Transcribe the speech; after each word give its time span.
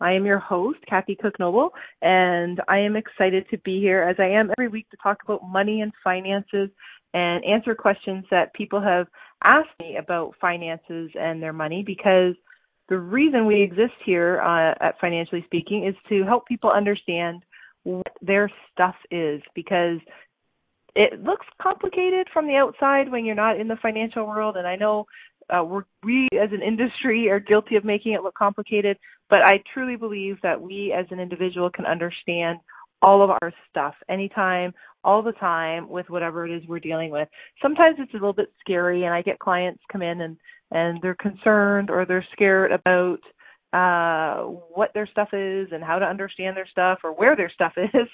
I 0.00 0.12
am 0.12 0.26
your 0.26 0.38
host, 0.38 0.78
Kathy 0.88 1.16
Cook 1.20 1.38
Noble, 1.38 1.70
and 2.02 2.60
I 2.68 2.78
am 2.78 2.96
excited 2.96 3.46
to 3.50 3.58
be 3.58 3.80
here 3.80 4.02
as 4.02 4.16
I 4.18 4.26
am 4.26 4.50
every 4.58 4.68
week 4.68 4.88
to 4.90 4.96
talk 5.02 5.18
about 5.24 5.48
money 5.48 5.80
and 5.80 5.92
finances 6.02 6.70
and 7.14 7.44
answer 7.44 7.74
questions 7.74 8.24
that 8.30 8.52
people 8.54 8.80
have 8.80 9.06
asked 9.44 9.78
me 9.78 9.96
about 9.96 10.34
finances 10.40 11.10
and 11.18 11.42
their 11.42 11.52
money 11.52 11.82
because 11.86 12.34
the 12.88 12.98
reason 12.98 13.46
we 13.46 13.62
exist 13.62 13.94
here 14.04 14.40
uh, 14.42 14.74
at 14.84 15.00
Financially 15.00 15.42
Speaking 15.46 15.86
is 15.86 15.94
to 16.08 16.24
help 16.24 16.46
people 16.46 16.70
understand 16.70 17.44
what 17.84 18.12
their 18.20 18.50
stuff 18.72 18.96
is 19.10 19.40
because 19.54 19.98
it 20.96 21.22
looks 21.22 21.46
complicated 21.60 22.26
from 22.32 22.46
the 22.46 22.54
outside 22.54 23.10
when 23.10 23.24
you're 23.24 23.34
not 23.34 23.58
in 23.58 23.68
the 23.68 23.76
financial 23.82 24.26
world 24.26 24.56
and 24.56 24.66
i 24.66 24.76
know 24.76 25.04
uh, 25.50 25.64
we 26.02 26.28
as 26.32 26.50
an 26.52 26.62
industry 26.62 27.28
are 27.30 27.40
guilty 27.40 27.76
of 27.76 27.84
making 27.84 28.12
it 28.12 28.22
look 28.22 28.34
complicated 28.34 28.96
but 29.28 29.40
i 29.44 29.62
truly 29.72 29.96
believe 29.96 30.36
that 30.42 30.60
we 30.60 30.94
as 30.96 31.06
an 31.10 31.20
individual 31.20 31.70
can 31.70 31.86
understand 31.86 32.58
all 33.02 33.22
of 33.22 33.30
our 33.30 33.52
stuff 33.70 33.94
anytime 34.08 34.72
all 35.04 35.22
the 35.22 35.32
time 35.32 35.88
with 35.88 36.08
whatever 36.08 36.46
it 36.46 36.50
is 36.50 36.66
we're 36.66 36.80
dealing 36.80 37.10
with. 37.10 37.28
Sometimes 37.62 37.96
it's 37.98 38.12
a 38.12 38.16
little 38.16 38.32
bit 38.32 38.52
scary 38.60 39.04
and 39.04 39.14
i 39.14 39.22
get 39.22 39.38
clients 39.38 39.82
come 39.92 40.02
in 40.02 40.22
and 40.22 40.36
and 40.70 40.98
they're 41.02 41.14
concerned 41.16 41.90
or 41.90 42.04
they're 42.04 42.26
scared 42.32 42.72
about 42.72 43.18
uh 43.74 44.44
what 44.72 44.92
their 44.94 45.08
stuff 45.08 45.28
is 45.32 45.68
and 45.72 45.82
how 45.82 45.98
to 45.98 46.06
understand 46.06 46.56
their 46.56 46.68
stuff 46.68 47.00
or 47.02 47.12
where 47.12 47.34
their 47.34 47.50
stuff 47.50 47.72
is. 47.76 48.08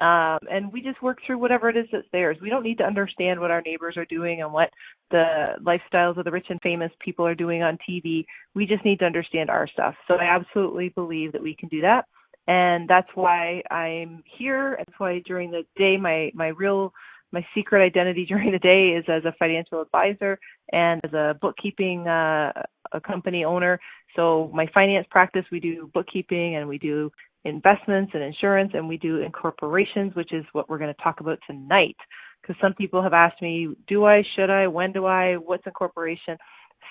Um 0.00 0.38
and 0.50 0.70
we 0.70 0.82
just 0.82 1.00
work 1.02 1.18
through 1.26 1.38
whatever 1.38 1.70
it 1.70 1.76
is 1.76 1.86
that's 1.90 2.06
theirs. 2.12 2.36
We 2.42 2.50
don't 2.50 2.62
need 2.62 2.78
to 2.78 2.84
understand 2.84 3.40
what 3.40 3.50
our 3.50 3.62
neighbors 3.62 3.96
are 3.96 4.04
doing 4.04 4.42
and 4.42 4.52
what 4.52 4.68
the 5.10 5.54
lifestyles 5.62 6.18
of 6.18 6.24
the 6.24 6.30
rich 6.30 6.46
and 6.50 6.60
famous 6.60 6.92
people 7.00 7.26
are 7.26 7.34
doing 7.34 7.62
on 7.62 7.78
tv 7.88 8.26
we 8.54 8.66
just 8.66 8.84
need 8.84 8.98
to 8.98 9.06
understand 9.06 9.48
our 9.48 9.66
stuff. 9.66 9.94
So 10.06 10.14
i 10.14 10.24
absolutely 10.24 10.90
believe 10.90 11.32
that 11.32 11.42
we 11.42 11.56
can 11.56 11.70
do 11.70 11.80
that. 11.80 12.04
And 12.46 12.86
that's 12.86 13.08
why 13.14 13.62
i'm 13.70 14.22
here. 14.38 14.76
That's 14.76 14.98
why 14.98 15.22
during 15.24 15.50
the 15.50 15.64
day 15.76 15.96
my 15.96 16.30
my 16.34 16.48
real 16.48 16.92
my 17.32 17.44
secret 17.54 17.84
identity 17.84 18.26
during 18.28 18.52
the 18.52 18.58
day 18.58 18.88
is 18.98 19.04
as 19.08 19.24
a 19.24 19.34
financial 19.38 19.80
advisor 19.80 20.38
and 20.72 21.00
as 21.04 21.12
a 21.12 21.36
bookkeeping 21.40 22.06
uh 22.06 22.52
a 22.92 23.00
company 23.00 23.44
owner. 23.44 23.78
So 24.14 24.50
my 24.54 24.66
finance 24.72 25.06
practice, 25.10 25.44
we 25.50 25.60
do 25.60 25.90
bookkeeping 25.94 26.56
and 26.56 26.68
we 26.68 26.78
do 26.78 27.10
investments 27.44 28.12
and 28.14 28.22
insurance 28.22 28.72
and 28.74 28.88
we 28.88 28.96
do 28.96 29.18
incorporations, 29.18 30.14
which 30.14 30.32
is 30.32 30.44
what 30.52 30.68
we're 30.68 30.78
going 30.78 30.94
to 30.94 31.02
talk 31.02 31.20
about 31.20 31.38
tonight. 31.46 31.96
Because 32.42 32.56
some 32.60 32.74
people 32.74 33.02
have 33.02 33.12
asked 33.12 33.40
me, 33.42 33.68
do 33.88 34.04
I, 34.04 34.22
should 34.34 34.50
I, 34.50 34.66
when 34.68 34.92
do 34.92 35.06
I, 35.06 35.34
what's 35.34 35.66
incorporation? 35.66 36.36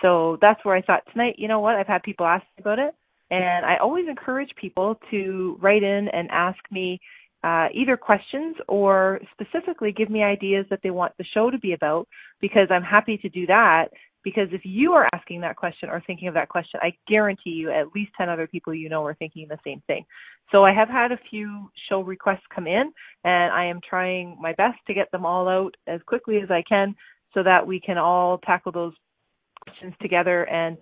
So 0.01 0.37
that's 0.41 0.63
where 0.63 0.75
I 0.75 0.81
thought 0.81 1.03
tonight, 1.11 1.35
you 1.37 1.47
know 1.47 1.59
what, 1.59 1.75
I've 1.75 1.87
had 1.87 2.03
people 2.03 2.25
ask 2.25 2.45
about 2.59 2.79
it. 2.79 2.93
And 3.31 3.65
I 3.65 3.77
always 3.81 4.05
encourage 4.07 4.49
people 4.59 4.99
to 5.11 5.57
write 5.61 5.83
in 5.83 6.09
and 6.09 6.29
ask 6.31 6.59
me 6.71 6.99
uh, 7.43 7.67
either 7.73 7.95
questions 7.95 8.55
or 8.67 9.19
specifically 9.31 9.91
give 9.91 10.09
me 10.09 10.23
ideas 10.23 10.65
that 10.69 10.79
they 10.83 10.89
want 10.89 11.13
the 11.17 11.25
show 11.33 11.51
to 11.51 11.59
be 11.59 11.73
about 11.73 12.07
because 12.41 12.67
I'm 12.71 12.83
happy 12.83 13.17
to 13.17 13.29
do 13.29 13.45
that 13.47 13.89
because 14.25 14.49
if 14.51 14.61
you 14.65 14.91
are 14.93 15.07
asking 15.13 15.39
that 15.41 15.55
question 15.55 15.87
or 15.87 16.03
thinking 16.05 16.27
of 16.27 16.33
that 16.33 16.49
question, 16.49 16.79
I 16.83 16.93
guarantee 17.07 17.51
you 17.51 17.71
at 17.71 17.93
least 17.93 18.11
10 18.17 18.27
other 18.27 18.47
people 18.47 18.73
you 18.73 18.89
know 18.89 19.05
are 19.05 19.13
thinking 19.13 19.47
the 19.47 19.59
same 19.63 19.81
thing. 19.85 20.03
So 20.51 20.65
I 20.65 20.73
have 20.73 20.89
had 20.89 21.11
a 21.11 21.19
few 21.29 21.69
show 21.87 22.01
requests 22.01 22.43
come 22.53 22.65
in 22.65 22.91
and 23.23 23.53
I 23.53 23.65
am 23.65 23.79
trying 23.87 24.35
my 24.41 24.53
best 24.53 24.79
to 24.87 24.95
get 24.95 25.11
them 25.11 25.25
all 25.25 25.47
out 25.47 25.75
as 25.87 26.01
quickly 26.07 26.39
as 26.39 26.49
I 26.49 26.63
can 26.67 26.95
so 27.35 27.43
that 27.43 27.65
we 27.65 27.79
can 27.79 27.99
all 27.99 28.39
tackle 28.39 28.71
those 28.71 28.93
questions 29.61 29.93
together. 30.01 30.43
And 30.49 30.77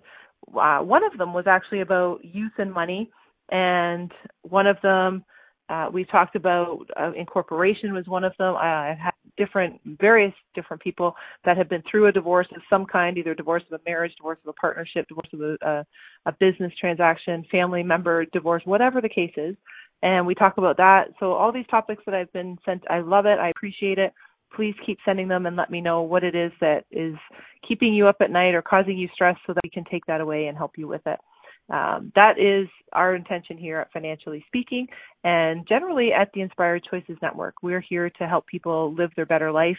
uh, 0.58 0.78
one 0.78 1.04
of 1.04 1.18
them 1.18 1.34
was 1.34 1.46
actually 1.46 1.82
about 1.82 2.24
youth 2.24 2.52
and 2.58 2.72
money. 2.72 3.10
And 3.50 4.10
one 4.42 4.66
of 4.66 4.78
them 4.82 5.22
uh, 5.68 5.88
we 5.92 6.04
talked 6.04 6.36
about 6.36 6.86
uh, 6.98 7.12
incorporation 7.16 7.94
was 7.94 8.06
one 8.06 8.24
of 8.24 8.32
them. 8.38 8.54
I've 8.54 8.98
had 8.98 9.14
different, 9.36 9.80
various 10.00 10.32
different 10.54 10.82
people 10.82 11.14
that 11.44 11.56
have 11.56 11.68
been 11.68 11.82
through 11.90 12.06
a 12.06 12.12
divorce 12.12 12.46
of 12.54 12.62
some 12.70 12.86
kind, 12.86 13.18
either 13.18 13.34
divorce 13.34 13.62
of 13.70 13.80
a 13.80 13.84
marriage, 13.88 14.14
divorce 14.16 14.38
of 14.44 14.48
a 14.48 14.52
partnership, 14.54 15.06
divorce 15.08 15.28
of 15.32 15.40
a, 15.40 15.56
a, 15.62 15.86
a 16.26 16.32
business 16.40 16.72
transaction, 16.80 17.44
family 17.50 17.82
member 17.82 18.24
divorce, 18.26 18.62
whatever 18.64 19.00
the 19.00 19.08
case 19.08 19.32
is. 19.36 19.56
And 20.02 20.26
we 20.26 20.34
talk 20.34 20.58
about 20.58 20.76
that. 20.76 21.08
So 21.18 21.32
all 21.32 21.52
these 21.52 21.66
topics 21.70 22.02
that 22.06 22.14
I've 22.14 22.32
been 22.32 22.58
sent, 22.64 22.82
I 22.90 23.00
love 23.00 23.26
it. 23.26 23.38
I 23.38 23.50
appreciate 23.50 23.98
it. 23.98 24.12
Please 24.54 24.74
keep 24.84 24.98
sending 25.04 25.28
them 25.28 25.46
and 25.46 25.56
let 25.56 25.70
me 25.70 25.80
know 25.80 26.02
what 26.02 26.22
it 26.22 26.34
is 26.34 26.52
that 26.60 26.84
is 26.90 27.16
keeping 27.66 27.92
you 27.94 28.06
up 28.06 28.16
at 28.20 28.30
night 28.30 28.54
or 28.54 28.62
causing 28.62 28.96
you 28.96 29.08
stress 29.14 29.36
so 29.46 29.52
that 29.52 29.64
we 29.64 29.70
can 29.70 29.84
take 29.90 30.06
that 30.06 30.20
away 30.20 30.46
and 30.46 30.56
help 30.56 30.72
you 30.76 30.86
with 30.86 31.02
it. 31.06 31.18
Um, 31.70 32.12
that 32.14 32.38
is 32.38 32.68
our 32.92 33.14
intention 33.14 33.56
here 33.56 33.78
at 33.78 33.92
Financially 33.92 34.44
Speaking 34.48 34.86
and 35.22 35.66
generally 35.66 36.12
at 36.12 36.30
the 36.34 36.42
Inspired 36.42 36.84
Choices 36.90 37.16
Network. 37.22 37.54
We're 37.62 37.80
here 37.80 38.10
to 38.18 38.26
help 38.26 38.46
people 38.46 38.94
live 38.94 39.10
their 39.16 39.26
better 39.26 39.50
life 39.50 39.78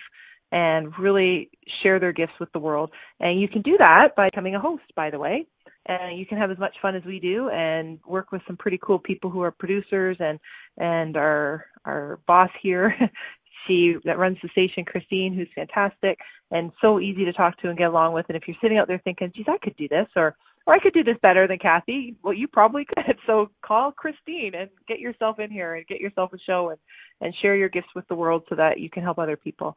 and 0.52 0.98
really 0.98 1.50
share 1.84 2.00
their 2.00 2.14
gifts 2.14 2.34
with 2.40 2.52
the 2.54 2.60
world. 2.60 2.92
And 3.20 3.40
you 3.40 3.48
can 3.48 3.62
do 3.62 3.78
that 3.80 4.10
by 4.16 4.30
becoming 4.30 4.56
a 4.56 4.60
host, 4.60 4.84
by 4.96 5.10
the 5.10 5.20
way. 5.20 5.46
And 5.88 6.18
you 6.18 6.26
can 6.26 6.40
have 6.40 6.50
as 6.50 6.58
much 6.58 6.76
fun 6.82 6.96
as 6.96 7.04
we 7.06 7.20
do 7.20 7.50
and 7.50 8.00
work 8.08 8.32
with 8.32 8.42
some 8.48 8.58
pretty 8.58 8.80
cool 8.82 8.98
people 8.98 9.30
who 9.30 9.42
are 9.42 9.52
producers 9.52 10.18
and 10.20 10.40
and 10.78 11.16
our 11.16 11.66
our 11.86 12.20
boss 12.28 12.50
here 12.62 12.96
she 13.68 13.96
that 14.06 14.18
runs 14.18 14.38
the 14.42 14.50
station, 14.50 14.86
Christine, 14.86 15.34
who's 15.34 15.48
fantastic 15.56 16.20
and 16.52 16.72
so 16.82 17.00
easy 17.00 17.26
to 17.26 17.34
talk 17.34 17.60
to 17.62 17.70
and 17.70 17.78
get 17.78 17.90
along 17.90 18.14
with. 18.14 18.26
And 18.30 18.38
if 18.38 18.48
you're 18.48 18.58
sitting 18.62 18.78
out 18.78 18.88
there 18.88 19.02
thinking, 19.04 19.32
geez, 19.36 19.46
I 19.48 19.58
could 19.64 19.76
do 19.78 19.88
this 19.88 20.08
or 20.16 20.36
or 20.66 20.74
I 20.74 20.80
could 20.80 20.94
do 20.94 21.04
this 21.04 21.18
better 21.22 21.48
than 21.48 21.60
Kathy. 21.60 22.16
Well, 22.24 22.34
you 22.34 22.48
probably 22.48 22.86
could. 22.96 23.18
So 23.28 23.52
call 23.64 23.92
Christine 23.92 24.54
and 24.56 24.70
get 24.88 25.00
yourself 25.00 25.40
in 25.40 25.52
here 25.52 25.76
and 25.76 25.88
get 25.88 26.00
yourself 26.00 26.34
a 26.34 26.38
show 26.46 26.70
and 26.70 26.80
and 27.22 27.34
share 27.42 27.56
your 27.56 27.70
gifts 27.70 27.88
with 27.96 28.08
the 28.08 28.16
world 28.16 28.44
so 28.50 28.56
that 28.56 28.80
you 28.80 28.90
can 28.90 29.04
help 29.04 29.20
other 29.20 29.38
people. 29.38 29.76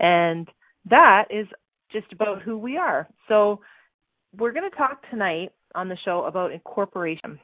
And 0.00 0.48
that 0.88 1.26
is 1.30 1.46
just 1.92 2.12
about 2.12 2.42
who 2.42 2.58
we 2.58 2.76
are. 2.76 3.08
So 3.28 3.60
we're 4.36 4.52
going 4.52 4.68
to 4.68 4.76
talk 4.76 5.08
tonight 5.10 5.50
on 5.74 5.88
the 5.88 5.96
show 6.04 6.24
about 6.24 6.52
incorporation. 6.52 7.38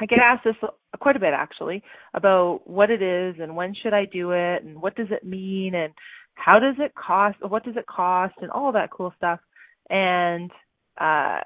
I 0.00 0.06
get 0.06 0.18
asked 0.18 0.44
this 0.44 0.56
quite 1.00 1.14
a 1.14 1.20
bit 1.20 1.32
actually 1.34 1.82
about 2.14 2.62
what 2.64 2.90
it 2.90 3.00
is 3.00 3.36
and 3.40 3.54
when 3.54 3.74
should 3.80 3.94
I 3.94 4.06
do 4.06 4.32
it 4.32 4.64
and 4.64 4.80
what 4.80 4.96
does 4.96 5.08
it 5.10 5.24
mean 5.24 5.74
and 5.76 5.92
how 6.34 6.58
does 6.58 6.74
it 6.78 6.92
cost 6.96 7.36
what 7.48 7.64
does 7.64 7.76
it 7.76 7.86
cost 7.86 8.34
and 8.40 8.50
all 8.50 8.72
that 8.72 8.90
cool 8.90 9.12
stuff. 9.16 9.38
And 9.88 10.50
uh 11.00 11.40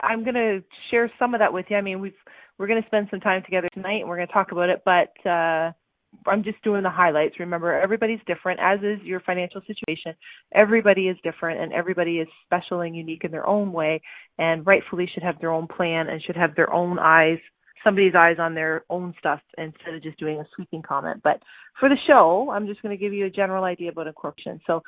I'm 0.00 0.24
going 0.24 0.34
to 0.34 0.62
share 0.90 1.10
some 1.18 1.34
of 1.34 1.40
that 1.40 1.52
with 1.52 1.66
you. 1.70 1.76
I 1.76 1.80
mean, 1.80 2.00
we've 2.00 2.14
we're 2.58 2.66
going 2.66 2.82
to 2.82 2.88
spend 2.88 3.08
some 3.10 3.20
time 3.20 3.42
together 3.44 3.68
tonight 3.72 4.00
and 4.00 4.08
we're 4.08 4.16
going 4.16 4.26
to 4.26 4.32
talk 4.32 4.52
about 4.52 4.68
it, 4.68 4.82
but 4.84 5.28
uh 5.28 5.72
I'm 6.26 6.42
just 6.42 6.62
doing 6.62 6.82
the 6.82 6.90
highlights. 6.90 7.38
Remember, 7.38 7.78
everybody's 7.78 8.20
different, 8.26 8.60
as 8.60 8.80
is 8.80 9.04
your 9.04 9.20
financial 9.20 9.60
situation. 9.60 10.14
Everybody 10.58 11.08
is 11.08 11.16
different 11.22 11.60
and 11.60 11.72
everybody 11.72 12.18
is 12.18 12.28
special 12.44 12.80
and 12.80 12.96
unique 12.96 13.24
in 13.24 13.30
their 13.30 13.46
own 13.46 13.72
way 13.72 14.00
and 14.38 14.66
rightfully 14.66 15.08
should 15.12 15.22
have 15.22 15.38
their 15.40 15.52
own 15.52 15.66
plan 15.66 16.08
and 16.08 16.22
should 16.22 16.36
have 16.36 16.54
their 16.54 16.72
own 16.72 16.98
eyes, 16.98 17.38
somebody's 17.84 18.14
eyes 18.14 18.36
on 18.38 18.54
their 18.54 18.84
own 18.90 19.14
stuff 19.18 19.40
instead 19.56 19.94
of 19.94 20.02
just 20.02 20.18
doing 20.18 20.40
a 20.40 20.48
sweeping 20.54 20.82
comment. 20.82 21.20
But 21.22 21.42
for 21.78 21.88
the 21.88 21.98
show, 22.06 22.50
I'm 22.52 22.66
just 22.66 22.82
going 22.82 22.96
to 22.96 23.02
give 23.02 23.12
you 23.12 23.26
a 23.26 23.30
general 23.30 23.64
idea 23.64 23.90
about 23.90 24.06
incorporation. 24.06 24.60
So 24.66 24.82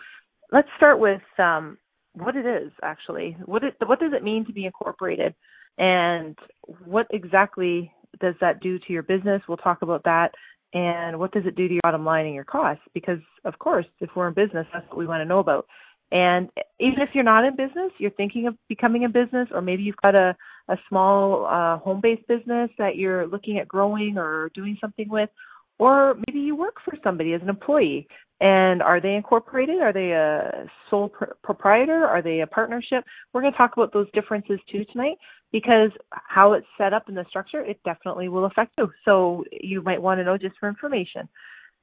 let's 0.52 0.68
start 0.78 0.98
with 0.98 1.22
um, 1.38 1.78
what 2.14 2.36
it 2.36 2.46
is 2.46 2.72
actually. 2.82 3.36
What 3.44 3.64
it, 3.64 3.74
what 3.84 4.00
does 4.00 4.12
it 4.14 4.24
mean 4.24 4.44
to 4.46 4.52
be 4.52 4.66
incorporated, 4.66 5.34
and 5.78 6.36
what 6.84 7.06
exactly 7.10 7.92
does 8.20 8.34
that 8.40 8.60
do 8.60 8.78
to 8.78 8.92
your 8.92 9.02
business? 9.02 9.42
We'll 9.48 9.56
talk 9.56 9.82
about 9.82 10.04
that. 10.04 10.32
And 10.72 11.18
what 11.18 11.32
does 11.32 11.46
it 11.46 11.56
do 11.56 11.66
to 11.66 11.74
your 11.74 11.80
bottom 11.82 12.04
line 12.04 12.26
and 12.26 12.34
your 12.34 12.44
costs? 12.44 12.82
Because 12.94 13.18
of 13.44 13.58
course, 13.58 13.86
if 14.00 14.10
we're 14.14 14.28
in 14.28 14.34
business, 14.34 14.66
that's 14.72 14.86
what 14.88 14.98
we 14.98 15.06
want 15.06 15.20
to 15.20 15.24
know 15.24 15.40
about. 15.40 15.66
And 16.12 16.48
even 16.80 17.00
if 17.00 17.10
you're 17.12 17.24
not 17.24 17.44
in 17.44 17.56
business, 17.56 17.92
you're 17.98 18.10
thinking 18.12 18.46
of 18.46 18.56
becoming 18.68 19.04
a 19.04 19.08
business, 19.08 19.48
or 19.52 19.62
maybe 19.62 19.82
you've 19.82 19.96
got 20.02 20.14
a, 20.14 20.36
a 20.68 20.76
small 20.88 21.46
uh, 21.46 21.78
home 21.78 22.00
based 22.00 22.26
business 22.26 22.70
that 22.78 22.96
you're 22.96 23.26
looking 23.26 23.58
at 23.58 23.68
growing 23.68 24.18
or 24.18 24.50
doing 24.54 24.76
something 24.80 25.08
with, 25.08 25.30
or 25.78 26.16
maybe 26.26 26.40
you 26.40 26.56
work 26.56 26.76
for 26.84 26.94
somebody 27.02 27.32
as 27.32 27.42
an 27.42 27.48
employee 27.48 28.08
And 28.40 28.82
are 28.82 29.00
they 29.00 29.14
incorporated? 29.14 29.82
Are 29.82 29.92
they 29.92 30.12
a 30.12 30.66
sole 30.88 31.10
pr- 31.10 31.34
proprietor? 31.44 32.06
Are 32.06 32.22
they 32.22 32.40
a 32.40 32.46
partnership? 32.46 33.04
We're 33.32 33.42
going 33.42 33.52
to 33.52 33.58
talk 33.58 33.72
about 33.76 33.92
those 33.92 34.10
differences 34.12 34.58
too 34.72 34.84
tonight 34.92 35.18
because 35.52 35.90
how 36.10 36.54
it's 36.54 36.66
set 36.78 36.94
up 36.94 37.08
in 37.08 37.14
the 37.14 37.26
structure, 37.28 37.60
it 37.60 37.80
definitely 37.84 38.28
will 38.28 38.46
affect 38.46 38.72
you. 38.78 38.90
So 39.04 39.44
you 39.52 39.82
might 39.82 40.00
want 40.00 40.20
to 40.20 40.24
know 40.24 40.38
just 40.38 40.54
for 40.58 40.68
information. 40.68 41.28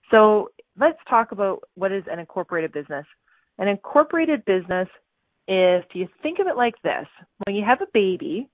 So 0.10 0.50
let's 0.80 0.98
talk 1.10 1.32
about 1.32 1.60
what 1.76 1.92
is 1.92 2.04
an 2.10 2.18
incorporated 2.18 2.72
business. 2.72 3.06
An 3.60 3.68
incorporated 3.68 4.44
business, 4.46 4.88
if 5.48 5.86
you 5.94 6.08
think 6.24 6.40
of 6.40 6.48
it 6.48 6.58
like 6.58 6.76
this, 6.84 7.06
when 7.46 7.56
you 7.56 7.64
have 7.66 7.82
a 7.82 7.88
baby, 7.94 8.50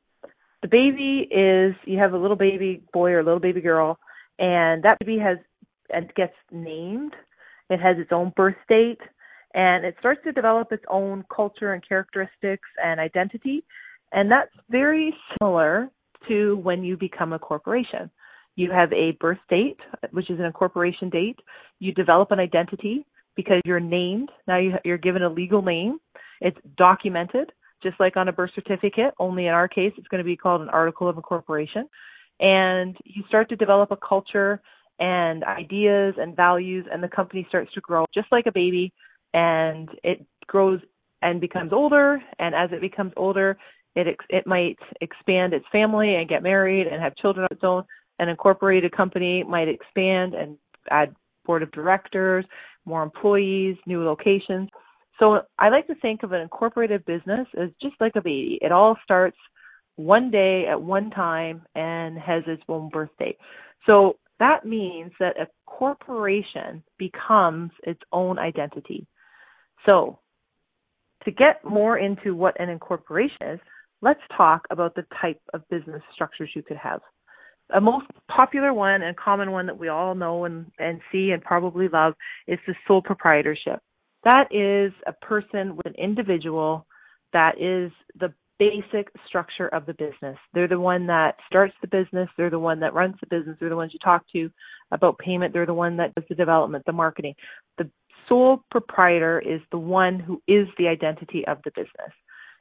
the 0.61 0.67
baby 0.67 1.27
is 1.29 1.75
you 1.85 1.99
have 1.99 2.13
a 2.13 2.17
little 2.17 2.37
baby 2.37 2.81
boy 2.91 3.11
or 3.11 3.19
a 3.19 3.23
little 3.23 3.39
baby 3.39 3.61
girl, 3.61 3.99
and 4.39 4.83
that 4.83 4.97
baby 4.99 5.19
has 5.19 5.37
and 5.89 6.13
gets 6.15 6.33
named. 6.51 7.13
It 7.73 7.81
has 7.81 7.97
its 7.97 8.11
own 8.11 8.31
birth 8.35 8.55
date, 8.69 9.01
and 9.53 9.85
it 9.85 9.95
starts 9.99 10.21
to 10.25 10.31
develop 10.31 10.71
its 10.71 10.83
own 10.89 11.23
culture 11.33 11.73
and 11.73 11.87
characteristics 11.87 12.69
and 12.83 12.99
identity. 12.99 13.63
And 14.11 14.29
that's 14.31 14.51
very 14.69 15.13
similar 15.37 15.89
to 16.27 16.57
when 16.57 16.83
you 16.83 16.97
become 16.97 17.33
a 17.33 17.39
corporation. 17.39 18.09
You 18.55 18.71
have 18.71 18.93
a 18.93 19.17
birth 19.19 19.39
date, 19.49 19.79
which 20.11 20.29
is 20.29 20.39
an 20.39 20.45
incorporation 20.45 21.09
date. 21.09 21.39
You 21.79 21.93
develop 21.93 22.31
an 22.31 22.39
identity 22.39 23.05
because 23.35 23.61
you're 23.65 23.79
named. 23.79 24.29
Now 24.47 24.59
you, 24.59 24.73
you're 24.85 24.99
given 24.99 25.23
a 25.23 25.29
legal 25.29 25.61
name. 25.61 25.97
It's 26.39 26.57
documented 26.77 27.51
just 27.83 27.99
like 27.99 28.15
on 28.17 28.29
a 28.29 28.33
birth 28.33 28.51
certificate, 28.55 29.13
only 29.19 29.47
in 29.47 29.53
our 29.53 29.67
case, 29.67 29.91
it's 29.97 30.07
going 30.07 30.19
to 30.19 30.25
be 30.25 30.37
called 30.37 30.61
an 30.61 30.69
article 30.69 31.09
of 31.09 31.17
incorporation. 31.17 31.87
And 32.39 32.95
you 33.03 33.23
start 33.27 33.49
to 33.49 33.55
develop 33.55 33.91
a 33.91 33.97
culture 33.97 34.61
and 34.99 35.43
ideas 35.43 36.15
and 36.17 36.35
values, 36.35 36.85
and 36.91 37.01
the 37.03 37.07
company 37.07 37.45
starts 37.49 37.73
to 37.73 37.81
grow 37.81 38.05
just 38.13 38.27
like 38.31 38.45
a 38.45 38.51
baby. 38.51 38.91
And 39.33 39.89
it 40.03 40.25
grows 40.47 40.79
and 41.21 41.41
becomes 41.41 41.73
older. 41.73 42.21
And 42.39 42.53
as 42.53 42.69
it 42.71 42.81
becomes 42.81 43.13
older, 43.17 43.57
it 43.95 44.07
ex- 44.07 44.25
it 44.29 44.45
might 44.45 44.77
expand 45.01 45.53
its 45.53 45.65
family 45.71 46.15
and 46.15 46.29
get 46.29 46.43
married 46.43 46.87
and 46.87 47.01
have 47.01 47.15
children 47.15 47.45
of 47.45 47.55
its 47.55 47.63
own. 47.63 47.83
An 48.19 48.29
incorporated 48.29 48.91
company 48.91 49.43
might 49.43 49.67
expand 49.67 50.35
and 50.35 50.57
add 50.91 51.15
board 51.45 51.63
of 51.63 51.71
directors, 51.71 52.45
more 52.85 53.03
employees, 53.03 53.75
new 53.85 54.03
locations. 54.03 54.69
So 55.19 55.41
I 55.59 55.69
like 55.69 55.87
to 55.87 55.95
think 55.95 56.23
of 56.23 56.31
an 56.31 56.41
incorporated 56.41 57.05
business 57.05 57.47
as 57.59 57.69
just 57.81 57.95
like 57.99 58.15
a 58.15 58.21
baby. 58.21 58.59
It 58.61 58.71
all 58.71 58.97
starts 59.03 59.37
one 59.95 60.31
day 60.31 60.65
at 60.67 60.81
one 60.81 61.11
time 61.11 61.63
and 61.75 62.17
has 62.17 62.43
its 62.47 62.63
own 62.67 62.89
birth 62.89 63.11
date. 63.19 63.37
So 63.85 64.17
that 64.43 64.65
means 64.65 65.13
that 65.21 65.39
a 65.39 65.47
corporation 65.65 66.83
becomes 66.99 67.71
its 67.83 68.01
own 68.11 68.37
identity. 68.37 69.07
So 69.85 70.19
to 71.23 71.31
get 71.31 71.63
more 71.63 71.97
into 71.97 72.35
what 72.35 72.59
an 72.59 72.67
incorporation 72.67 73.37
is, 73.53 73.59
let's 74.01 74.19
talk 74.35 74.67
about 74.69 74.95
the 74.95 75.05
type 75.21 75.39
of 75.53 75.61
business 75.69 76.01
structures 76.13 76.49
you 76.53 76.61
could 76.61 76.75
have. 76.75 76.99
A 77.73 77.79
most 77.79 78.05
popular 78.29 78.73
one 78.73 79.01
and 79.01 79.15
common 79.15 79.51
one 79.51 79.65
that 79.67 79.79
we 79.79 79.87
all 79.87 80.13
know 80.13 80.43
and, 80.43 80.65
and 80.77 80.99
see 81.09 81.31
and 81.31 81.41
probably 81.41 81.87
love 81.87 82.13
is 82.45 82.59
the 82.67 82.75
sole 82.85 83.01
proprietorship. 83.01 83.79
That 84.25 84.49
is 84.51 84.91
a 85.07 85.13
person 85.25 85.77
with 85.77 85.85
an 85.85 85.95
individual 85.97 86.85
that 87.31 87.55
is 87.61 87.91
the 88.19 88.33
basic 88.59 89.09
structure 89.27 89.67
of 89.69 89.85
the 89.85 89.93
business. 89.93 90.37
They're 90.53 90.67
the 90.67 90.79
one 90.79 91.07
that 91.07 91.35
starts 91.47 91.73
the 91.81 91.87
business, 91.87 92.29
they're 92.37 92.49
the 92.49 92.59
one 92.59 92.79
that 92.81 92.93
runs 92.93 93.15
the 93.19 93.27
business, 93.27 93.57
they're 93.59 93.69
the 93.69 93.75
ones 93.75 93.91
you 93.93 93.99
talk 93.99 94.23
to 94.33 94.49
about 94.91 95.17
payment, 95.17 95.53
they're 95.53 95.65
the 95.65 95.73
one 95.73 95.97
that 95.97 96.13
does 96.15 96.25
the 96.29 96.35
development, 96.35 96.85
the 96.85 96.93
marketing. 96.93 97.35
The 97.77 97.89
sole 98.29 98.63
proprietor 98.71 99.39
is 99.39 99.61
the 99.71 99.79
one 99.79 100.19
who 100.19 100.41
is 100.47 100.67
the 100.77 100.87
identity 100.87 101.45
of 101.47 101.59
the 101.63 101.71
business. 101.71 102.13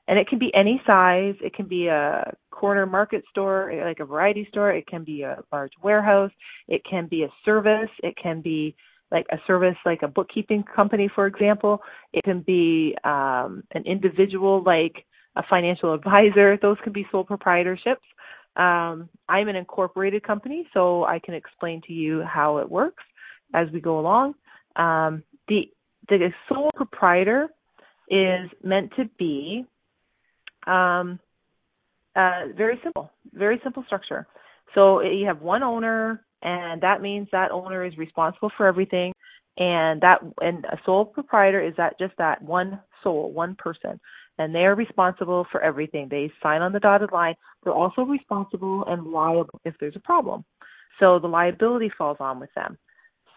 And 0.09 0.19
it 0.19 0.27
can 0.27 0.39
be 0.39 0.53
any 0.55 0.83
size. 0.85 1.35
It 1.41 1.55
can 1.55 1.67
be 1.69 1.87
a 1.87 2.35
corner 2.51 2.87
market 2.87 3.23
store, 3.31 3.73
like 3.85 4.01
a 4.01 4.05
variety 4.05 4.47
store. 4.51 4.73
It 4.73 4.87
can 4.89 5.05
be 5.05 5.23
a 5.23 5.39
large 5.53 5.73
warehouse. 5.81 6.33
It 6.67 6.83
can 6.89 7.07
be 7.07 7.23
a 7.23 7.29
service. 7.45 7.91
It 8.03 8.17
can 8.21 8.41
be 8.41 8.75
like 9.13 9.27
a 9.31 9.39
service 9.47 9.77
like 9.87 10.03
a 10.03 10.09
bookkeeping 10.09 10.65
company, 10.65 11.09
for 11.15 11.27
example. 11.27 11.81
It 12.13 12.25
can 12.25 12.41
be 12.41 12.97
um, 13.05 13.63
an 13.73 13.85
individual 13.87 14.63
like 14.65 15.05
a 15.37 15.43
financial 15.49 15.95
advisor. 15.95 16.59
Those 16.61 16.77
can 16.83 16.93
be 16.93 17.07
sole 17.11 17.25
proprietorships. 17.25 17.97
Um, 18.55 19.09
I'm 19.29 19.49
an 19.49 19.57
incorporated 19.57 20.23
company, 20.23 20.69
so 20.75 21.05
I 21.05 21.19
can 21.19 21.35
explain 21.35 21.81
to 21.87 21.93
you 21.93 22.23
how 22.23 22.59
it 22.59 22.71
works 22.71 23.03
as 23.55 23.69
we 23.73 23.81
go 23.81 23.99
along. 23.99 24.35
Um, 24.77 25.23
the 25.49 25.71
the 26.09 26.33
sole 26.49 26.71
proprietor 26.75 27.49
is 28.11 28.51
meant 28.63 28.93
to 28.97 29.09
be 29.19 29.65
um, 30.67 31.19
uh, 32.15 32.49
very 32.55 32.79
simple, 32.83 33.11
very 33.33 33.61
simple 33.63 33.85
structure. 33.87 34.27
So 34.75 35.01
you 35.01 35.27
have 35.27 35.41
one 35.41 35.63
owner, 35.63 36.25
and 36.43 36.83
that 36.83 37.01
means 37.01 37.29
that 37.33 37.53
owner 37.53 37.85
is 37.85 37.97
responsible 37.97 38.51
for 38.57 38.67
everything 38.67 39.13
and 39.59 40.01
that 40.01 40.21
and 40.41 40.65
a 40.67 40.79
sole 40.85 41.05
proprietor 41.05 41.61
is 41.61 41.75
that 41.77 41.99
just 41.99 42.15
that 42.19 42.41
one 42.43 42.81
soul 43.03 43.33
one 43.33 43.55
person 43.57 44.01
and 44.39 44.55
they 44.55 44.61
are 44.61 44.75
responsible 44.75 45.47
for 45.51 45.61
everything. 45.61 46.09
They 46.11 46.33
sign 46.43 46.63
on 46.63 46.73
the 46.73 46.81
dotted 46.81 47.13
line. 47.13 47.35
They're 47.63 47.73
also 47.73 48.03
responsible 48.03 48.85
and 48.87 49.07
liable 49.07 49.61
if 49.65 49.75
there's 49.81 49.97
a 49.97 50.01
problem. 50.01 50.45
So 51.01 51.19
the 51.19 51.29
liability 51.29 51.91
falls 51.97 52.19
on 52.21 52.41
with 52.41 52.51
them. 52.55 52.79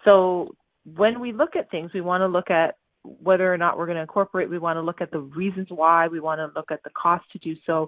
So 0.04 0.56
when 0.96 1.20
we 1.20 1.34
look 1.34 1.56
at 1.56 1.72
things 1.72 1.92
we 1.94 2.02
want 2.02 2.22
to 2.22 2.28
look 2.28 2.50
at 2.50 2.76
whether 3.22 3.52
or 3.54 3.58
not 3.58 3.78
we're 3.78 3.86
going 3.86 3.98
to 3.98 4.02
incorporate. 4.02 4.50
We 4.50 4.60
want 4.60 4.78
to 4.78 4.82
look 4.82 5.02
at 5.02 5.12
the 5.12 5.20
reasons 5.20 5.68
why. 5.70 6.08
We 6.08 6.20
want 6.20 6.40
to 6.40 6.52
look 6.56 6.72
at 6.72 6.84
the 6.84 6.90
cost 6.90 7.26
to 7.32 7.40
do 7.40 7.56
so. 7.66 7.88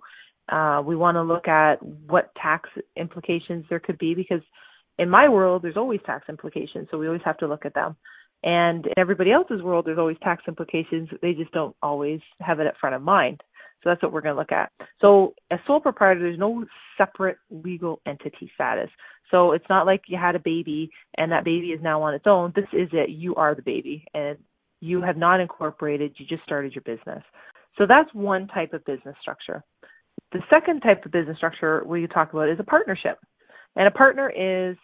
Uh, 0.49 0.81
we 0.85 0.95
want 0.95 1.15
to 1.15 1.23
look 1.23 1.47
at 1.47 1.81
what 1.83 2.33
tax 2.41 2.69
implications 2.95 3.65
there 3.69 3.79
could 3.79 3.97
be 3.97 4.13
because 4.13 4.41
in 4.97 5.09
my 5.09 5.27
world, 5.27 5.61
there's 5.61 5.77
always 5.77 5.99
tax 6.05 6.27
implications, 6.29 6.87
so 6.89 6.97
we 6.97 7.07
always 7.07 7.21
have 7.25 7.37
to 7.37 7.47
look 7.47 7.65
at 7.65 7.73
them. 7.73 7.95
And 8.43 8.85
in 8.85 8.93
everybody 8.97 9.31
else's 9.31 9.61
world, 9.61 9.85
there's 9.85 9.97
always 9.97 10.17
tax 10.23 10.43
implications. 10.47 11.09
They 11.21 11.33
just 11.33 11.51
don't 11.51 11.75
always 11.81 12.19
have 12.39 12.59
it 12.59 12.67
at 12.67 12.77
front 12.77 12.95
of 12.95 13.01
mind. 13.01 13.41
So 13.83 13.89
that's 13.89 14.01
what 14.01 14.11
we're 14.11 14.21
going 14.21 14.35
to 14.35 14.39
look 14.39 14.51
at. 14.51 14.71
So 15.01 15.33
as 15.51 15.59
sole 15.67 15.79
proprietor, 15.79 16.21
there's 16.21 16.39
no 16.39 16.65
separate 16.97 17.37
legal 17.49 18.01
entity 18.05 18.51
status. 18.55 18.89
So 19.31 19.51
it's 19.51 19.65
not 19.69 19.85
like 19.85 20.03
you 20.07 20.17
had 20.17 20.35
a 20.35 20.39
baby 20.39 20.89
and 21.17 21.31
that 21.31 21.45
baby 21.45 21.67
is 21.67 21.81
now 21.81 22.01
on 22.01 22.13
its 22.13 22.25
own. 22.27 22.53
This 22.55 22.65
is 22.73 22.89
it. 22.93 23.09
You 23.09 23.35
are 23.35 23.53
the 23.53 23.61
baby 23.61 24.05
and 24.13 24.37
you 24.79 25.01
have 25.01 25.17
not 25.17 25.39
incorporated. 25.39 26.15
You 26.17 26.25
just 26.25 26.43
started 26.43 26.73
your 26.73 26.83
business. 26.83 27.23
So 27.77 27.85
that's 27.87 28.11
one 28.13 28.47
type 28.47 28.73
of 28.73 28.83
business 28.85 29.15
structure. 29.21 29.63
The 30.31 30.39
second 30.49 30.81
type 30.81 31.05
of 31.05 31.11
business 31.11 31.37
structure 31.37 31.83
we 31.85 32.05
talk 32.07 32.33
about 32.33 32.49
is 32.49 32.59
a 32.59 32.63
partnership. 32.63 33.19
And 33.75 33.87
a 33.87 33.91
partner 33.91 34.29
is 34.29 34.75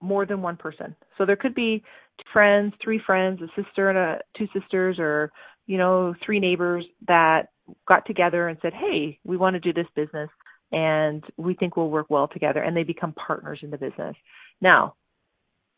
more 0.00 0.26
than 0.26 0.42
one 0.42 0.56
person. 0.56 0.94
So 1.16 1.24
there 1.24 1.36
could 1.36 1.54
be 1.54 1.82
friends, 2.32 2.74
three 2.82 3.00
friends, 3.04 3.40
a 3.42 3.62
sister 3.62 3.88
and 3.90 3.98
a 3.98 4.20
two 4.36 4.48
sisters 4.58 4.98
or, 4.98 5.32
you 5.66 5.78
know, 5.78 6.14
three 6.24 6.40
neighbors 6.40 6.84
that 7.06 7.48
got 7.86 8.06
together 8.06 8.48
and 8.48 8.58
said, 8.62 8.72
"Hey, 8.74 9.18
we 9.24 9.36
want 9.36 9.54
to 9.54 9.60
do 9.60 9.72
this 9.72 9.88
business 9.94 10.30
and 10.72 11.24
we 11.36 11.54
think 11.54 11.76
we'll 11.76 11.90
work 11.90 12.06
well 12.08 12.28
together." 12.28 12.62
And 12.62 12.76
they 12.76 12.84
become 12.84 13.12
partners 13.12 13.60
in 13.62 13.70
the 13.70 13.78
business. 13.78 14.16
Now, 14.60 14.94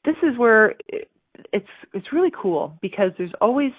this 0.05 0.17
is 0.23 0.37
where 0.39 0.75
it's 1.53 1.69
it's 1.93 2.13
really 2.13 2.31
cool 2.31 2.79
because 2.81 3.13
there's 3.19 3.35
always 3.41 3.73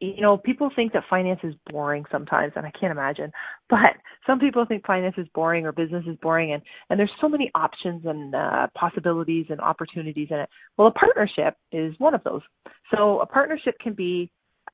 you 0.00 0.20
know, 0.20 0.36
people 0.36 0.70
think 0.74 0.92
that 0.92 1.02
finance 1.10 1.40
is 1.42 1.54
boring 1.70 2.04
sometimes, 2.10 2.52
and 2.54 2.64
I 2.64 2.70
can't 2.70 2.92
imagine. 2.92 3.32
But 3.68 3.96
some 4.26 4.38
people 4.38 4.64
think 4.64 4.86
finance 4.86 5.16
is 5.18 5.26
boring 5.34 5.66
or 5.66 5.72
business 5.72 6.04
is 6.06 6.16
boring, 6.22 6.52
and 6.52 6.62
and 6.88 6.98
there's 6.98 7.10
so 7.20 7.28
many 7.28 7.50
options 7.54 8.04
and 8.04 8.34
uh, 8.34 8.68
possibilities 8.76 9.46
and 9.50 9.60
opportunities 9.60 10.28
in 10.30 10.38
it. 10.38 10.48
Well, 10.76 10.88
a 10.88 10.92
partnership 10.92 11.54
is 11.72 11.94
one 11.98 12.14
of 12.14 12.22
those. 12.24 12.42
So 12.94 13.20
a 13.20 13.26
partnership 13.26 13.74
can 13.80 13.94
be 13.94 14.30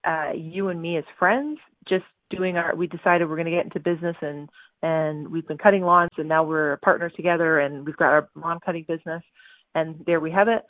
uh, 0.06 0.32
you 0.36 0.68
and 0.68 0.80
me 0.80 0.98
as 0.98 1.04
friends, 1.18 1.58
just 1.88 2.04
doing 2.30 2.56
our. 2.56 2.74
We 2.76 2.86
decided 2.86 3.28
we're 3.28 3.36
going 3.36 3.46
to 3.46 3.50
get 3.50 3.64
into 3.64 3.80
business, 3.80 4.16
and 4.20 4.50
and 4.82 5.28
we've 5.28 5.48
been 5.48 5.58
cutting 5.58 5.82
lawns, 5.82 6.10
and 6.18 6.28
now 6.28 6.44
we're 6.44 6.76
partners 6.78 7.12
together, 7.16 7.60
and 7.60 7.86
we've 7.86 7.96
got 7.96 8.08
our 8.08 8.28
lawn 8.36 8.60
cutting 8.64 8.84
business, 8.86 9.22
and 9.74 10.02
there 10.06 10.20
we 10.20 10.30
have 10.32 10.48
it 10.48 10.64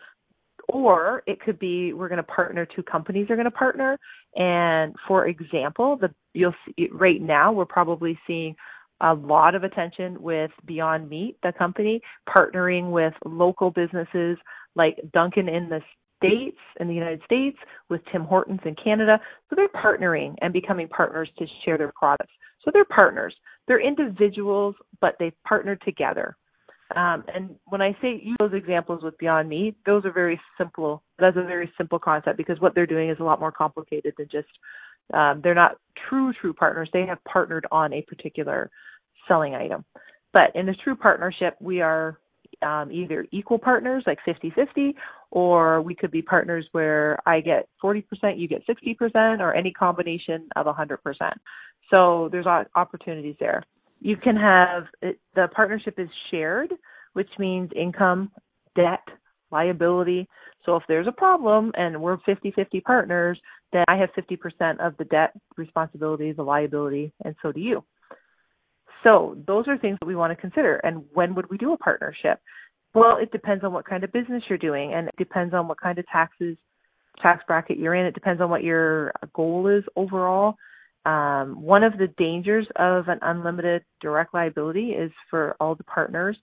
or 0.69 1.23
it 1.27 1.41
could 1.41 1.59
be 1.59 1.93
we're 1.93 2.09
going 2.09 2.17
to 2.17 2.23
partner 2.23 2.67
two 2.67 2.83
companies 2.83 3.29
are 3.31 3.37
going 3.37 3.45
to 3.45 3.51
partner. 3.51 3.99
And 4.37 4.95
for 5.07 5.27
example 5.27 5.97
the 5.97 6.11
you'll 6.33 6.55
see 6.67 6.89
right 6.93 7.21
now 7.21 7.53
we're 7.53 7.65
probably 7.65 8.19
seeing 8.27 8.55
a 9.01 9.15
lot 9.15 9.55
of 9.55 9.65
attention 9.65 10.21
with 10.21 10.51
beyond 10.67 11.09
meat 11.09 11.37
the 11.43 11.53
company 11.53 12.01
partnering 12.29 12.91
with 12.91 13.13
local 13.25 13.71
businesses 13.71 14.39
like 14.77 14.97
dunkin 15.13 15.49
in 15.49 15.69
the 15.69 15.81
states 16.17 16.59
in 16.81 16.89
the 16.89 16.95
united 16.95 17.21
states 17.25 17.59
with 17.91 18.01
tim 18.11 18.25
hortons 18.25 18.61
in 18.65 18.75
canada. 18.83 19.21
So 19.51 19.57
they're 19.57 19.69
partnering 19.69 20.35
and 20.41 20.53
becoming 20.53 20.89
partners 20.89 21.29
to 21.39 21.47
share 21.65 21.77
their 21.79 21.93
products. 21.95 22.33
So 22.65 22.71
they're 22.73 22.85
partners. 22.87 23.35
They're 23.67 23.81
individuals 23.81 24.75
but 25.01 25.17
they've 25.19 25.35
partnered 25.47 25.83
together 25.85 26.37
Um, 26.95 27.25
and 27.35 27.57
when 27.67 27.83
I 27.83 27.97
say 28.01 28.23
those 28.39 28.53
examples 28.53 29.03
with 29.03 29.17
Beyond 29.19 29.49
Meat, 29.49 29.77
those 29.87 30.05
are 30.05 30.13
very 30.13 30.41
simple. 30.59 31.03
That's 31.19 31.37
a 31.37 31.43
very 31.43 31.73
simple 31.77 31.99
concept 31.99 32.37
because 32.37 32.61
what 32.61 32.75
they're 32.75 32.87
doing 32.87 33.11
is 33.11 33.19
a 33.21 33.25
lot 33.25 33.41
more 33.41 33.53
complicated 33.53 34.15
than 34.19 34.29
just 34.31 34.49
um, 35.13 35.41
they're 35.43 35.55
not 35.55 35.79
true 36.09 36.33
true 36.41 36.53
partners. 36.53 36.89
They 36.93 37.07
have 37.07 37.23
partnered 37.25 37.67
on 37.71 37.93
a 37.93 38.03
particular 38.03 38.71
selling 39.29 39.55
item. 39.55 39.85
But 40.33 40.55
in 40.55 40.69
a 40.69 40.75
true 40.75 40.97
partnership, 40.97 41.57
we 41.61 41.81
are 41.81 42.19
um, 42.63 42.91
either 42.91 43.27
equal 43.33 43.59
partners, 43.59 44.05
like 44.07 44.19
50-50, 44.27 44.95
or 45.31 45.83
we 45.83 45.95
could 45.95 46.11
be 46.11 46.23
partners 46.23 46.67
where 46.73 47.19
I 47.27 47.41
get 47.41 47.69
40%, 47.83 48.05
you 48.37 48.49
get 48.49 48.63
60%, 48.67 49.41
or 49.41 49.55
any 49.55 49.73
combination 49.73 50.49
of 50.57 50.67
100%. 50.67 50.99
So 51.91 52.29
there's 52.33 52.47
opportunities 52.75 53.37
there. 53.39 53.63
You 54.01 54.17
can 54.17 54.37
have 54.37 54.85
the 55.03 55.49
partnership 55.55 55.95
is 55.99 56.09
shared, 56.31 56.71
which 57.15 57.31
means 57.39 57.71
income, 57.75 58.31
debt, 58.77 59.05
liability. 59.51 60.29
So 60.67 60.77
if 60.77 60.83
there's 60.89 61.07
a 61.07 61.13
problem 61.13 61.73
and 61.77 62.01
we're 62.01 62.19
50-50 62.19 62.83
partners, 62.83 63.39
then 63.73 63.85
I 63.89 63.97
have 63.97 64.11
50% 64.17 64.79
of 64.85 64.97
the 64.99 65.05
debt 65.05 65.33
responsibility, 65.57 66.33
the 66.33 66.43
liability, 66.43 67.13
and 67.25 67.35
so 67.43 67.53
do 67.53 67.61
you. 67.61 67.85
So 69.03 69.37
those 69.47 69.69
are 69.69 69.77
things 69.79 69.99
that 70.01 70.07
we 70.07 70.17
want 70.17 70.33
to 70.33 70.41
consider. 70.41 70.77
And 70.77 71.05
when 71.13 71.35
would 71.35 71.51
we 71.51 71.59
do 71.59 71.73
a 71.73 71.79
partnership? 71.79 72.41
Well, 72.95 73.19
it 73.21 73.33
depends 73.33 73.65
on 73.65 73.73
what 73.73 73.85
kind 73.85 74.05
of 74.05 74.13
business 74.13 74.43
you're 74.49 74.59
doing, 74.59 74.95
and 74.95 75.09
it 75.09 75.15
depends 75.19 75.53
on 75.53 75.69
what 75.69 75.81
kind 75.81 75.99
of 75.99 76.07
taxes 76.07 76.57
tax 77.21 77.45
bracket 77.47 77.79
you're 77.79 77.95
in. 77.95 78.07
It 78.07 78.15
depends 78.15 78.41
on 78.41 78.51
what 78.51 78.65
your 78.65 79.13
goal 79.35 79.69
is 79.69 79.85
overall. 79.97 80.55
Um, 81.07 81.61
one 81.61 81.83
of 81.83 81.99
the 81.99 82.09
dangers 82.17 82.67
of 82.77 83.09
an 83.09 83.19
unlimited 83.23 83.85
direct 84.01 84.33
liability 84.33 84.91
is 84.91 85.13
for 85.31 85.55
all 85.61 85.75
the 85.75 85.85
partners 85.85 86.37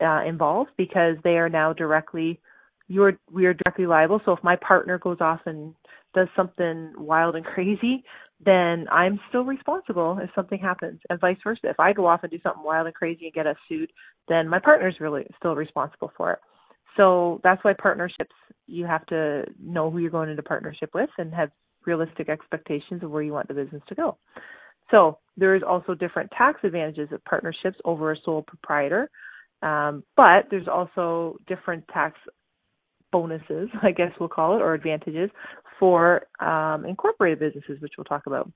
uh, 0.00 0.22
involved 0.26 0.70
because 0.76 1.16
they 1.22 1.36
are 1.38 1.48
now 1.48 1.72
directly 1.72 2.40
you're 2.88 3.18
we 3.30 3.46
are 3.46 3.54
directly 3.54 3.86
liable. 3.86 4.20
So 4.24 4.32
if 4.32 4.42
my 4.42 4.56
partner 4.56 4.98
goes 4.98 5.18
off 5.20 5.40
and 5.46 5.74
does 6.14 6.28
something 6.36 6.92
wild 6.96 7.36
and 7.36 7.44
crazy, 7.54 8.04
then 8.44 8.86
I'm 8.90 9.20
still 9.28 9.44
responsible 9.44 10.18
if 10.20 10.30
something 10.34 10.58
happens, 10.58 11.00
and 11.08 11.20
vice 11.20 11.38
versa. 11.42 11.60
If 11.64 11.80
I 11.80 11.92
go 11.92 12.06
off 12.06 12.20
and 12.22 12.30
do 12.30 12.38
something 12.42 12.62
wild 12.64 12.86
and 12.86 12.94
crazy 12.94 13.26
and 13.26 13.34
get 13.34 13.46
us 13.46 13.56
sued, 13.68 13.90
then 14.28 14.48
my 14.48 14.58
partner's 14.58 14.96
really 15.00 15.26
still 15.38 15.54
responsible 15.54 16.12
for 16.16 16.32
it. 16.32 16.38
So 16.96 17.40
that's 17.42 17.62
why 17.64 17.72
partnerships 17.72 18.34
you 18.66 18.84
have 18.84 19.06
to 19.06 19.44
know 19.60 19.90
who 19.90 19.98
you're 19.98 20.10
going 20.10 20.30
into 20.30 20.42
partnership 20.42 20.90
with 20.94 21.10
and 21.18 21.32
have 21.34 21.50
realistic 21.86 22.28
expectations 22.28 23.02
of 23.02 23.10
where 23.10 23.22
you 23.22 23.32
want 23.32 23.48
the 23.48 23.54
business 23.54 23.82
to 23.88 23.94
go. 23.94 24.16
So 24.90 25.18
there 25.36 25.54
is 25.54 25.62
also 25.66 25.94
different 25.94 26.30
tax 26.36 26.60
advantages 26.64 27.08
of 27.12 27.24
partnerships 27.24 27.78
over 27.84 28.12
a 28.12 28.16
sole 28.24 28.42
proprietor, 28.42 29.10
um, 29.62 30.04
but 30.16 30.46
there's 30.50 30.68
also 30.68 31.36
different 31.46 31.86
tax 31.88 32.18
bonuses, 33.10 33.68
I 33.82 33.92
guess 33.92 34.12
we'll 34.18 34.28
call 34.28 34.56
it, 34.56 34.62
or 34.62 34.74
advantages 34.74 35.30
for 35.78 36.26
um, 36.40 36.84
incorporated 36.84 37.38
businesses, 37.38 37.80
which 37.80 37.94
we'll 37.96 38.04
talk 38.04 38.26
about. 38.26 38.50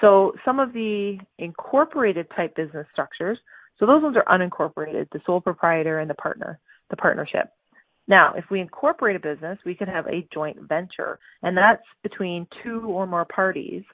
So 0.00 0.32
some 0.44 0.60
of 0.60 0.72
the 0.72 1.18
incorporated 1.38 2.26
type 2.34 2.56
business 2.56 2.86
structures, 2.92 3.38
so 3.78 3.86
those 3.86 4.02
ones 4.02 4.16
are 4.16 4.38
unincorporated, 4.38 5.08
the 5.12 5.20
sole 5.26 5.40
proprietor 5.40 5.98
and 6.00 6.08
the 6.08 6.14
partner, 6.14 6.58
the 6.88 6.96
partnership. 6.96 7.50
Now, 8.10 8.34
if 8.36 8.44
we 8.50 8.60
incorporate 8.60 9.14
a 9.14 9.20
business, 9.20 9.56
we 9.64 9.76
could 9.76 9.86
have 9.86 10.08
a 10.08 10.26
joint 10.34 10.58
venture, 10.68 11.20
and 11.44 11.56
that's 11.56 11.84
between 12.02 12.44
two 12.64 12.80
or 12.80 13.06
more 13.06 13.24
parties 13.24 13.84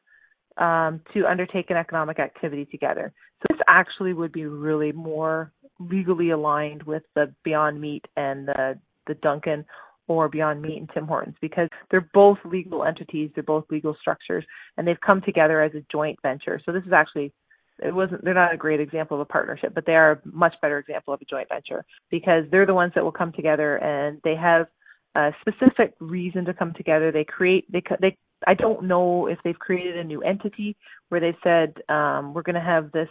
um, 0.57 1.03
to 1.13 1.27
undertake 1.27 1.69
an 1.69 1.77
economic 1.77 2.19
activity 2.19 2.65
together. 2.65 3.13
So 3.41 3.55
this 3.55 3.61
actually 3.69 4.15
would 4.15 4.33
be 4.33 4.47
really 4.47 4.91
more 4.91 5.53
legally 5.79 6.31
aligned 6.31 6.83
with 6.85 7.03
the 7.15 7.31
Beyond 7.45 7.79
Meat 7.79 8.07
and 8.17 8.49
the 8.49 8.79
the 9.07 9.15
Dunkin 9.17 9.67
or 10.09 10.31
Beyond 10.31 10.63
Meat 10.63 10.79
and 10.79 10.91
Tim 10.95 11.07
Hortons 11.07 11.37
because 11.43 11.69
they're 11.91 12.09
both 12.15 12.39
legal 12.43 12.85
entities, 12.85 13.31
they're 13.35 13.45
both 13.45 13.67
legal 13.71 13.95
structures, 14.01 14.47
and 14.79 14.89
they've 14.89 15.01
come 15.07 15.21
together 15.21 15.61
as 15.61 15.75
a 15.75 15.85
joint 15.93 16.19
venture. 16.23 16.59
So 16.65 16.73
this 16.73 16.85
is 16.87 16.93
actually 16.93 17.35
it 17.83 17.95
wasn't 17.95 18.25
they're 18.25 18.35
not 18.35 18.55
a 18.55 18.57
great 18.57 18.81
example 18.81 19.17
of 19.17 19.21
a 19.21 19.25
partnership, 19.27 19.75
but 19.75 19.85
they 19.87 19.95
are 19.95 20.13
a 20.13 20.21
much 20.25 20.55
better 20.63 20.79
example 20.79 21.13
of 21.13 21.21
a 21.21 21.25
joint 21.25 21.49
venture 21.49 21.85
because 22.11 22.45
they're 22.51 22.67
the 22.67 22.75
ones 22.75 22.93
that 22.95 23.05
will 23.05 23.13
come 23.13 23.33
together 23.33 23.77
and 23.77 24.21
they 24.25 24.35
have 24.35 24.67
a 25.15 25.31
specific 25.41 25.95
reason 26.01 26.45
to 26.45 26.55
come 26.55 26.73
together. 26.75 27.13
They 27.13 27.25
create 27.25 27.71
they 27.71 27.83
they 28.01 28.17
I 28.47 28.55
don't 28.55 28.85
know 28.85 29.27
if 29.27 29.39
they've 29.45 29.59
created 29.59 29.97
a 29.97 30.05
new 30.05 30.23
entity 30.23 30.77
where 31.09 31.21
they 31.21 31.37
said 31.43 31.75
um, 31.89 32.35
we're 32.35 32.43
going 32.43 32.55
to 32.55 32.61
have 32.61 32.93
this 32.93 33.09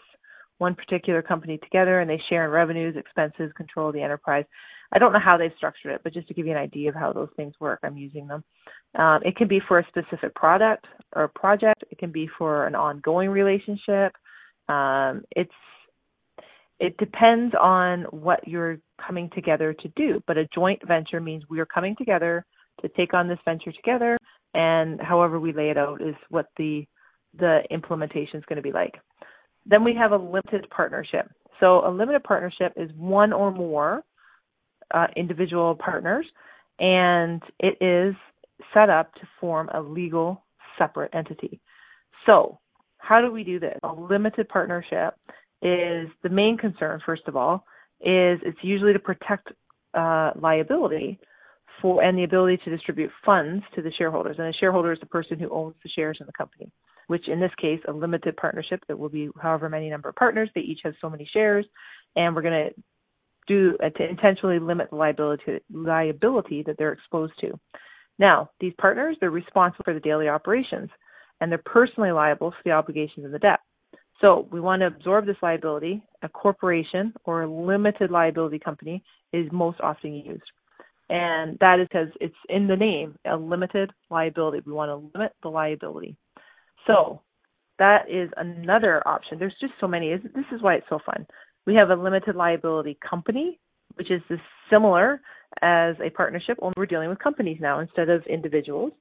one 0.57 0.75
particular 0.75 1.22
company 1.22 1.57
together 1.57 2.00
and 2.00 2.10
they 2.10 2.22
share 2.29 2.45
in 2.45 2.51
revenues, 2.51 2.95
expenses, 2.95 3.51
control 3.57 3.91
the 3.91 4.01
enterprise. 4.01 4.45
I 4.93 5.00
don't 5.00 5.13
know 5.13 5.19
how 5.19 5.38
they've 5.38 5.51
structured 5.57 5.93
it, 5.93 6.01
but 6.03 6.13
just 6.13 6.27
to 6.27 6.34
give 6.34 6.45
you 6.45 6.53
an 6.53 6.57
idea 6.57 6.89
of 6.89 6.95
how 6.95 7.12
those 7.12 7.29
things 7.36 7.53
work, 7.60 7.79
I'm 7.84 7.98
using 7.98 8.27
them. 8.27 8.43
Um, 8.98 9.22
it 9.25 9.36
can 9.36 9.48
be 9.48 9.60
for 9.67 9.79
a 9.79 9.88
specific 9.88 10.34
product 10.36 10.86
or 11.15 11.27
project. 11.27 11.84
It 11.91 11.98
can 11.98 12.12
be 12.12 12.29
for 12.38 12.67
an 12.67 12.75
ongoing 12.75 13.29
relationship. 13.29 14.13
Um, 14.69 15.24
it's 15.36 15.51
it 16.79 16.98
depends 16.98 17.55
on 17.60 18.03
what 18.12 18.48
you're 18.48 18.79
coming 19.05 19.29
together 19.34 19.74
to 19.74 19.88
do, 19.95 20.22
but 20.27 20.38
a 20.38 20.48
joint 20.53 20.86
venture 20.86 21.22
means 21.22 21.43
we 21.50 21.60
are 21.60 21.65
coming 21.65 21.95
together 21.98 22.45
to 22.81 22.89
take 22.89 23.13
on 23.13 23.27
this 23.27 23.39
venture 23.45 23.72
together, 23.72 24.17
and 24.53 25.00
however 25.00 25.39
we 25.39 25.53
lay 25.53 25.69
it 25.69 25.77
out 25.77 26.01
is 26.01 26.15
what 26.29 26.48
the 26.57 26.86
the 27.38 27.62
implementation 27.69 28.39
is 28.39 28.45
going 28.48 28.57
to 28.57 28.62
be 28.62 28.72
like. 28.72 28.95
Then 29.65 29.84
we 29.84 29.95
have 29.95 30.12
a 30.12 30.17
limited 30.17 30.67
partnership. 30.69 31.29
So 31.60 31.86
a 31.86 31.91
limited 31.91 32.24
partnership 32.24 32.74
is 32.75 32.89
one 32.95 33.34
or 33.34 33.51
more 33.51 34.03
uh, 34.93 35.07
individual 35.15 35.75
partners, 35.75 36.25
and 36.79 37.41
it 37.60 37.77
is 37.81 38.15
set 38.74 38.89
up 38.89 39.13
to 39.15 39.22
form 39.39 39.69
a 39.74 39.81
legal 39.81 40.43
separate 40.77 41.13
entity. 41.13 41.60
So 42.25 42.60
how 43.05 43.21
do 43.21 43.31
we 43.31 43.43
do 43.43 43.59
this? 43.59 43.77
A 43.83 43.93
limited 43.93 44.50
partnership 44.50 45.13
is 45.62 46.09
the 46.24 46.29
main 46.29 46.57
concern, 46.57 47.01
first 47.05 47.24
of 47.27 47.35
all, 47.35 47.65
is 48.01 48.39
it's 48.43 48.57
usually 48.62 48.93
to 48.93 49.00
protect 49.00 49.50
uh, 49.93 50.31
liability 50.35 51.19
for 51.81 52.03
and 52.03 52.17
the 52.17 52.24
ability 52.24 52.57
to 52.63 52.69
distribute 52.69 53.12
funds 53.25 53.63
to 53.75 53.81
the 53.81 53.91
shareholders. 53.97 54.38
And 54.39 54.47
a 54.47 54.53
shareholder 54.53 54.91
is 54.91 55.00
the 55.00 55.05
person 55.05 55.39
who 55.39 55.50
owns 55.50 55.75
the 55.83 55.89
shares 55.89 56.17
in 56.19 56.25
the 56.25 56.33
company, 56.33 56.71
which 57.07 57.27
in 57.27 57.39
this 57.39 57.51
case, 57.62 57.79
a 57.88 57.91
limited 57.91 58.35
partnership 58.38 58.81
that 58.88 58.97
will 58.97 59.09
be 59.09 59.29
however 59.39 59.69
many 59.69 59.89
number 59.89 60.09
of 60.09 60.15
partners. 60.15 60.50
They 60.55 60.62
each 60.62 60.79
have 60.83 60.93
so 61.00 61.09
many 61.09 61.29
shares, 61.31 61.65
and 62.15 62.35
we're 62.35 62.41
going 62.41 62.69
to 62.69 62.83
do 63.47 63.77
uh, 63.83 63.89
to 63.89 64.09
intentionally 64.09 64.59
limit 64.59 64.89
the 64.89 64.95
liability 64.95 65.59
liability 65.71 66.63
that 66.63 66.77
they're 66.79 66.93
exposed 66.93 67.33
to. 67.41 67.59
Now, 68.17 68.50
these 68.59 68.74
partners, 68.79 69.17
they're 69.19 69.29
responsible 69.29 69.83
for 69.83 69.93
the 69.93 70.00
daily 70.00 70.27
operations 70.27 70.89
and 71.42 71.51
they're 71.51 71.62
personally 71.65 72.12
liable 72.12 72.51
for 72.51 72.62
the 72.63 72.72
obligations 72.72 73.25
and 73.25 73.34
the 73.34 73.39
debt. 73.39 73.60
So 74.22 74.48
we 74.51 74.62
want 74.62 74.82
to 74.82 74.88
absorb 74.88 75.25
this 75.25 75.36
liability. 75.42 76.01
A 76.24 76.30
corporation 76.30 77.13
or 77.25 77.44
a 77.44 77.51
limited 77.51 78.12
liability 78.12 78.60
company 78.60 79.04
is 79.34 79.46
most 79.51 79.80
often 79.82 80.13
used. 80.13 80.44
And 81.10 81.58
that 81.60 81.80
is 81.80 81.88
because 81.88 82.08
it's 82.20 82.36
in 82.50 82.68
the 82.68 82.75
name, 82.75 83.15
a 83.25 83.36
limited 83.36 83.92
liability. 84.10 84.63
We 84.65 84.74
want 84.74 84.89
to 84.89 85.18
limit 85.18 85.34
the 85.44 85.50
liability. 85.50 86.15
So 86.88 87.22
that 87.77 88.10
is 88.10 88.30
another 88.38 89.06
option. 89.08 89.38
There's 89.38 89.56
just 89.60 89.74
so 89.80 89.88
many. 89.88 90.15
This 90.15 90.46
is 90.51 90.62
why 90.62 90.75
it's 90.75 90.89
so 90.89 91.00
fun. 91.06 91.27
We 91.68 91.75
have 91.75 91.89
a 91.89 91.96
limited 91.96 92.36
liability 92.36 92.98
company, 93.08 93.60
which 93.96 94.10
is 94.10 94.22
similar 94.72 95.22
as 95.62 95.96
a 96.04 96.10
partnership, 96.10 96.58
only 96.62 96.74
we're 96.75 96.86
dealing 96.86 97.10
with 97.10 97.20
companies 97.20 97.58
now 97.62 97.80
instead 97.80 98.10
of 98.10 98.25
individuals. 98.27 98.92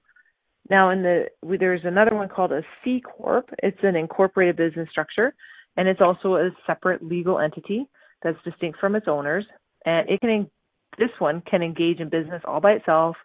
Now, 0.70 0.90
in 0.90 1.02
the 1.02 1.26
there's 1.42 1.84
another 1.84 2.14
one 2.14 2.28
called 2.28 2.52
a 2.52 2.62
C 2.82 3.00
corp. 3.00 3.50
It's 3.62 3.78
an 3.82 3.96
incorporated 3.96 4.56
business 4.56 4.88
structure, 4.90 5.34
and 5.76 5.88
it's 5.88 6.00
also 6.00 6.36
a 6.36 6.50
separate 6.66 7.02
legal 7.02 7.38
entity 7.38 7.86
that's 8.22 8.38
distinct 8.44 8.78
from 8.78 8.96
its 8.96 9.06
owners. 9.08 9.44
And 9.84 10.08
it 10.08 10.20
can 10.20 10.50
this 10.98 11.10
one 11.18 11.42
can 11.50 11.62
engage 11.62 12.00
in 12.00 12.08
business 12.08 12.42
all 12.46 12.60
by 12.60 12.72
itself. 12.72 13.16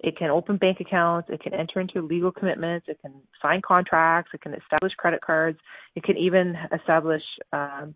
It 0.00 0.16
can 0.18 0.30
open 0.30 0.56
bank 0.56 0.80
accounts. 0.80 1.30
It 1.30 1.40
can 1.40 1.54
enter 1.54 1.80
into 1.80 2.02
legal 2.02 2.30
commitments. 2.30 2.86
It 2.88 2.98
can 3.00 3.14
sign 3.40 3.62
contracts. 3.62 4.32
It 4.34 4.42
can 4.42 4.54
establish 4.54 4.92
credit 4.94 5.20
cards. 5.22 5.58
It 5.94 6.02
can 6.04 6.16
even 6.16 6.56
establish 6.78 7.22
um, 7.52 7.94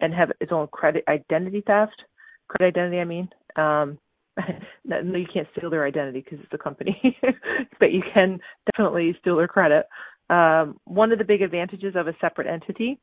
and 0.00 0.14
have 0.14 0.30
its 0.40 0.52
own 0.52 0.68
credit 0.68 1.04
identity 1.08 1.62
theft. 1.66 2.02
Credit 2.48 2.78
identity, 2.78 3.00
I 3.00 3.04
mean. 3.04 3.28
Um, 3.56 3.98
no, 4.84 5.18
you 5.18 5.26
can't 5.32 5.48
steal 5.56 5.70
their 5.70 5.86
identity 5.86 6.20
because 6.20 6.38
it's 6.42 6.52
a 6.52 6.58
company, 6.58 7.18
but 7.80 7.92
you 7.92 8.02
can 8.14 8.38
definitely 8.72 9.16
steal 9.20 9.36
their 9.36 9.48
credit. 9.48 9.86
Um, 10.28 10.78
one 10.84 11.12
of 11.12 11.18
the 11.18 11.24
big 11.24 11.42
advantages 11.42 11.94
of 11.96 12.06
a 12.06 12.14
separate 12.20 12.46
entity 12.46 13.00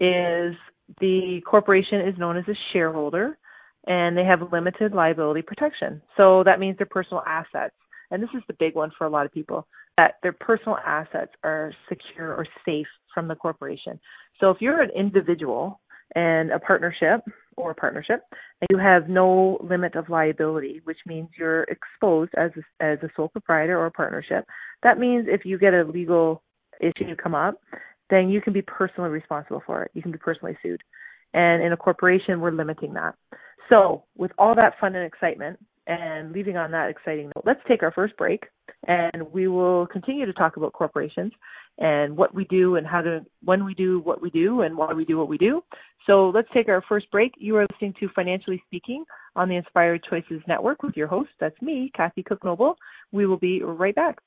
is 0.00 0.54
the 1.00 1.40
corporation 1.46 2.00
is 2.00 2.18
known 2.18 2.36
as 2.36 2.48
a 2.48 2.54
shareholder 2.72 3.38
and 3.86 4.16
they 4.16 4.24
have 4.24 4.52
limited 4.52 4.92
liability 4.92 5.42
protection. 5.42 6.00
So 6.16 6.42
that 6.44 6.58
means 6.60 6.76
their 6.78 6.86
personal 6.86 7.22
assets, 7.26 7.74
and 8.10 8.22
this 8.22 8.30
is 8.34 8.42
the 8.48 8.56
big 8.58 8.74
one 8.74 8.90
for 8.96 9.06
a 9.06 9.10
lot 9.10 9.26
of 9.26 9.32
people, 9.32 9.66
that 9.96 10.14
their 10.22 10.32
personal 10.32 10.78
assets 10.86 11.32
are 11.44 11.72
secure 11.88 12.34
or 12.34 12.46
safe 12.64 12.86
from 13.12 13.28
the 13.28 13.34
corporation. 13.34 13.98
So 14.40 14.50
if 14.50 14.58
you're 14.60 14.80
an 14.80 14.90
individual 14.96 15.80
and 16.14 16.50
a 16.50 16.58
partnership 16.58 17.20
or 17.56 17.70
a 17.72 17.74
partnership, 17.74 18.22
you 18.70 18.78
have 18.78 19.08
no 19.08 19.58
limit 19.62 19.94
of 19.94 20.08
liability, 20.08 20.80
which 20.84 20.98
means 21.06 21.28
you're 21.38 21.64
exposed 21.64 22.32
as 22.36 22.50
a, 22.56 22.84
as 22.84 22.98
a 23.02 23.10
sole 23.16 23.28
proprietor 23.28 23.78
or 23.78 23.86
a 23.86 23.90
partnership. 23.90 24.44
That 24.82 24.98
means 24.98 25.26
if 25.28 25.44
you 25.44 25.58
get 25.58 25.74
a 25.74 25.84
legal 25.84 26.42
issue 26.80 27.14
come 27.22 27.34
up, 27.34 27.60
then 28.08 28.28
you 28.28 28.40
can 28.40 28.52
be 28.52 28.62
personally 28.62 29.10
responsible 29.10 29.62
for 29.64 29.84
it. 29.84 29.90
You 29.94 30.02
can 30.02 30.12
be 30.12 30.18
personally 30.18 30.56
sued. 30.62 30.82
And 31.32 31.62
in 31.62 31.72
a 31.72 31.76
corporation, 31.76 32.40
we're 32.40 32.50
limiting 32.50 32.94
that. 32.94 33.14
So, 33.68 34.04
with 34.16 34.32
all 34.36 34.56
that 34.56 34.74
fun 34.80 34.96
and 34.96 35.06
excitement, 35.06 35.60
and 35.86 36.32
leaving 36.32 36.56
on 36.56 36.70
that 36.70 36.88
exciting 36.88 37.26
note, 37.26 37.44
let's 37.44 37.60
take 37.66 37.82
our 37.82 37.90
first 37.90 38.16
break 38.16 38.44
and 38.86 39.22
we 39.32 39.48
will 39.48 39.86
continue 39.88 40.24
to 40.24 40.32
talk 40.32 40.56
about 40.56 40.72
corporations 40.72 41.32
and 41.80 42.16
what 42.16 42.34
we 42.34 42.44
do 42.44 42.76
and 42.76 42.86
how 42.86 43.00
to, 43.00 43.24
when 43.42 43.64
we 43.64 43.74
do 43.74 44.00
what 44.00 44.20
we 44.20 44.30
do 44.30 44.60
and 44.60 44.76
why 44.76 44.92
we 44.92 45.04
do 45.04 45.18
what 45.18 45.28
we 45.28 45.38
do. 45.38 45.62
So 46.06 46.30
let's 46.30 46.48
take 46.52 46.68
our 46.68 46.82
first 46.88 47.10
break. 47.10 47.32
You 47.38 47.56
are 47.56 47.66
listening 47.72 47.94
to 48.00 48.08
Financially 48.14 48.62
Speaking 48.66 49.04
on 49.34 49.48
the 49.48 49.56
Inspired 49.56 50.04
Choices 50.08 50.42
Network 50.46 50.82
with 50.82 50.96
your 50.96 51.06
host. 51.06 51.30
That's 51.40 51.60
me, 51.62 51.90
Kathy 51.96 52.22
Cook 52.22 52.44
Noble. 52.44 52.76
We 53.12 53.26
will 53.26 53.38
be 53.38 53.62
right 53.62 53.94
back. 53.94 54.18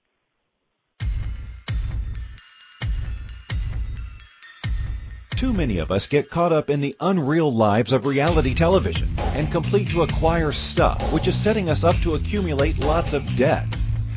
Too 5.36 5.52
many 5.52 5.80
of 5.80 5.92
us 5.92 6.08
get 6.08 6.30
caught 6.30 6.54
up 6.54 6.70
in 6.70 6.80
the 6.80 6.96
unreal 7.02 7.52
lives 7.52 7.92
of 7.92 8.06
reality 8.06 8.54
television 8.54 9.10
and 9.36 9.52
complete 9.52 9.90
to 9.90 10.04
acquire 10.04 10.54
stuff, 10.54 11.12
which 11.12 11.28
is 11.28 11.36
setting 11.36 11.70
us 11.70 11.84
up 11.84 11.96
to 11.98 12.16
accumulate 12.16 12.78
lots 12.80 13.14
of 13.14 13.36
debt. 13.36 13.68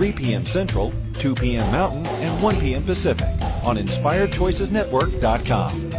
3 0.00 0.12
p.m. 0.12 0.46
Central, 0.46 0.94
2 1.12 1.34
p.m. 1.34 1.70
Mountain, 1.72 2.06
and 2.06 2.42
1 2.42 2.58
p.m. 2.58 2.82
Pacific 2.82 3.28
on 3.62 3.76
InspiredChoicesNetwork.com. 3.76 5.90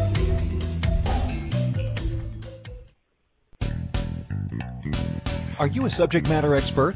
Are 5.59 5.67
you 5.67 5.85
a 5.85 5.89
subject 5.91 6.27
matter 6.27 6.55
expert? 6.55 6.95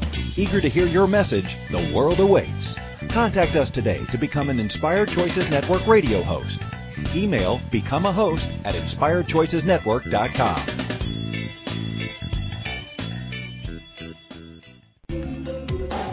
Eager 0.37 0.61
to 0.61 0.69
hear 0.69 0.87
your 0.87 1.07
message, 1.07 1.57
the 1.69 1.91
world 1.93 2.19
awaits. 2.19 2.75
Contact 3.09 3.55
us 3.55 3.69
today 3.69 4.03
to 4.11 4.17
become 4.17 4.49
an 4.49 4.59
Inspired 4.59 5.09
Choices 5.09 5.49
Network 5.49 5.85
radio 5.87 6.21
host. 6.21 6.61
Email 7.15 7.59
become 7.71 8.05
a 8.05 8.11
host 8.11 8.49
at 8.63 8.75
inspiredchoicesnetwork.com. 8.75 10.61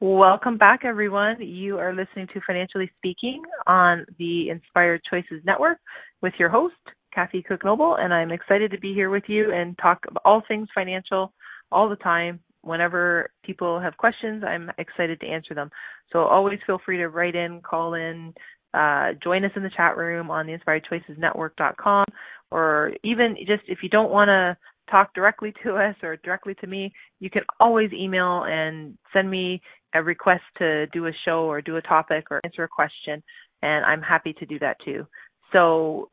Welcome 0.00 0.58
back, 0.58 0.84
everyone. 0.84 1.40
You 1.40 1.78
are 1.78 1.94
listening 1.94 2.26
to 2.34 2.40
Financially 2.46 2.90
Speaking 2.98 3.40
on 3.66 4.04
the 4.18 4.50
Inspired 4.50 5.00
Choices 5.08 5.42
Network 5.44 5.78
with 6.20 6.34
your 6.38 6.50
host, 6.50 6.74
Kathy 7.14 7.42
Cook 7.42 7.64
Noble, 7.64 7.96
and 7.96 8.12
I'm 8.12 8.32
excited 8.32 8.70
to 8.72 8.78
be 8.78 8.92
here 8.92 9.10
with 9.10 9.24
you 9.28 9.52
and 9.52 9.78
talk 9.78 10.04
all 10.24 10.42
things 10.46 10.68
financial 10.74 11.32
all 11.70 11.88
the 11.88 11.96
time. 11.96 12.40
Whenever 12.62 13.30
people 13.44 13.78
have 13.78 13.96
questions, 13.96 14.42
I'm 14.46 14.70
excited 14.78 15.20
to 15.20 15.26
answer 15.26 15.54
them. 15.54 15.70
So 16.12 16.20
always 16.20 16.58
feel 16.66 16.80
free 16.84 16.96
to 16.98 17.08
write 17.08 17.34
in, 17.34 17.60
call 17.60 17.94
in, 17.94 18.32
uh, 18.72 19.12
join 19.22 19.44
us 19.44 19.52
in 19.54 19.62
the 19.62 19.70
chat 19.76 19.96
room 19.96 20.30
on 20.30 20.46
the 20.46 20.56
inspiredchoicesnetwork.com, 20.56 22.04
or 22.50 22.92
even 23.04 23.36
just 23.46 23.62
if 23.68 23.78
you 23.82 23.88
don't 23.88 24.10
want 24.10 24.28
to 24.28 24.56
talk 24.90 25.14
directly 25.14 25.52
to 25.62 25.76
us 25.76 25.94
or 26.02 26.16
directly 26.18 26.54
to 26.56 26.66
me, 26.66 26.92
you 27.20 27.30
can 27.30 27.42
always 27.60 27.92
email 27.92 28.44
and 28.46 28.96
send 29.12 29.30
me 29.30 29.60
a 29.94 30.02
request 30.02 30.42
to 30.58 30.86
do 30.88 31.06
a 31.06 31.12
show 31.24 31.44
or 31.44 31.62
do 31.62 31.76
a 31.76 31.82
topic 31.82 32.26
or 32.30 32.40
answer 32.44 32.64
a 32.64 32.68
question, 32.68 33.22
and 33.62 33.84
I'm 33.84 34.02
happy 34.02 34.32
to 34.34 34.46
do 34.46 34.58
that 34.58 34.76
too. 34.84 35.06
So 35.52 36.08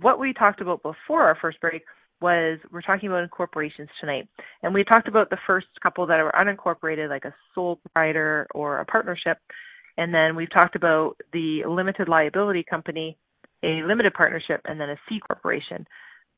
what 0.00 0.18
we 0.18 0.32
talked 0.32 0.60
about 0.60 0.82
before 0.82 1.22
our 1.22 1.36
first 1.40 1.60
break 1.60 1.82
was 2.20 2.58
we're 2.70 2.82
talking 2.82 3.08
about 3.08 3.24
incorporations 3.24 3.88
tonight. 4.00 4.28
And 4.62 4.72
we 4.72 4.84
talked 4.84 5.08
about 5.08 5.28
the 5.28 5.38
first 5.46 5.66
couple 5.82 6.06
that 6.06 6.20
are 6.20 6.32
unincorporated, 6.32 7.08
like 7.08 7.24
a 7.24 7.34
sole 7.54 7.76
proprietor 7.76 8.46
or 8.54 8.78
a 8.78 8.84
partnership. 8.84 9.38
And 9.98 10.14
then 10.14 10.36
we've 10.36 10.52
talked 10.52 10.76
about 10.76 11.16
the 11.32 11.62
limited 11.68 12.08
liability 12.08 12.64
company, 12.68 13.18
a 13.62 13.82
limited 13.86 14.14
partnership, 14.14 14.60
and 14.64 14.80
then 14.80 14.88
a 14.88 14.96
C 15.08 15.20
corporation. 15.26 15.86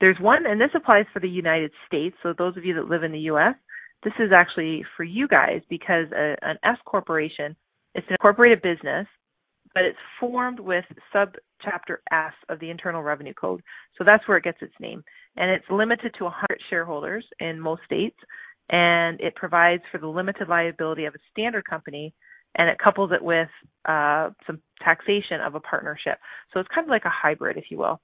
There's 0.00 0.16
one, 0.20 0.46
and 0.46 0.60
this 0.60 0.70
applies 0.74 1.04
for 1.12 1.20
the 1.20 1.28
United 1.28 1.70
States. 1.86 2.16
So 2.22 2.34
those 2.36 2.56
of 2.56 2.64
you 2.64 2.74
that 2.74 2.88
live 2.88 3.04
in 3.04 3.12
the 3.12 3.20
U.S., 3.20 3.54
this 4.02 4.12
is 4.18 4.30
actually 4.34 4.84
for 4.96 5.04
you 5.04 5.28
guys 5.28 5.60
because 5.70 6.06
a, 6.12 6.36
an 6.42 6.58
S 6.64 6.78
corporation, 6.84 7.54
it's 7.94 8.06
an 8.08 8.14
incorporated 8.14 8.60
business 8.60 9.06
but 9.74 9.84
it's 9.84 9.98
formed 10.20 10.60
with 10.60 10.84
subchapter 11.14 11.96
S 12.10 12.32
of 12.48 12.60
the 12.60 12.70
Internal 12.70 13.02
Revenue 13.02 13.34
Code. 13.34 13.62
So 13.98 14.04
that's 14.04 14.26
where 14.28 14.38
it 14.38 14.44
gets 14.44 14.62
its 14.62 14.74
name. 14.80 15.02
And 15.36 15.50
it's 15.50 15.64
limited 15.70 16.14
to 16.18 16.24
100 16.24 16.60
shareholders 16.70 17.24
in 17.40 17.58
most 17.58 17.82
states, 17.84 18.16
and 18.70 19.20
it 19.20 19.34
provides 19.34 19.82
for 19.90 19.98
the 19.98 20.06
limited 20.06 20.48
liability 20.48 21.04
of 21.06 21.14
a 21.14 21.18
standard 21.32 21.64
company, 21.68 22.14
and 22.56 22.70
it 22.70 22.78
couples 22.78 23.10
it 23.12 23.22
with 23.22 23.48
uh, 23.84 24.30
some 24.46 24.60
taxation 24.82 25.40
of 25.44 25.56
a 25.56 25.60
partnership. 25.60 26.18
So 26.52 26.60
it's 26.60 26.68
kind 26.72 26.86
of 26.86 26.90
like 26.90 27.04
a 27.04 27.10
hybrid, 27.10 27.56
if 27.56 27.64
you 27.70 27.78
will. 27.78 28.00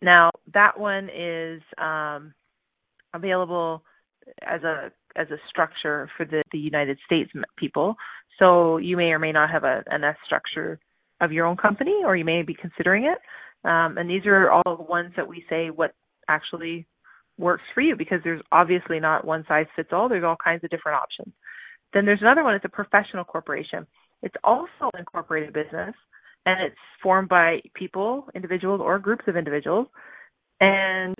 Now 0.00 0.30
that 0.54 0.80
one 0.80 1.10
is 1.14 1.60
um, 1.76 2.32
available 3.12 3.82
as 4.42 4.62
a 4.62 4.90
as 5.16 5.28
a 5.30 5.36
structure 5.48 6.08
for 6.16 6.24
the, 6.24 6.42
the 6.52 6.58
United 6.58 6.98
States 7.04 7.30
people. 7.58 7.96
So 8.38 8.78
you 8.78 8.96
may 8.96 9.10
or 9.10 9.18
may 9.18 9.32
not 9.32 9.50
have 9.50 9.64
a, 9.64 9.82
an 9.88 10.04
S 10.04 10.16
structure 10.24 10.78
of 11.20 11.32
your 11.32 11.46
own 11.46 11.56
company, 11.56 12.02
or 12.04 12.16
you 12.16 12.24
may 12.24 12.42
be 12.42 12.54
considering 12.54 13.04
it. 13.04 13.18
Um, 13.68 13.98
and 13.98 14.08
these 14.08 14.26
are 14.26 14.50
all 14.50 14.76
the 14.76 14.82
ones 14.82 15.12
that 15.16 15.28
we 15.28 15.44
say 15.50 15.68
what 15.70 15.92
actually 16.28 16.86
works 17.38 17.62
for 17.74 17.80
you 17.80 17.96
because 17.96 18.20
there's 18.24 18.42
obviously 18.52 19.00
not 19.00 19.24
one 19.24 19.44
size 19.48 19.66
fits 19.76 19.90
all. 19.92 20.08
There's 20.08 20.24
all 20.24 20.36
kinds 20.42 20.64
of 20.64 20.70
different 20.70 20.98
options. 21.02 21.34
Then 21.92 22.06
there's 22.06 22.20
another 22.22 22.44
one. 22.44 22.54
It's 22.54 22.64
a 22.64 22.68
professional 22.68 23.24
corporation. 23.24 23.86
It's 24.22 24.34
also 24.44 24.90
an 24.92 25.00
incorporated 25.00 25.52
business, 25.52 25.94
and 26.46 26.62
it's 26.62 26.76
formed 27.02 27.28
by 27.28 27.60
people, 27.74 28.26
individuals, 28.34 28.80
or 28.82 28.98
groups 28.98 29.24
of 29.26 29.36
individuals. 29.36 29.88
And 30.60 31.14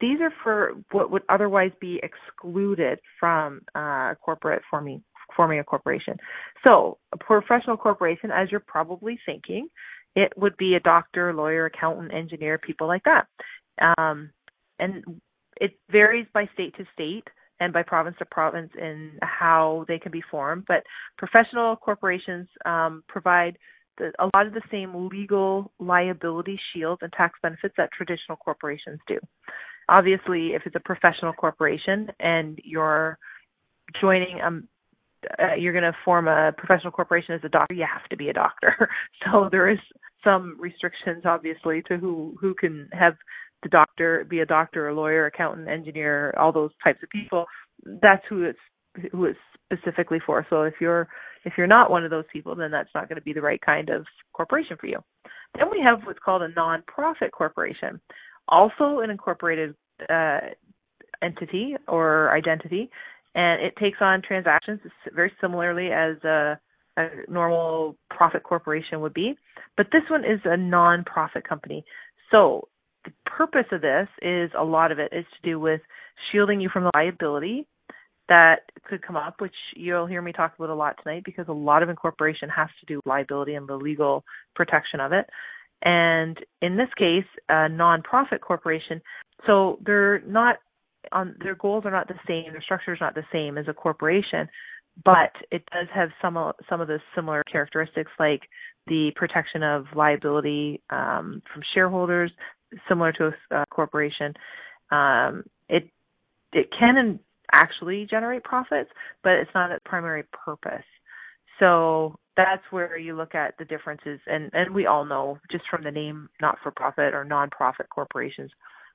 these 0.00 0.20
are 0.20 0.32
for 0.42 0.72
what 0.90 1.10
would 1.10 1.22
otherwise 1.28 1.72
be 1.80 2.00
excluded 2.02 2.98
from 3.18 3.62
uh, 3.74 4.14
corporate 4.22 4.62
forming 4.70 5.02
forming 5.36 5.58
a 5.58 5.64
corporation. 5.64 6.16
So, 6.66 6.98
a 7.12 7.16
professional 7.16 7.76
corporation, 7.76 8.30
as 8.30 8.50
you're 8.50 8.60
probably 8.60 9.18
thinking, 9.26 9.68
it 10.14 10.32
would 10.36 10.56
be 10.56 10.74
a 10.74 10.80
doctor, 10.80 11.32
lawyer, 11.32 11.66
accountant, 11.66 12.12
engineer, 12.12 12.58
people 12.58 12.86
like 12.86 13.02
that. 13.04 13.26
Um, 13.98 14.30
and 14.78 15.04
it 15.60 15.72
varies 15.90 16.26
by 16.34 16.48
state 16.54 16.74
to 16.76 16.84
state 16.92 17.24
and 17.60 17.72
by 17.72 17.82
province 17.82 18.16
to 18.18 18.24
province 18.26 18.70
in 18.78 19.12
how 19.22 19.84
they 19.88 19.98
can 19.98 20.12
be 20.12 20.22
formed. 20.30 20.64
But 20.66 20.82
professional 21.16 21.76
corporations 21.76 22.48
um, 22.64 23.04
provide 23.08 23.56
the, 23.98 24.12
a 24.18 24.28
lot 24.34 24.46
of 24.46 24.52
the 24.52 24.62
same 24.70 25.08
legal 25.08 25.72
liability 25.78 26.58
shields 26.72 27.00
and 27.02 27.12
tax 27.12 27.38
benefits 27.42 27.74
that 27.76 27.90
traditional 27.92 28.36
corporations 28.36 28.98
do. 29.06 29.18
Obviously, 29.88 30.48
if 30.48 30.62
it's 30.66 30.76
a 30.76 30.80
professional 30.80 31.32
corporation 31.32 32.08
and 32.20 32.58
you're 32.64 33.18
joining 34.00 34.40
um 34.40 34.68
uh, 35.38 35.54
you're 35.54 35.72
going 35.72 35.84
to 35.84 35.96
form 36.04 36.28
a 36.28 36.52
professional 36.56 36.92
corporation 36.92 37.34
as 37.34 37.40
a 37.44 37.48
doctor, 37.48 37.74
you 37.74 37.86
have 37.90 38.08
to 38.10 38.16
be 38.16 38.28
a 38.28 38.32
doctor. 38.32 38.88
So 39.24 39.48
there 39.50 39.68
is 39.68 39.78
some 40.24 40.56
restrictions, 40.58 41.22
obviously, 41.24 41.82
to 41.88 41.96
who 41.96 42.36
who 42.40 42.54
can 42.54 42.88
have 42.92 43.14
the 43.62 43.68
doctor 43.68 44.26
be 44.28 44.40
a 44.40 44.46
doctor, 44.46 44.88
a 44.88 44.94
lawyer, 44.94 45.26
accountant, 45.26 45.68
engineer, 45.68 46.34
all 46.36 46.52
those 46.52 46.70
types 46.82 47.02
of 47.02 47.08
people. 47.10 47.46
That's 47.84 48.22
who 48.28 48.44
it's 48.44 48.58
who 49.12 49.26
it's 49.26 49.38
specifically 49.72 50.18
for. 50.24 50.46
So 50.50 50.62
if 50.62 50.74
you're 50.80 51.08
if 51.44 51.54
you're 51.56 51.66
not 51.66 51.90
one 51.90 52.04
of 52.04 52.10
those 52.10 52.24
people, 52.32 52.54
then 52.54 52.70
that's 52.70 52.90
not 52.94 53.08
going 53.08 53.16
to 53.16 53.22
be 53.22 53.32
the 53.32 53.40
right 53.40 53.60
kind 53.60 53.88
of 53.88 54.04
corporation 54.32 54.76
for 54.80 54.86
you. 54.86 54.98
Then 55.56 55.70
we 55.70 55.80
have 55.84 56.00
what's 56.04 56.18
called 56.24 56.42
a 56.42 56.48
nonprofit 56.48 57.30
corporation, 57.32 58.00
also 58.48 59.00
an 59.00 59.10
incorporated 59.10 59.74
uh, 60.08 60.40
entity 61.22 61.74
or 61.88 62.34
identity, 62.36 62.90
and 63.34 63.62
it 63.62 63.74
takes 63.76 63.98
on 64.00 64.22
transactions 64.22 64.80
very 65.14 65.32
similarly 65.40 65.90
as 65.90 66.22
a, 66.24 66.58
a 66.96 67.08
normal 67.28 67.96
profit 68.10 68.42
corporation 68.42 69.00
would 69.00 69.14
be. 69.14 69.34
But 69.76 69.86
this 69.92 70.02
one 70.10 70.24
is 70.24 70.40
a 70.44 70.56
non-profit 70.56 71.48
company. 71.48 71.84
So 72.30 72.68
the 73.04 73.12
purpose 73.26 73.66
of 73.72 73.80
this 73.80 74.08
is 74.20 74.50
a 74.58 74.64
lot 74.64 74.92
of 74.92 74.98
it 74.98 75.12
is 75.12 75.24
to 75.24 75.50
do 75.50 75.58
with 75.58 75.80
shielding 76.30 76.60
you 76.60 76.68
from 76.72 76.84
the 76.84 76.90
liability 76.94 77.66
that 78.28 78.60
could 78.84 79.02
come 79.02 79.16
up, 79.16 79.40
which 79.40 79.54
you'll 79.74 80.06
hear 80.06 80.22
me 80.22 80.32
talk 80.32 80.54
about 80.56 80.70
a 80.70 80.74
lot 80.74 80.96
tonight 81.02 81.22
because 81.24 81.46
a 81.48 81.52
lot 81.52 81.82
of 81.82 81.88
incorporation 81.88 82.48
has 82.48 82.68
to 82.80 82.86
do 82.86 82.96
with 82.96 83.06
liability 83.06 83.54
and 83.54 83.68
the 83.68 83.76
legal 83.76 84.24
protection 84.54 85.00
of 85.00 85.12
it. 85.12 85.26
And 85.82 86.38
in 86.60 86.76
this 86.76 86.88
case, 86.96 87.24
a 87.48 87.68
nonprofit 87.68 88.40
corporation, 88.40 89.02
so 89.46 89.78
they're 89.84 90.20
not 90.20 90.56
on 91.10 91.34
their 91.42 91.54
goals 91.54 91.84
are 91.84 91.90
not 91.90 92.08
the 92.08 92.14
same, 92.26 92.52
their 92.52 92.62
structure 92.62 92.94
is 92.94 93.00
not 93.00 93.14
the 93.14 93.24
same 93.32 93.58
as 93.58 93.66
a 93.68 93.74
corporation, 93.74 94.48
but 95.04 95.32
it 95.50 95.64
does 95.72 95.88
have 95.94 96.10
some 96.20 96.36
some 96.68 96.80
of 96.80 96.88
the 96.88 97.00
similar 97.14 97.42
characteristics 97.50 98.10
like 98.18 98.42
the 98.86 99.10
protection 99.16 99.62
of 99.62 99.86
liability 99.94 100.80
um, 100.90 101.42
from 101.52 101.62
shareholders, 101.74 102.30
similar 102.88 103.12
to 103.12 103.30
a, 103.50 103.64
corporation. 103.70 104.34
Um, 104.90 105.44
it 105.68 105.88
it 106.52 106.68
can 106.78 107.18
actually 107.52 108.06
generate 108.10 108.44
profits, 108.44 108.90
but 109.22 109.32
it's 109.32 109.50
not 109.54 109.70
its 109.70 109.82
primary 109.84 110.24
purpose. 110.32 110.84
So 111.58 112.16
that's 112.36 112.62
where 112.70 112.96
you 112.98 113.14
look 113.16 113.34
at 113.34 113.54
the 113.58 113.64
differences, 113.64 114.20
and 114.26 114.50
and 114.52 114.74
we 114.74 114.86
all 114.86 115.04
know 115.04 115.38
just 115.50 115.64
from 115.70 115.84
the 115.84 115.90
name 115.90 116.28
not 116.40 116.58
for 116.62 116.70
profit 116.70 117.14
or 117.14 117.24
non-profit 117.24 117.88
corporations, 117.88 118.50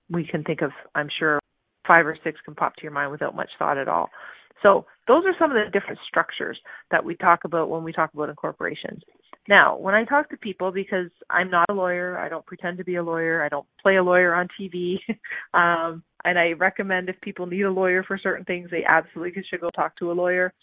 we 0.10 0.26
can 0.26 0.43
think 0.43 0.62
of 0.62 0.72
I'm 0.96 1.10
sure 1.17 1.39
five 1.88 2.06
or 2.06 2.17
six 2.23 2.39
can 2.45 2.56
pop 2.56 2.76
to 2.76 2.84
your 2.84 2.91
mind 2.91 3.12
without 3.12 3.36
much 3.36 3.50
thought 3.58 3.78
at 3.78 3.88
all. 3.88 4.10
So 4.63 4.86
those 5.08 5.23
are 5.26 5.36
some 5.39 5.52
of 5.52 5.56
the 5.56 5.71
different 5.71 6.00
structures 6.08 6.60
that 6.91 7.04
we 7.04 7.15
talk 7.15 7.43
about 7.43 7.69
when 7.69 7.84
we 7.84 7.93
talk 7.93 8.13
about 8.13 8.30
incorporations. 8.30 9.04
Now, 9.47 9.78
when 9.78 9.95
I 9.95 10.04
talk 10.04 10.30
to 10.30 10.38
people, 10.38 10.71
because 10.71 11.10
I'm 11.30 11.50
not 11.50 11.69
a 11.69 11.73
lawyer, 11.73 12.17
I 12.17 12.28
don't 12.28 12.45
pretend 12.45 12.78
to 12.80 12.84
be 12.84 12.95
a 12.95 13.04
lawyer, 13.04 13.43
I 13.43 13.50
don't 13.50 13.67
play 13.82 13.95
a 13.95 14.04
lawyer 14.04 14.36
on 14.36 14.47
TV, 14.60 14.97
um, 15.54 16.04
and 16.26 16.38
I 16.38 16.52
recommend 16.52 17.08
if 17.08 17.19
people 17.21 17.45
need 17.45 17.62
a 17.62 17.71
lawyer 17.71 18.04
for 18.04 18.17
certain 18.21 18.43
things, 18.43 18.69
they 18.69 18.84
absolutely 18.88 19.41
should 19.50 19.62
go 19.62 19.69
talk 19.69 19.95
to 19.97 20.12
a 20.12 20.13
lawyer. 20.13 20.54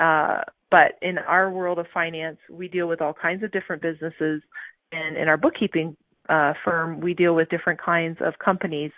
Uh, 0.00 0.40
but 0.70 0.92
in 1.02 1.18
our 1.18 1.50
world 1.50 1.78
of 1.78 1.86
finance, 1.92 2.38
we 2.48 2.68
deal 2.68 2.88
with 2.88 3.02
all 3.02 3.12
kinds 3.12 3.42
of 3.42 3.52
different 3.52 3.82
businesses, 3.82 4.40
and 4.92 5.16
in 5.16 5.28
our 5.28 5.36
bookkeeping 5.36 5.96
uh, 6.30 6.54
firm, 6.64 7.00
we 7.00 7.12
deal 7.12 7.34
with 7.34 7.50
different 7.50 7.80
kinds 7.80 8.16
of 8.20 8.34
companies, 8.42 8.92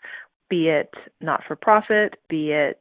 be 0.52 0.68
it 0.68 0.92
not 1.22 1.40
for 1.48 1.56
profit, 1.56 2.12
be 2.28 2.52
it 2.52 2.78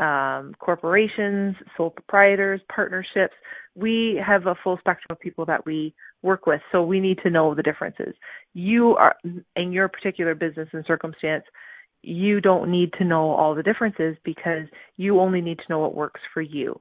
um, 0.00 0.52
corporations, 0.58 1.54
sole 1.76 1.90
proprietors, 1.90 2.60
partnerships. 2.74 3.34
We 3.76 4.20
have 4.26 4.48
a 4.48 4.56
full 4.64 4.78
spectrum 4.78 5.06
of 5.10 5.20
people 5.20 5.46
that 5.46 5.64
we 5.64 5.94
work 6.22 6.46
with, 6.46 6.60
so 6.72 6.82
we 6.82 6.98
need 6.98 7.20
to 7.22 7.30
know 7.30 7.54
the 7.54 7.62
differences. 7.62 8.14
You 8.52 8.96
are 8.96 9.14
in 9.54 9.70
your 9.70 9.86
particular 9.86 10.34
business 10.34 10.68
and 10.72 10.84
circumstance. 10.88 11.44
You 12.02 12.40
don't 12.40 12.68
need 12.68 12.92
to 12.98 13.04
know 13.04 13.30
all 13.30 13.54
the 13.54 13.62
differences 13.62 14.16
because 14.24 14.66
you 14.96 15.20
only 15.20 15.40
need 15.40 15.58
to 15.58 15.64
know 15.68 15.78
what 15.78 15.94
works 15.94 16.20
for 16.32 16.42
you. 16.42 16.80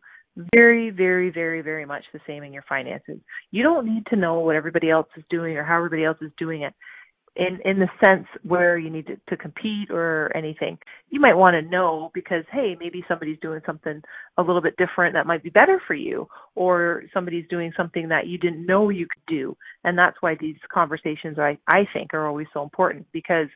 Very, 0.55 0.89
very, 0.89 1.29
very, 1.29 1.61
very 1.61 1.85
much 1.85 2.05
the 2.11 2.19
same 2.25 2.41
in 2.41 2.51
your 2.51 2.65
finances. 2.67 3.19
You 3.51 3.61
don't 3.61 3.85
need 3.85 4.07
to 4.07 4.15
know 4.15 4.39
what 4.39 4.55
everybody 4.55 4.89
else 4.89 5.09
is 5.15 5.23
doing 5.29 5.57
or 5.57 5.63
how 5.63 5.77
everybody 5.77 6.05
else 6.05 6.17
is 6.21 6.31
doing 6.39 6.63
it 6.63 6.73
in 7.35 7.59
in 7.65 7.79
the 7.79 7.89
sense 8.03 8.27
where 8.43 8.77
you 8.77 8.89
need 8.89 9.07
to, 9.07 9.17
to 9.27 9.35
compete 9.35 9.89
or 9.89 10.31
anything 10.35 10.77
you 11.09 11.19
might 11.19 11.35
want 11.35 11.55
to 11.55 11.61
know 11.69 12.11
because 12.13 12.43
hey 12.51 12.75
maybe 12.79 13.03
somebody's 13.07 13.39
doing 13.41 13.59
something 13.65 14.01
a 14.37 14.41
little 14.43 14.61
bit 14.61 14.77
different 14.77 15.13
that 15.13 15.25
might 15.25 15.41
be 15.41 15.49
better 15.49 15.81
for 15.87 15.95
you 15.95 16.27
or 16.55 17.03
somebody's 17.13 17.47
doing 17.49 17.71
something 17.75 18.09
that 18.09 18.27
you 18.27 18.37
didn't 18.37 18.65
know 18.65 18.89
you 18.89 19.07
could 19.07 19.33
do. 19.33 19.57
And 19.83 19.97
that's 19.97 20.17
why 20.21 20.35
these 20.39 20.57
conversations 20.71 21.39
i 21.39 21.57
i 21.67 21.87
think 21.93 22.13
are 22.13 22.27
always 22.27 22.47
so 22.53 22.61
important 22.61 23.05
because 23.11 23.47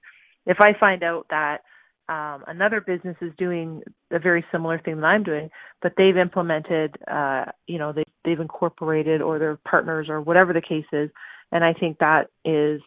if 0.45 0.57
i 0.59 0.73
find 0.79 1.03
out 1.03 1.27
that 1.29 1.61
um, 2.09 2.43
another 2.47 2.79
business 2.79 3.17
is 3.21 3.33
doing 3.37 3.81
a 4.11 4.19
very 4.19 4.45
similar 4.51 4.79
thing 4.79 4.95
that 4.95 5.05
I'm 5.05 5.23
doing, 5.23 5.49
but 5.81 5.91
they've 5.97 6.15
implemented, 6.15 6.95
uh, 7.05 7.45
you 7.67 7.77
know, 7.77 7.91
they, 7.91 8.05
they've 8.23 8.39
incorporated 8.39 9.21
or 9.21 9.39
their 9.39 9.57
partners 9.67 10.07
or 10.09 10.21
whatever 10.21 10.53
the 10.53 10.61
case 10.61 10.85
is, 10.93 11.09
and 11.51 11.65
I 11.65 11.73
think 11.73 11.97
that 11.99 12.29
is 12.45 12.81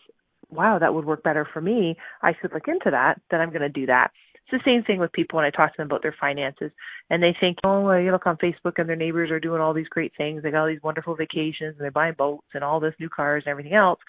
wow, 0.51 0.79
that 0.79 0.95
would 0.95 1.05
work 1.05 1.23
better 1.23 1.47
for 1.53 1.61
me. 1.61 1.97
I 2.23 2.33
should 2.41 2.53
look 2.53 2.69
into 2.69 2.91
that. 2.91 3.21
Then 3.31 3.41
I'm 3.41 3.51
going 3.51 3.63
to 3.63 3.69
do 3.69 3.87
that. 3.87 4.11
It's 4.35 4.65
the 4.65 4.71
same 4.71 4.83
thing 4.83 4.99
with 4.99 5.13
people 5.13 5.37
when 5.37 5.45
I 5.45 5.51
talk 5.51 5.73
to 5.73 5.77
them 5.77 5.87
about 5.87 6.03
their 6.03 6.17
finances 6.21 6.73
and 7.09 7.23
they 7.23 7.37
think, 7.39 7.59
oh, 7.65 7.95
you 7.97 8.11
look 8.11 8.27
on 8.27 8.37
Facebook 8.39 8.79
and 8.79 8.89
their 8.89 8.97
neighbors 8.97 9.31
are 9.31 9.39
doing 9.39 9.61
all 9.61 9.73
these 9.73 9.89
great 9.89 10.13
things. 10.17 10.43
They 10.43 10.51
got 10.51 10.63
all 10.63 10.67
these 10.67 10.83
wonderful 10.83 11.15
vacations 11.15 11.77
and 11.77 11.81
they're 11.81 11.93
buying 11.93 12.15
boats 12.19 12.47
and 12.55 12.65
all 12.65 12.81
this 12.81 12.95
new 12.99 13.09
cars 13.09 13.45
and 13.47 13.51
everything 13.51 13.75
else. 13.75 14.01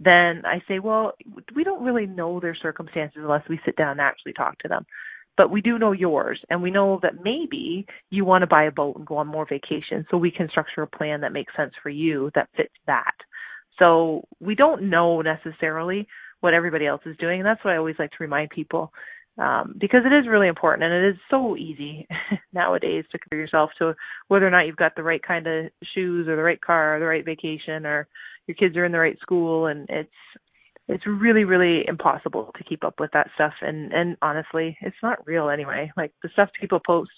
Then 0.00 0.42
I 0.44 0.62
say, 0.66 0.78
well, 0.78 1.12
we 1.54 1.64
don't 1.64 1.84
really 1.84 2.06
know 2.06 2.40
their 2.40 2.56
circumstances 2.56 3.18
unless 3.20 3.48
we 3.48 3.60
sit 3.64 3.76
down 3.76 3.92
and 3.92 4.00
actually 4.00 4.32
talk 4.32 4.58
to 4.60 4.68
them. 4.68 4.86
But 5.36 5.50
we 5.50 5.60
do 5.60 5.78
know 5.78 5.90
yours, 5.90 6.40
and 6.48 6.62
we 6.62 6.70
know 6.70 7.00
that 7.02 7.24
maybe 7.24 7.86
you 8.10 8.24
want 8.24 8.42
to 8.42 8.46
buy 8.46 8.64
a 8.64 8.70
boat 8.70 8.96
and 8.96 9.06
go 9.06 9.16
on 9.16 9.26
more 9.26 9.46
vacations. 9.48 10.06
So 10.08 10.16
we 10.16 10.30
can 10.30 10.48
structure 10.48 10.82
a 10.82 10.86
plan 10.86 11.20
that 11.22 11.32
makes 11.32 11.54
sense 11.56 11.72
for 11.82 11.88
you 11.88 12.30
that 12.36 12.48
fits 12.56 12.74
that. 12.86 13.14
So 13.78 14.24
we 14.40 14.54
don't 14.54 14.90
know 14.90 15.22
necessarily 15.22 16.06
what 16.40 16.54
everybody 16.54 16.86
else 16.86 17.02
is 17.06 17.16
doing, 17.16 17.40
and 17.40 17.46
that's 17.46 17.64
what 17.64 17.72
I 17.72 17.78
always 17.78 17.96
like 17.98 18.10
to 18.10 18.16
remind 18.20 18.50
people. 18.50 18.92
Um, 19.36 19.74
because 19.80 20.02
it 20.06 20.14
is 20.14 20.28
really 20.28 20.46
important 20.46 20.84
and 20.84 21.04
it 21.04 21.08
is 21.08 21.20
so 21.28 21.56
easy 21.56 22.06
nowadays 22.52 23.04
to 23.10 23.18
compare 23.18 23.40
yourself 23.40 23.70
to 23.78 23.96
whether 24.28 24.46
or 24.46 24.50
not 24.50 24.66
you've 24.66 24.76
got 24.76 24.94
the 24.94 25.02
right 25.02 25.20
kind 25.20 25.48
of 25.48 25.72
shoes 25.92 26.28
or 26.28 26.36
the 26.36 26.42
right 26.42 26.60
car 26.60 26.94
or 26.94 27.00
the 27.00 27.06
right 27.06 27.24
vacation 27.24 27.84
or 27.84 28.06
your 28.46 28.54
kids 28.54 28.76
are 28.76 28.84
in 28.84 28.92
the 28.92 28.98
right 28.98 29.18
school 29.18 29.66
and 29.66 29.88
it's 29.90 30.08
it's 30.86 31.04
really 31.04 31.44
really 31.44 31.84
impossible 31.88 32.52
to 32.56 32.64
keep 32.64 32.84
up 32.84 33.00
with 33.00 33.10
that 33.12 33.28
stuff 33.34 33.54
and 33.60 33.92
and 33.92 34.16
honestly 34.22 34.76
it's 34.82 34.96
not 35.02 35.26
real 35.26 35.48
anyway 35.48 35.90
like 35.96 36.12
the 36.22 36.28
stuff 36.32 36.48
people 36.60 36.80
post 36.86 37.10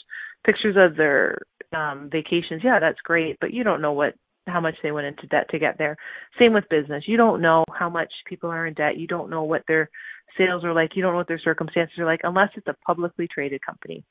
pictures 0.45 0.77
of 0.79 0.97
their 0.97 1.39
um 1.75 2.09
vacations 2.11 2.63
yeah 2.65 2.79
that's 2.81 3.01
great 3.05 3.37
but 3.41 3.53
you 3.53 3.65
don't 3.65 3.83
know 3.83 3.93
what 3.93 4.15
how 4.47 4.61
much 4.61 4.75
they 4.83 4.93
went 4.93 5.07
into 5.07 5.27
debt 5.27 5.49
to 5.51 5.59
get 5.59 5.79
there. 5.79 5.97
Same 6.39 6.53
with 6.53 6.69
business. 6.69 7.05
You 7.07 7.17
don't 7.17 7.43
know 7.43 7.65
how 7.73 7.89
much 7.89 8.13
people 8.27 8.51
are 8.51 8.67
in 8.67 8.75
debt. 8.75 8.97
You 8.97 9.07
don't 9.07 9.31
know 9.31 9.43
what 9.43 9.63
their 9.69 9.91
sales 10.39 10.65
are 10.65 10.75
like. 10.75 10.91
You 10.95 11.03
don't 11.03 11.13
know 11.13 11.19
what 11.19 11.29
their 11.29 11.41
circumstances 11.41 11.99
are 11.99 12.07
like 12.07 12.21
unless 12.25 12.51
it's 12.57 12.69
a 12.69 12.77
publicly 12.87 13.29
traded 13.33 13.61
company. 13.65 14.05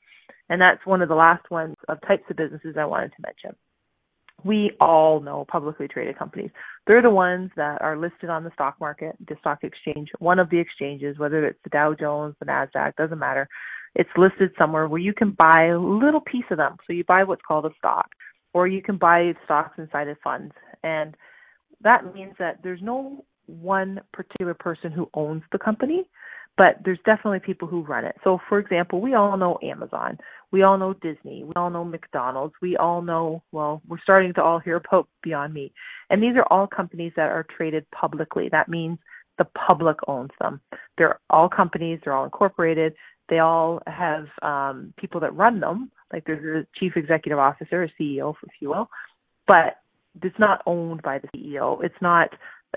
And 0.48 0.60
that's 0.60 0.84
one 0.84 1.02
of 1.02 1.08
the 1.08 1.14
last 1.14 1.50
ones 1.50 1.76
of 1.88 1.98
types 2.06 2.24
of 2.30 2.36
businesses 2.36 2.76
I 2.78 2.84
wanted 2.84 3.12
to 3.12 3.22
mention. 3.22 3.56
We 4.44 4.72
all 4.80 5.20
know 5.20 5.46
publicly 5.50 5.88
traded 5.88 6.18
companies. 6.18 6.50
They're 6.86 7.02
the 7.02 7.10
ones 7.10 7.50
that 7.56 7.80
are 7.80 7.96
listed 7.96 8.28
on 8.28 8.44
the 8.44 8.52
stock 8.52 8.76
market, 8.78 9.16
the 9.26 9.36
stock 9.40 9.64
exchange, 9.64 10.10
one 10.18 10.38
of 10.38 10.50
the 10.50 10.58
exchanges, 10.58 11.18
whether 11.18 11.46
it's 11.46 11.58
the 11.64 11.70
Dow 11.70 11.94
Jones, 11.94 12.36
the 12.38 12.46
NASDAQ, 12.46 12.94
doesn't 12.96 13.18
matter. 13.18 13.48
It's 13.94 14.10
listed 14.16 14.50
somewhere 14.58 14.88
where 14.88 15.00
you 15.00 15.14
can 15.14 15.30
buy 15.30 15.68
a 15.68 15.78
little 15.78 16.20
piece 16.20 16.44
of 16.50 16.58
them. 16.58 16.76
So 16.86 16.92
you 16.92 17.02
buy 17.04 17.24
what's 17.24 17.42
called 17.48 17.64
a 17.64 17.70
stock 17.78 18.08
or 18.52 18.66
you 18.66 18.82
can 18.82 18.96
buy 18.96 19.32
stocks 19.44 19.78
inside 19.78 20.08
of 20.08 20.16
funds. 20.22 20.54
And 20.82 21.16
that 21.82 22.14
means 22.14 22.34
that 22.38 22.62
there's 22.62 22.82
no 22.82 23.24
one 23.46 24.00
particular 24.12 24.54
person 24.54 24.90
who 24.90 25.08
owns 25.14 25.42
the 25.52 25.58
company, 25.58 26.04
but 26.56 26.76
there's 26.84 26.98
definitely 27.04 27.40
people 27.40 27.68
who 27.68 27.82
run 27.82 28.04
it. 28.04 28.16
So, 28.24 28.38
for 28.48 28.58
example, 28.58 29.00
we 29.00 29.14
all 29.14 29.36
know 29.36 29.58
Amazon, 29.62 30.18
we 30.52 30.62
all 30.62 30.78
know 30.78 30.94
Disney, 30.94 31.44
we 31.44 31.52
all 31.54 31.70
know 31.70 31.84
McDonald's, 31.84 32.54
we 32.62 32.76
all 32.76 33.02
know, 33.02 33.42
well, 33.52 33.82
we're 33.86 34.00
starting 34.02 34.32
to 34.34 34.42
all 34.42 34.58
hear 34.58 34.76
about 34.76 35.08
Beyond 35.22 35.54
Meat. 35.54 35.72
And 36.08 36.22
these 36.22 36.36
are 36.36 36.46
all 36.50 36.66
companies 36.66 37.12
that 37.16 37.30
are 37.30 37.46
traded 37.56 37.84
publicly. 37.90 38.48
That 38.50 38.68
means 38.68 38.98
the 39.38 39.46
public 39.66 39.96
owns 40.08 40.30
them. 40.40 40.60
They're 40.96 41.20
all 41.28 41.48
companies, 41.48 42.00
they're 42.02 42.14
all 42.14 42.24
incorporated, 42.24 42.94
They 43.28 43.38
all 43.38 43.80
have 43.86 44.26
um, 44.42 44.94
people 44.96 45.20
that 45.20 45.34
run 45.34 45.60
them, 45.60 45.90
like 46.12 46.24
there's 46.26 46.64
a 46.64 46.78
chief 46.78 46.92
executive 46.96 47.38
officer, 47.38 47.84
a 47.84 48.02
CEO, 48.02 48.34
if 48.42 48.52
you 48.60 48.68
will, 48.68 48.88
but 49.46 49.78
it's 50.22 50.38
not 50.38 50.62
owned 50.66 51.02
by 51.02 51.18
the 51.18 51.28
CEO. 51.28 51.82
It's 51.84 52.00
not 52.00 52.30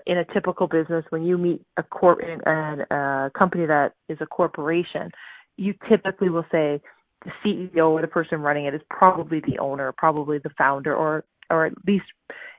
in 0.06 0.18
a 0.18 0.26
typical 0.34 0.68
business 0.68 1.06
when 1.10 1.24
you 1.24 1.38
meet 1.38 1.62
a 1.78 1.84
corp 1.84 2.20
and 2.24 2.82
a 2.82 3.32
company 3.38 3.66
that 3.66 3.94
is 4.08 4.18
a 4.22 4.26
corporation, 4.26 5.12
you 5.58 5.74
typically 5.90 6.30
will 6.30 6.46
say 6.52 6.82
the 7.26 7.32
CEO 7.44 7.90
or 7.90 8.02
the 8.02 8.08
person 8.08 8.40
running 8.42 8.66
it 8.66 8.74
is 8.74 8.82
probably 8.90 9.42
the 9.42 9.60
owner, 9.60 9.92
probably 9.98 10.38
the 10.40 10.52
founder, 10.58 10.96
or 10.96 11.24
or 11.52 11.66
at 11.66 11.74
least 11.88 12.06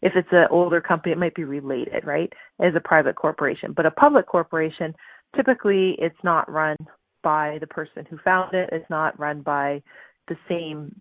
if 0.02 0.12
it's 0.16 0.28
an 0.32 0.48
older 0.50 0.80
company, 0.80 1.12
it 1.12 1.18
might 1.18 1.34
be 1.34 1.44
related, 1.44 2.04
right? 2.04 2.32
As 2.60 2.74
a 2.74 2.80
private 2.80 3.14
corporation, 3.14 3.72
but 3.74 3.86
a 3.86 3.90
public 3.92 4.26
corporation, 4.26 4.94
typically 5.36 5.94
it's 5.98 6.18
not 6.24 6.50
run 6.50 6.76
by 7.22 7.58
the 7.60 7.66
person 7.66 8.06
who 8.08 8.18
found 8.18 8.54
it. 8.54 8.68
It's 8.72 8.88
not 8.90 9.18
run 9.18 9.42
by 9.42 9.82
the 10.28 10.36
same 10.48 11.00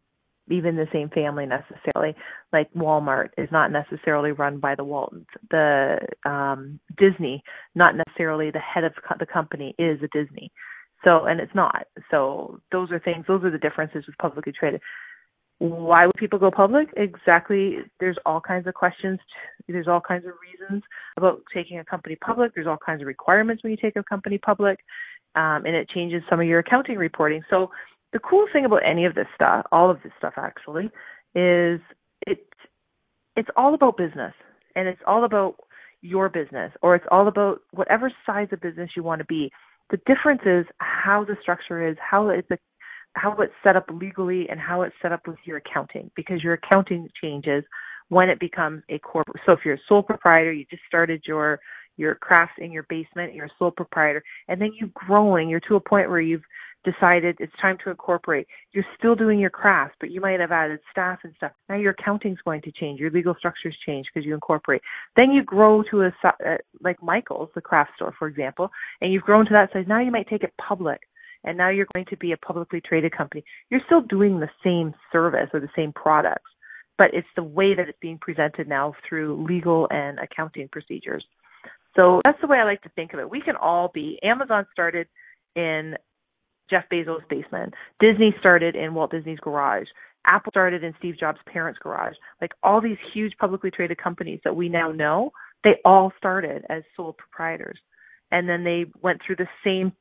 even 0.52 0.76
the 0.76 0.88
same 0.92 1.10
family 1.10 1.46
necessarily. 1.46 2.16
Like 2.52 2.74
Walmart 2.74 3.30
is 3.38 3.50
not 3.52 3.72
necessarily 3.72 4.32
run 4.32 4.60
by 4.60 4.76
the 4.76 4.84
Waltons. 4.84 5.28
The 5.52 6.00
um 6.26 6.80
Disney, 6.98 7.44
not 7.76 7.96
necessarily 7.96 8.52
the 8.52 8.60
head 8.60 8.84
of 8.84 8.94
the 9.20 9.26
company 9.26 9.76
is 9.78 10.00
a 10.02 10.08
Disney. 10.18 10.52
So 11.04 11.26
and 11.26 11.40
it's 11.40 11.56
not. 11.56 11.86
So 12.12 12.60
those 12.72 12.92
are 12.92 13.00
things. 13.00 13.26
Those 13.28 13.44
are 13.44 13.52
the 13.52 13.58
differences 13.58 14.06
with 14.08 14.18
publicly 14.18 14.54
traded. 14.58 14.82
Why 15.60 16.06
would 16.06 16.16
people 16.16 16.40
go 16.40 16.50
public? 16.50 16.88
Exactly. 16.96 17.80
There's 18.00 18.18
all 18.26 18.40
kinds 18.40 18.66
of 18.66 18.74
questions. 18.74 19.20
There's 19.68 19.90
all 19.90 20.00
kinds 20.00 20.26
of 20.26 20.32
reasons 20.42 20.84
about 21.18 21.42
taking 21.54 21.80
a 21.80 21.86
company 21.86 22.16
public. 22.16 22.56
There's 22.56 22.68
all 22.68 22.78
kinds 22.84 23.02
of 23.02 23.08
requirements 23.08 23.62
when 23.62 23.72
you 23.72 23.78
take 23.78 23.98
a 23.98 24.04
company 24.04 24.38
public, 24.38 24.80
um, 25.36 25.65
and 25.65 25.76
it 25.76 25.89
changes 25.89 26.24
some 26.30 26.39
of 26.39 26.48
your 26.48 26.60
accounting 26.60 26.98
reporting. 26.98 27.42
So 27.50 27.70
the 28.13 28.20
cool 28.20 28.48
thing 28.52 28.65
about 28.65 28.82
any 28.86 29.06
of 29.06 29.15
this 29.15 29.28
stuff, 29.36 29.65
all 29.72 29.89
of 29.89 30.02
this 30.04 30.12
stuff 30.18 30.34
actually, 30.38 30.86
is 31.36 31.80
it's 32.26 32.42
it's 33.36 33.50
all 33.56 33.74
about 33.74 33.98
business 33.98 34.34
and 34.76 34.88
it's 34.88 35.02
all 35.06 35.24
about 35.24 35.56
your 36.02 36.30
business 36.30 36.72
or 36.82 36.96
it's 36.96 37.06
all 37.12 37.28
about 37.28 37.60
whatever 37.72 38.12
size 38.26 38.48
of 38.52 38.62
business 38.62 38.89
you 38.96 39.04
want 39.04 39.20
to 39.20 39.26
be. 39.26 39.52
The 39.92 40.00
difference 40.06 40.42
is 40.46 40.65
how 40.80 41.24
the 41.24 41.36
structure 41.42 41.88
is, 41.88 41.96
how 42.00 42.30
it's 42.30 42.50
a, 42.52 42.58
how 43.13 43.36
it's 43.39 43.54
set 43.65 43.76
up 43.76 43.86
legally 43.92 44.48
and 44.50 44.60
how 44.60 44.82
it's 44.84 44.96
set 45.02 45.12
up 45.12 45.28
with 45.28 45.38
your 45.46 45.58
accounting 45.58 46.12
because 46.15 46.44
your 46.44 46.54
accounting 46.54 47.10
changes 47.22 47.63
when 48.10 48.30
it 48.30 48.39
becomes 48.39 48.84
a 48.89 49.00
corporate. 49.00 49.42
So 49.46 49.54
if 49.54 49.60
you're 49.63 49.76
a 49.76 49.82
sole 49.88 50.04
proprietor, 50.04 50.52
you 50.52 50.65
just 50.70 50.84
started 50.88 51.24
your 51.26 51.60
your 52.00 52.16
crafts 52.16 52.56
in 52.58 52.72
your 52.72 52.86
basement, 52.90 53.34
you're 53.34 53.46
a 53.46 53.52
sole 53.60 53.72
proprietor, 53.72 54.24
and 54.48 54.62
then 54.62 54.72
you're 54.80 54.90
growing, 54.94 55.50
you're 55.50 55.60
to 55.62 55.76
a 55.76 55.80
point 55.80 56.10
where 56.10 56.22
you've 56.22 56.44
decided 56.86 57.36
it's 57.40 57.54
time 57.62 57.78
to 57.84 57.90
incorporate. 57.90 58.48
You're 58.72 58.86
still 58.98 59.16
doing 59.16 59.38
your 59.38 59.50
craft, 59.50 59.96
but 60.00 60.12
you 60.12 60.22
might 60.22 60.40
have 60.40 60.52
added 60.52 60.80
staff 60.92 61.20
and 61.24 61.34
stuff. 61.36 61.52
Now 61.68 61.76
your 61.76 61.92
accounting's 61.92 62.40
going 62.46 62.62
to 62.62 62.72
change. 62.72 63.00
Your 63.00 63.12
legal 63.12 63.36
structures 63.38 63.76
change 63.86 64.08
because 64.08 64.26
you 64.26 64.34
incorporate. 64.34 64.82
Then 65.16 65.32
you 65.32 65.44
grow 65.44 65.84
to 65.92 66.04
a 66.04 66.12
uh, 66.24 66.58
like 66.82 67.04
Michael's, 67.04 67.50
the 67.54 67.62
craft 67.62 67.92
store, 67.96 68.14
for 68.18 68.28
example, 68.28 68.70
and 69.02 69.12
you've 69.12 69.24
grown 69.24 69.46
to 69.46 69.54
that 69.54 69.72
size. 69.74 69.86
Now 69.88 70.00
you 70.00 70.12
might 70.12 70.30
take 70.30 70.44
it 70.44 70.54
public, 70.66 71.02
and 71.44 71.58
now 71.58 71.70
you're 71.70 71.88
going 71.94 72.06
to 72.10 72.18
be 72.18 72.32
a 72.32 72.38
publicly 72.38 72.82
traded 72.82 73.16
company. 73.16 73.44
You're 73.70 73.82
still 73.86 74.02
doing 74.02 74.40
the 74.40 74.50
same 74.64 74.94
service 75.12 75.50
or 75.54 75.60
the 75.60 75.70
same 75.76 75.92
products, 75.92 76.50
but 76.98 77.08
it's 77.14 77.28
the 77.36 77.44
way 77.44 77.76
that 77.76 77.90
it's 77.90 78.00
being 78.02 78.20
presented 78.20 78.70
now 78.70 78.94
through 79.08 79.46
legal 79.46 79.88
and 79.92 80.18
accounting 80.20 80.70
procedures. 80.72 81.26
So 82.00 82.22
that's 82.24 82.40
the 82.40 82.48
way 82.48 82.60
I 82.60 82.64
like 82.64 82.82
to 82.84 82.90
think 82.96 83.14
of 83.14 83.20
it. 83.20 83.30
We 83.30 83.42
can 83.42 83.58
all 83.58 83.92
be. 83.94 84.18
Amazon 84.24 84.66
started 84.72 85.08
in 85.56 85.96
Jeff 86.70 86.86
Bezos' 86.92 87.28
basement. 87.30 87.74
Disney 88.00 88.34
started 88.40 88.76
in 88.76 88.94
Walt 88.94 89.12
Disney's 89.12 89.40
garage. 89.42 89.88
Apple 90.26 90.52
started 90.52 90.82
in 90.82 90.94
Steve 91.00 91.16
Jobs' 91.20 91.40
parents' 91.52 91.80
garage. 91.84 92.14
Like 92.40 92.52
all 92.64 92.80
these 92.80 92.98
huge 93.14 93.34
publicly 93.38 93.70
traded 93.70 93.98
companies 94.02 94.40
that 94.46 94.56
we 94.56 94.70
now 94.70 94.94
know, 94.94 95.32
they 95.66 95.76
all 95.84 96.14
started 96.18 96.64
as 96.70 96.84
sole 96.96 97.14
proprietors. 97.14 97.80
And 98.32 98.48
then 98.48 98.64
they 98.64 98.86
went 99.02 99.20
through 99.26 99.38
the 99.38 99.48
same 99.66 99.92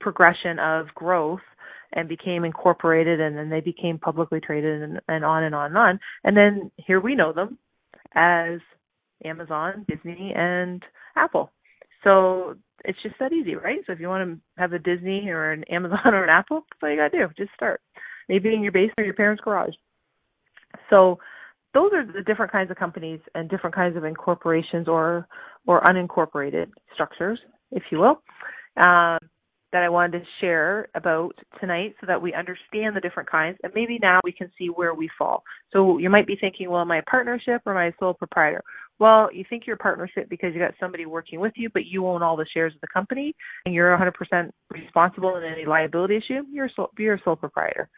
progression 0.00 0.58
of 0.58 0.86
growth 0.94 1.40
and 1.92 2.08
became 2.08 2.44
incorporated 2.44 3.20
and 3.20 3.36
then 3.36 3.50
they 3.50 3.60
became 3.60 3.98
publicly 3.98 4.40
traded 4.40 4.82
and, 4.82 5.00
and 5.08 5.24
on 5.24 5.44
and 5.44 5.54
on 5.54 5.66
and 5.66 5.76
on. 5.76 6.00
And 6.24 6.36
then 6.36 6.70
here 6.76 7.00
we 7.00 7.14
know 7.14 7.34
them 7.34 7.58
as 8.14 8.60
Amazon, 9.24 9.84
Disney, 9.88 10.32
and 10.34 10.82
Apple. 11.16 11.50
So 12.02 12.56
it's 12.84 13.02
just 13.02 13.16
that 13.18 13.32
easy, 13.32 13.54
right? 13.54 13.78
So 13.86 13.92
if 13.92 14.00
you 14.00 14.08
want 14.08 14.28
to 14.28 14.60
have 14.60 14.72
a 14.72 14.78
Disney 14.78 15.28
or 15.28 15.52
an 15.52 15.64
Amazon 15.70 16.14
or 16.14 16.24
an 16.24 16.30
Apple, 16.30 16.64
that's 16.70 16.82
all 16.82 16.90
you 16.90 16.96
gotta 16.96 17.10
do. 17.10 17.32
Just 17.36 17.54
start. 17.54 17.80
Maybe 18.28 18.54
in 18.54 18.62
your 18.62 18.72
basement 18.72 18.98
or 18.98 19.04
your 19.04 19.14
parents' 19.14 19.42
garage. 19.44 19.74
So 20.90 21.18
those 21.72 21.92
are 21.92 22.06
the 22.06 22.22
different 22.22 22.52
kinds 22.52 22.70
of 22.70 22.76
companies 22.76 23.20
and 23.34 23.50
different 23.50 23.74
kinds 23.74 23.96
of 23.96 24.04
incorporations 24.04 24.88
or 24.88 25.26
or 25.66 25.82
unincorporated 25.82 26.70
structures, 26.92 27.38
if 27.72 27.82
you 27.90 27.98
will. 27.98 28.22
Um, 28.82 29.18
that 29.74 29.82
I 29.82 29.88
wanted 29.88 30.20
to 30.20 30.24
share 30.40 30.86
about 30.94 31.32
tonight 31.60 31.96
so 32.00 32.06
that 32.06 32.22
we 32.22 32.32
understand 32.32 32.94
the 32.94 33.00
different 33.00 33.28
kinds 33.28 33.58
and 33.64 33.72
maybe 33.74 33.98
now 34.00 34.20
we 34.22 34.30
can 34.30 34.48
see 34.56 34.68
where 34.68 34.94
we 34.94 35.10
fall. 35.18 35.42
So 35.72 35.98
you 35.98 36.08
might 36.08 36.28
be 36.28 36.36
thinking, 36.40 36.70
well, 36.70 36.88
a 36.88 37.02
partnership 37.10 37.60
or 37.66 37.84
a 37.84 37.92
sole 37.98 38.14
proprietor? 38.14 38.62
Well, 39.00 39.30
you 39.34 39.44
think 39.50 39.64
you're 39.66 39.74
a 39.74 39.78
partnership 39.78 40.28
because 40.30 40.54
you 40.54 40.60
got 40.60 40.74
somebody 40.78 41.06
working 41.06 41.40
with 41.40 41.54
you, 41.56 41.70
but 41.74 41.86
you 41.86 42.06
own 42.06 42.22
all 42.22 42.36
the 42.36 42.46
shares 42.54 42.72
of 42.72 42.80
the 42.82 42.86
company 42.86 43.34
and 43.66 43.74
you're 43.74 43.98
100% 43.98 44.50
responsible 44.70 45.34
in 45.38 45.42
any 45.42 45.66
liability 45.66 46.18
issue, 46.18 46.44
you're 46.52 46.66
a 46.66 46.72
sole, 46.76 46.90
you're 46.96 47.14
a 47.14 47.22
sole 47.24 47.34
proprietor. 47.34 47.88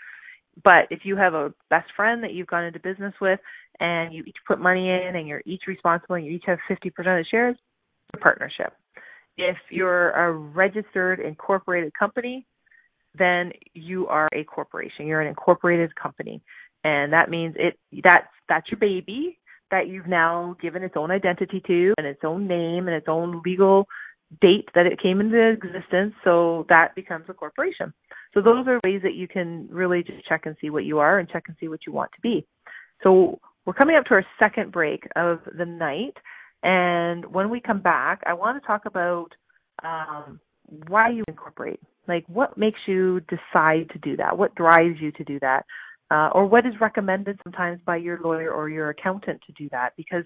But 0.64 0.86
if 0.88 1.00
you 1.02 1.14
have 1.16 1.34
a 1.34 1.52
best 1.68 1.90
friend 1.94 2.24
that 2.24 2.32
you've 2.32 2.46
gone 2.46 2.64
into 2.64 2.80
business 2.80 3.12
with 3.20 3.38
and 3.80 4.14
you 4.14 4.22
each 4.26 4.38
put 4.48 4.58
money 4.58 4.88
in 4.88 5.14
and 5.14 5.28
you're 5.28 5.42
each 5.44 5.64
responsible 5.68 6.14
and 6.14 6.24
you 6.24 6.32
each 6.32 6.44
have 6.46 6.58
50% 6.70 6.86
of 6.86 6.94
the 7.04 7.24
shares, 7.30 7.56
it's 8.08 8.18
a 8.18 8.22
partnership 8.22 8.72
if 9.36 9.56
you're 9.70 10.10
a 10.10 10.32
registered 10.32 11.20
incorporated 11.20 11.92
company, 11.98 12.46
then 13.18 13.52
you 13.74 14.06
are 14.08 14.28
a 14.34 14.44
corporation. 14.44 15.06
You're 15.06 15.20
an 15.20 15.28
incorporated 15.28 15.94
company. 15.94 16.42
And 16.84 17.12
that 17.12 17.30
means 17.30 17.54
it 17.58 17.78
that's 18.04 18.28
that's 18.48 18.70
your 18.70 18.78
baby 18.78 19.38
that 19.70 19.88
you've 19.88 20.06
now 20.06 20.56
given 20.60 20.82
its 20.82 20.94
own 20.96 21.10
identity 21.10 21.60
to 21.66 21.94
and 21.98 22.06
its 22.06 22.20
own 22.24 22.46
name 22.46 22.86
and 22.86 22.96
its 22.96 23.08
own 23.08 23.42
legal 23.44 23.86
date 24.40 24.68
that 24.74 24.86
it 24.86 25.00
came 25.00 25.20
into 25.20 25.50
existence. 25.50 26.14
So 26.24 26.66
that 26.68 26.94
becomes 26.94 27.26
a 27.28 27.34
corporation. 27.34 27.92
So 28.34 28.40
those 28.40 28.66
are 28.66 28.80
ways 28.84 29.00
that 29.02 29.14
you 29.14 29.28
can 29.28 29.68
really 29.70 30.02
just 30.02 30.26
check 30.28 30.46
and 30.46 30.56
see 30.60 30.70
what 30.70 30.84
you 30.84 30.98
are 30.98 31.18
and 31.18 31.28
check 31.28 31.44
and 31.48 31.56
see 31.58 31.68
what 31.68 31.80
you 31.86 31.92
want 31.92 32.12
to 32.12 32.20
be. 32.20 32.46
So 33.02 33.40
we're 33.64 33.74
coming 33.74 33.96
up 33.96 34.04
to 34.06 34.14
our 34.14 34.26
second 34.38 34.72
break 34.72 35.08
of 35.16 35.40
the 35.56 35.64
night. 35.64 36.14
And 36.66 37.24
when 37.26 37.48
we 37.48 37.60
come 37.60 37.80
back, 37.80 38.22
I 38.26 38.34
want 38.34 38.60
to 38.60 38.66
talk 38.66 38.86
about 38.86 39.28
um, 39.84 40.40
why 40.88 41.10
you 41.10 41.22
incorporate. 41.28 41.78
Like, 42.08 42.24
what 42.26 42.58
makes 42.58 42.80
you 42.88 43.20
decide 43.20 43.88
to 43.92 43.98
do 44.02 44.16
that? 44.16 44.36
What 44.36 44.56
drives 44.56 45.00
you 45.00 45.12
to 45.12 45.22
do 45.22 45.38
that? 45.40 45.64
Uh, 46.10 46.30
or 46.34 46.44
what 46.46 46.66
is 46.66 46.72
recommended 46.80 47.38
sometimes 47.44 47.80
by 47.86 47.96
your 47.96 48.18
lawyer 48.20 48.50
or 48.50 48.68
your 48.68 48.90
accountant 48.90 49.40
to 49.46 49.52
do 49.52 49.68
that? 49.70 49.90
Because 49.96 50.24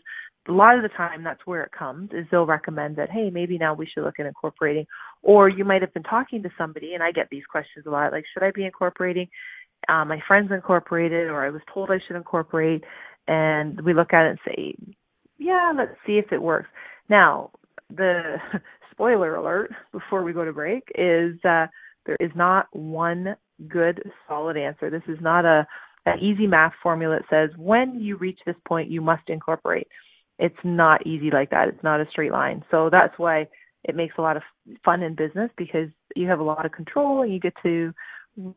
a 0.49 0.53
lot 0.53 0.75
of 0.75 0.83
the 0.83 0.89
time, 0.89 1.23
that's 1.23 1.45
where 1.45 1.63
it 1.63 1.73
comes. 1.79 2.09
Is 2.15 2.25
they'll 2.31 2.47
recommend 2.47 2.97
that, 2.97 3.11
hey, 3.11 3.29
maybe 3.31 3.59
now 3.59 3.75
we 3.75 3.87
should 3.87 4.05
look 4.05 4.19
at 4.19 4.25
incorporating. 4.25 4.87
Or 5.23 5.51
you 5.51 5.67
might 5.67 5.83
have 5.83 5.93
been 5.93 6.03
talking 6.05 6.43
to 6.43 6.51
somebody, 6.57 6.95
and 6.95 7.03
I 7.03 7.13
get 7.13 7.29
these 7.31 7.45
questions 7.51 7.85
a 7.87 7.91
lot, 7.91 8.13
like, 8.13 8.25
should 8.33 8.45
I 8.45 8.51
be 8.51 8.65
incorporating? 8.65 9.29
Uh, 9.91 10.07
my 10.07 10.23
friends 10.27 10.51
incorporated, 10.51 11.29
or 11.29 11.45
I 11.45 11.51
was 11.51 11.61
told 11.73 11.91
I 11.91 11.99
should 12.07 12.17
incorporate, 12.17 12.83
and 13.29 13.79
we 13.83 13.93
look 13.93 14.15
at 14.15 14.25
it 14.25 14.31
and 14.31 14.39
say, 14.47 14.75
yeah, 15.41 15.73
let's 15.77 15.97
see 16.07 16.19
if 16.19 16.31
it 16.33 16.41
works. 16.41 16.69
Now, 17.09 17.51
the 17.89 18.37
spoiler 18.93 19.35
alert 19.35 19.73
before 19.91 20.23
we 20.23 20.33
go 20.33 20.45
to 20.45 20.53
break 20.53 20.85
is 20.95 21.35
uh, 21.45 21.67
there 22.07 22.17
is 22.21 22.31
not 22.37 22.67
one 22.73 23.35
good 23.69 24.03
solid 24.29 24.57
answer. 24.57 24.91
This 24.91 25.03
is 25.09 25.19
not 25.21 25.45
a 25.45 25.67
an 26.07 26.19
easy 26.19 26.47
math 26.47 26.73
formula 26.83 27.19
that 27.19 27.29
says 27.29 27.55
when 27.59 28.01
you 28.01 28.17
reach 28.17 28.39
this 28.47 28.57
point 28.67 28.91
you 28.91 29.01
must 29.03 29.29
incorporate. 29.29 29.87
It's 30.39 30.57
not 30.65 31.07
easy 31.07 31.31
like 31.31 31.51
that. 31.51 31.69
It's 31.69 31.83
not 31.83 32.01
a 32.01 32.09
straight 32.11 32.33
line. 32.33 32.65
So 32.71 32.89
that's 32.91 33.19
why 33.19 33.47
it 33.85 33.95
makes 33.95 34.15
a 34.17 34.23
lot 34.23 34.37
of 34.39 34.43
fun 34.83 35.03
in 35.03 35.15
business 35.15 35.51
because 35.59 35.89
you 36.17 36.27
have 36.27 36.41
a 36.41 36.45
lot 36.45 36.65
of 36.65 36.73
control 36.73 37.23
and 37.23 37.33
you 37.33 37.39
get 37.39 37.53
to 37.63 37.93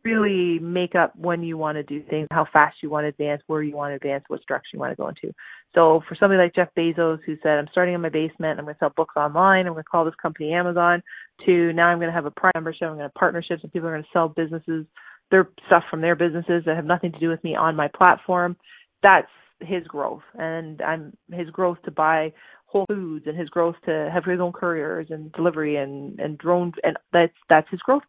really 0.03 0.59
make 0.59 0.95
up 0.95 1.15
when 1.15 1.43
you 1.43 1.57
want 1.57 1.75
to 1.75 1.83
do 1.83 2.03
things, 2.09 2.27
how 2.31 2.45
fast 2.51 2.77
you 2.81 2.89
want 2.89 3.05
to 3.05 3.09
advance, 3.09 3.41
where 3.47 3.63
you 3.63 3.75
want 3.75 3.91
to 3.91 3.95
advance, 3.95 4.23
what 4.27 4.41
direction 4.47 4.71
you 4.73 4.79
want 4.79 4.91
to 4.91 4.95
go 4.95 5.07
into. 5.07 5.33
So 5.73 6.01
for 6.07 6.15
somebody 6.19 6.41
like 6.41 6.55
Jeff 6.55 6.69
Bezos 6.77 7.19
who 7.25 7.35
said, 7.41 7.57
I'm 7.57 7.67
starting 7.71 7.95
in 7.95 8.01
my 8.01 8.09
basement, 8.09 8.59
I'm 8.59 8.65
going 8.65 8.75
to 8.75 8.79
sell 8.79 8.93
books 8.95 9.15
online, 9.15 9.65
I'm 9.65 9.73
going 9.73 9.83
to 9.83 9.89
call 9.89 10.05
this 10.05 10.13
company 10.21 10.53
Amazon, 10.53 11.01
to 11.45 11.73
now 11.73 11.87
I'm 11.87 11.97
going 11.97 12.09
to 12.09 12.13
have 12.13 12.25
a 12.25 12.31
prime 12.31 12.51
membership, 12.55 12.83
I'm 12.83 12.89
going 12.89 12.99
to 12.99 13.03
have 13.03 13.13
partnerships, 13.13 13.63
and 13.63 13.73
people 13.73 13.89
are 13.89 13.93
going 13.93 14.03
to 14.03 14.09
sell 14.13 14.29
businesses, 14.29 14.85
their 15.31 15.49
stuff 15.67 15.83
from 15.89 16.01
their 16.01 16.15
businesses 16.15 16.63
that 16.65 16.75
have 16.75 16.85
nothing 16.85 17.11
to 17.11 17.19
do 17.19 17.29
with 17.29 17.43
me 17.43 17.55
on 17.55 17.75
my 17.75 17.89
platform. 17.95 18.55
That's 19.01 19.27
his 19.59 19.83
growth, 19.87 20.23
and 20.37 20.81
I'm 20.81 21.13
his 21.31 21.49
growth 21.49 21.77
to 21.85 21.91
buy 21.91 22.33
Whole 22.65 22.85
Foods 22.87 23.25
and 23.27 23.37
his 23.37 23.49
growth 23.49 23.75
to 23.85 24.09
have 24.13 24.25
his 24.25 24.39
own 24.39 24.51
couriers 24.51 25.07
and 25.09 25.31
delivery 25.31 25.77
and 25.77 26.19
and 26.19 26.37
drones, 26.37 26.73
and 26.83 26.97
that's 27.11 27.33
that's 27.49 27.69
his 27.69 27.79
growth 27.81 28.03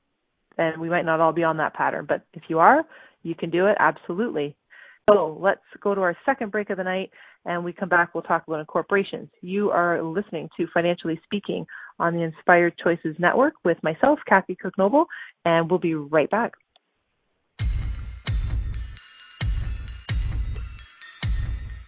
and 0.59 0.81
we 0.81 0.88
might 0.88 1.05
not 1.05 1.21
all 1.21 1.33
be 1.33 1.45
on 1.45 1.57
that 1.59 1.75
pattern, 1.75 2.07
but 2.09 2.23
if 2.33 2.43
you 2.49 2.59
are, 2.59 2.85
you 3.23 3.35
can 3.35 3.51
do 3.51 3.67
it 3.67 3.77
absolutely. 3.79 4.57
So 5.11 5.38
let's 5.40 5.61
go 5.83 5.95
to 5.95 6.01
our 6.01 6.17
second 6.25 6.51
break 6.51 6.71
of 6.71 6.79
the 6.79 6.85
night, 6.85 7.11
and 7.45 7.64
we 7.64 7.73
come 7.73 7.88
back. 7.90 8.14
We'll 8.14 8.23
talk 8.23 8.45
about 8.47 8.61
incorporations. 8.61 9.29
You 9.43 9.71
are 9.71 10.03
listening 10.03 10.49
to 10.57 10.67
Financially 10.73 11.21
Speaking 11.25 11.67
on 11.99 12.14
the 12.14 12.23
Inspired 12.23 12.75
Choices 12.83 13.14
Network 13.19 13.55
with 13.64 13.77
myself, 13.83 14.19
Kathy 14.27 14.57
Cook 14.61 14.79
Noble, 14.79 15.07
and 15.45 15.71
we'll 15.71 15.79
be 15.79 15.95
right 15.95 16.31
back. 16.31 16.53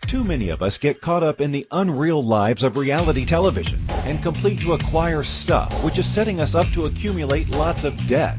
Too 0.07 0.22
many 0.22 0.50
of 0.50 0.62
us 0.62 0.79
get 0.79 1.00
caught 1.00 1.24
up 1.24 1.40
in 1.40 1.50
the 1.50 1.66
unreal 1.72 2.22
lives 2.22 2.62
of 2.62 2.76
reality 2.76 3.24
television 3.24 3.85
and 4.05 4.22
complete 4.22 4.61
to 4.61 4.74
acquire 4.74 5.24
stuff, 5.24 5.83
which 5.83 5.98
is 5.98 6.07
setting 6.07 6.40
us 6.40 6.55
up 6.55 6.66
to 6.68 6.87
accumulate 6.87 7.48
lots 7.48 7.83
of 7.83 8.07
debt. 8.07 8.38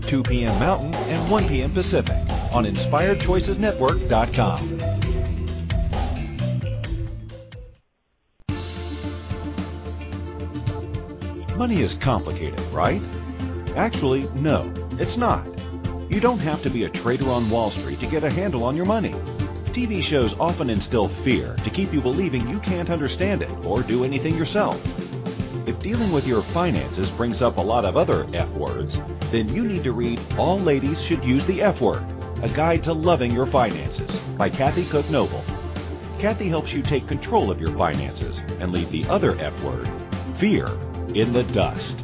2 0.00 0.22
p.m. 0.22 0.58
Mountain, 0.58 0.94
and 0.94 1.30
1 1.30 1.48
p.m. 1.48 1.70
Pacific 1.70 2.16
on 2.52 2.64
InspiredChoicesNetwork.com. 2.64 4.78
Money 11.56 11.82
is 11.82 11.94
complicated, 11.94 12.60
right? 12.72 13.02
Actually, 13.76 14.28
no, 14.34 14.72
it's 14.92 15.16
not. 15.16 15.46
You 16.10 16.18
don't 16.18 16.38
have 16.38 16.62
to 16.62 16.70
be 16.70 16.84
a 16.84 16.88
trader 16.88 17.28
on 17.28 17.50
Wall 17.50 17.70
Street 17.70 18.00
to 18.00 18.06
get 18.06 18.24
a 18.24 18.30
handle 18.30 18.64
on 18.64 18.76
your 18.76 18.86
money. 18.86 19.12
TV 19.66 20.02
shows 20.02 20.34
often 20.40 20.70
instill 20.70 21.06
fear 21.06 21.54
to 21.56 21.70
keep 21.70 21.92
you 21.92 22.00
believing 22.00 22.48
you 22.48 22.58
can't 22.60 22.90
understand 22.90 23.42
it 23.42 23.50
or 23.64 23.82
do 23.82 24.04
anything 24.04 24.36
yourself. 24.36 24.80
If 25.70 25.78
dealing 25.78 26.10
with 26.10 26.26
your 26.26 26.42
finances 26.42 27.12
brings 27.12 27.42
up 27.42 27.56
a 27.56 27.60
lot 27.60 27.84
of 27.84 27.96
other 27.96 28.26
F 28.34 28.52
words, 28.54 28.98
then 29.30 29.48
you 29.54 29.64
need 29.64 29.84
to 29.84 29.92
read 29.92 30.20
All 30.36 30.58
Ladies 30.58 31.00
Should 31.00 31.24
Use 31.24 31.46
the 31.46 31.62
F 31.62 31.80
Word, 31.80 32.04
a 32.42 32.48
guide 32.48 32.82
to 32.84 32.92
loving 32.92 33.30
your 33.30 33.46
finances 33.46 34.16
by 34.36 34.48
Kathy 34.50 34.84
Cook 34.86 35.08
Noble. 35.10 35.44
Kathy 36.18 36.48
helps 36.48 36.72
you 36.72 36.82
take 36.82 37.06
control 37.06 37.52
of 37.52 37.60
your 37.60 37.70
finances 37.70 38.42
and 38.58 38.72
leave 38.72 38.90
the 38.90 39.04
other 39.04 39.38
F 39.38 39.62
word, 39.62 39.88
fear, 40.34 40.66
in 41.14 41.32
the 41.32 41.44
dust. 41.52 41.96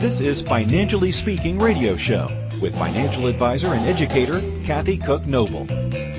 This 0.00 0.20
is 0.20 0.42
Financially 0.42 1.12
Speaking 1.12 1.60
Radio 1.60 1.96
Show 1.96 2.26
with 2.60 2.76
financial 2.76 3.28
advisor 3.28 3.68
and 3.68 3.86
educator 3.86 4.42
Kathy 4.64 4.98
Cook 4.98 5.24
Noble. 5.24 5.68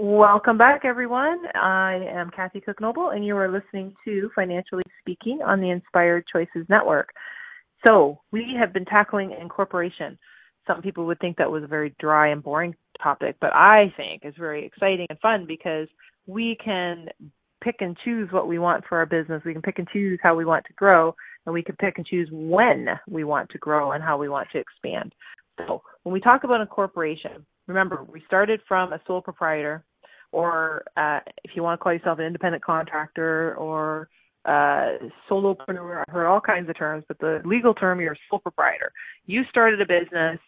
Welcome 0.00 0.56
back, 0.56 0.84
everyone. 0.84 1.40
I 1.56 2.06
am 2.08 2.30
Kathy 2.30 2.60
Cook 2.60 2.80
Noble, 2.80 3.10
and 3.10 3.26
you 3.26 3.36
are 3.36 3.50
listening 3.50 3.96
to 4.04 4.30
Financially 4.32 4.84
Speaking 5.00 5.40
on 5.44 5.60
the 5.60 5.70
Inspired 5.70 6.24
Choices 6.32 6.64
Network. 6.68 7.08
So, 7.84 8.20
we 8.30 8.54
have 8.56 8.72
been 8.72 8.84
tackling 8.84 9.32
incorporation. 9.32 10.16
Some 10.68 10.82
people 10.82 11.04
would 11.06 11.18
think 11.18 11.36
that 11.38 11.50
was 11.50 11.64
a 11.64 11.66
very 11.66 11.96
dry 11.98 12.28
and 12.28 12.40
boring 12.40 12.76
topic, 13.02 13.38
but 13.40 13.52
I 13.52 13.92
think 13.96 14.22
it's 14.22 14.38
very 14.38 14.64
exciting 14.64 15.06
and 15.10 15.18
fun 15.18 15.46
because 15.48 15.88
we 16.28 16.56
can 16.64 17.08
pick 17.60 17.78
and 17.80 17.96
choose 18.04 18.28
what 18.30 18.46
we 18.46 18.60
want 18.60 18.84
for 18.88 18.98
our 18.98 19.06
business. 19.06 19.42
We 19.44 19.52
can 19.52 19.62
pick 19.62 19.80
and 19.80 19.88
choose 19.88 20.20
how 20.22 20.36
we 20.36 20.44
want 20.44 20.64
to 20.66 20.74
grow, 20.74 21.12
and 21.44 21.52
we 21.52 21.64
can 21.64 21.74
pick 21.74 21.94
and 21.96 22.06
choose 22.06 22.28
when 22.30 22.86
we 23.08 23.24
want 23.24 23.50
to 23.50 23.58
grow 23.58 23.90
and 23.90 24.04
how 24.04 24.16
we 24.16 24.28
want 24.28 24.46
to 24.52 24.60
expand. 24.60 25.12
So, 25.58 25.82
when 26.04 26.12
we 26.12 26.20
talk 26.20 26.44
about 26.44 26.60
incorporation, 26.60 27.44
remember 27.66 28.04
we 28.04 28.22
started 28.28 28.60
from 28.68 28.92
a 28.92 29.00
sole 29.04 29.22
proprietor 29.22 29.84
or 30.32 30.84
uh, 30.96 31.20
if 31.44 31.52
you 31.54 31.62
want 31.62 31.78
to 31.78 31.82
call 31.82 31.92
yourself 31.92 32.18
an 32.18 32.24
independent 32.26 32.64
contractor 32.64 33.54
or 33.56 34.08
uh, 34.44 34.96
solopreneur. 35.30 36.04
I've 36.08 36.12
heard 36.12 36.26
all 36.26 36.40
kinds 36.40 36.68
of 36.70 36.78
terms, 36.78 37.04
but 37.06 37.18
the 37.18 37.42
legal 37.44 37.74
term, 37.74 38.00
you're 38.00 38.12
a 38.12 38.18
sole 38.30 38.38
proprietor. 38.38 38.92
You 39.26 39.42
started 39.50 39.80
a 39.80 39.86
business 39.86 40.38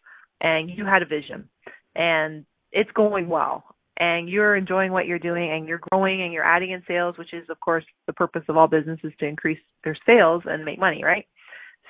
and 0.41 0.71
you 0.71 0.87
had 0.87 1.03
a 1.03 1.07
vision, 1.07 1.49
and 1.95 2.47
it's 2.73 2.91
going 2.93 3.29
well, 3.29 3.65
and 3.99 4.29
you're 4.29 4.57
enjoying 4.57 4.91
what 4.91 5.07
you're 5.07 5.19
doing, 5.19 5.53
and 5.53 5.69
you're 5.69 5.81
growing, 5.91 6.23
and 6.23 6.33
you're 6.33 6.45
adding 6.45 6.71
in 6.71 6.83
sales, 6.89 7.19
which 7.19 7.35
is, 7.35 7.45
of 7.51 7.61
course, 7.61 7.85
the 8.07 8.13
purpose 8.15 8.43
of 8.49 8.57
all 8.57 8.67
businesses 8.67 9.13
to 9.19 9.27
increase 9.27 9.59
their 9.85 9.97
sales 10.07 10.43
and 10.47 10.65
make 10.65 10.79
money, 10.79 11.05
right? 11.05 11.27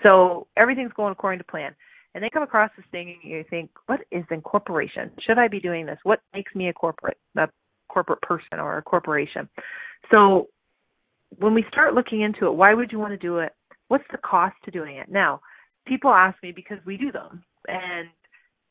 So 0.02 0.48
everything's 0.56 0.92
going 0.94 1.12
according 1.12 1.38
to 1.38 1.44
plan. 1.44 1.76
And 2.12 2.24
they 2.24 2.30
come 2.30 2.42
across 2.42 2.72
this 2.76 2.86
thing, 2.90 3.16
and 3.22 3.30
you 3.30 3.44
think, 3.48 3.70
"What 3.86 4.00
is 4.10 4.24
incorporation? 4.32 5.12
Should 5.20 5.38
I 5.38 5.46
be 5.46 5.60
doing 5.60 5.86
this? 5.86 6.00
What 6.02 6.20
makes 6.34 6.52
me 6.56 6.68
a 6.68 6.72
corporate, 6.72 7.18
a 7.36 7.48
corporate 7.92 8.22
person 8.22 8.58
or 8.58 8.78
a 8.78 8.82
corporation. 8.82 9.48
So 10.14 10.48
when 11.38 11.54
we 11.54 11.64
start 11.70 11.94
looking 11.94 12.22
into 12.22 12.46
it, 12.46 12.54
why 12.54 12.74
would 12.74 12.92
you 12.92 12.98
want 12.98 13.12
to 13.12 13.18
do 13.18 13.38
it? 13.38 13.52
What's 13.88 14.04
the 14.10 14.18
cost 14.18 14.56
to 14.64 14.70
doing 14.70 14.96
it? 14.96 15.08
Now, 15.10 15.40
people 15.86 16.10
ask 16.10 16.40
me 16.42 16.52
because 16.52 16.78
we 16.86 16.96
do 16.96 17.12
them 17.12 17.42
and 17.66 18.08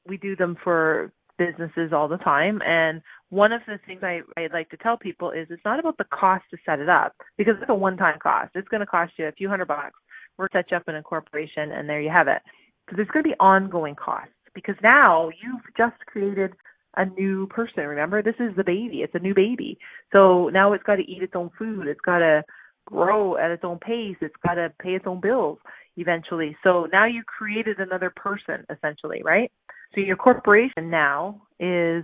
we 0.08 0.17
do 0.17 0.36
them 0.36 0.58
for 0.63 1.12
businesses 1.38 1.91
all 1.93 2.08
the 2.08 2.17
time. 2.17 2.62
And 2.65 3.01
one 3.29 3.51
of 3.51 3.62
the 3.67 3.79
things 3.86 4.01
I, 4.03 4.21
I'd 4.38 4.53
like 4.53 4.69
to 4.69 4.77
tell 4.77 4.97
people 4.97 5.32
is 5.32 5.47
it's 5.49 5.63
not 5.65 5.79
about 5.79 5.97
the 5.97 6.05
cost 6.05 6.43
to 6.51 6.58
set 6.65 6.79
it 6.79 6.89
up 6.89 7.15
because 7.38 7.55
it's 7.62 7.69
a 7.69 7.75
one 7.75 7.97
time 7.97 8.19
cost. 8.21 8.51
It's 8.55 8.67
going 8.67 8.82
to 8.82 8.86
cost 8.86 9.13
you 9.17 9.27
a 9.27 9.32
few 9.32 9.49
hundred 9.49 9.67
bucks. 9.67 9.97
We're 10.38 10.47
set 10.51 10.71
you 10.71 10.77
up 10.77 10.88
in 10.88 10.95
a 10.95 11.03
corporation 11.03 11.71
and 11.71 11.88
there 11.88 12.01
you 12.01 12.10
have 12.10 12.27
it. 12.27 12.41
Because 12.86 12.97
there's 12.97 13.10
going 13.10 13.23
to 13.23 13.29
be 13.29 13.39
ongoing 13.39 13.95
costs 13.95 14.34
because 14.55 14.75
now 14.82 15.29
you've 15.43 15.62
just 15.77 15.99
created 16.08 16.53
a 16.97 17.06
new 17.06 17.47
person. 17.47 17.86
Remember, 17.86 18.21
this 18.21 18.36
is 18.39 18.56
the 18.56 18.63
baby. 18.63 19.02
It's 19.04 19.15
a 19.15 19.19
new 19.19 19.34
baby. 19.34 19.78
So 20.12 20.49
now 20.49 20.73
it's 20.73 20.84
got 20.84 20.95
to 20.95 21.10
eat 21.10 21.23
its 21.23 21.36
own 21.36 21.49
food. 21.58 21.88
It's 21.88 22.02
got 22.02 22.19
to 22.19 22.43
grow 22.86 23.38
at 23.38 23.52
its 23.52 23.63
own 23.63 23.80
pace. 23.80 24.17
It's 24.21 24.36
got 24.45 24.56
to 24.56 24.73
pay 24.82 24.91
its 24.95 25.06
own 25.08 25.21
bills 25.21 25.60
eventually. 25.97 26.56
So 26.63 26.88
now 26.91 27.06
you 27.06 27.23
created 27.23 27.80
another 27.80 28.12
person 28.15 28.65
essentially, 28.69 29.21
right? 29.23 29.52
So 29.93 30.02
your 30.02 30.15
corporation 30.15 30.89
now 30.89 31.41
is 31.60 32.04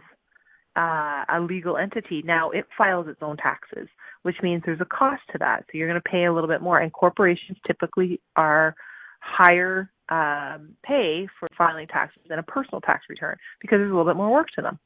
uh, 0.76 1.24
a 1.30 1.40
legal 1.40 1.78
entity. 1.78 2.22
Now 2.26 2.52
it 2.52 2.66
files 2.78 3.08
its 3.08 3.22
own 3.22 3.38
taxes, 3.38 3.88
which 4.24 4.36
means 4.44 4.64
there's 4.66 4.82
a 4.82 4.86
cost 4.86 5.22
to 5.32 5.38
that. 5.40 5.64
So 5.66 5.78
you're 5.78 5.88
going 5.88 6.02
to 6.02 6.10
pay 6.10 6.26
a 6.26 6.34
little 6.34 6.50
bit 6.50 6.62
more. 6.62 6.80
And 6.80 6.92
corporations 6.92 7.58
typically 7.66 8.20
are 8.36 8.76
higher 9.22 9.92
um, 10.10 10.76
pay 10.84 11.28
for 11.40 11.48
filing 11.58 11.88
taxes 11.88 12.24
than 12.30 12.40
a 12.40 12.44
personal 12.44 12.82
tax 12.82 13.06
return 13.10 13.38
because 13.62 13.78
there's 13.78 13.92
a 13.92 13.96
little 13.96 14.12
bit 14.12 14.18
more 14.18 14.32
work 14.32 14.48
to 14.56 14.62
them. 14.62 14.80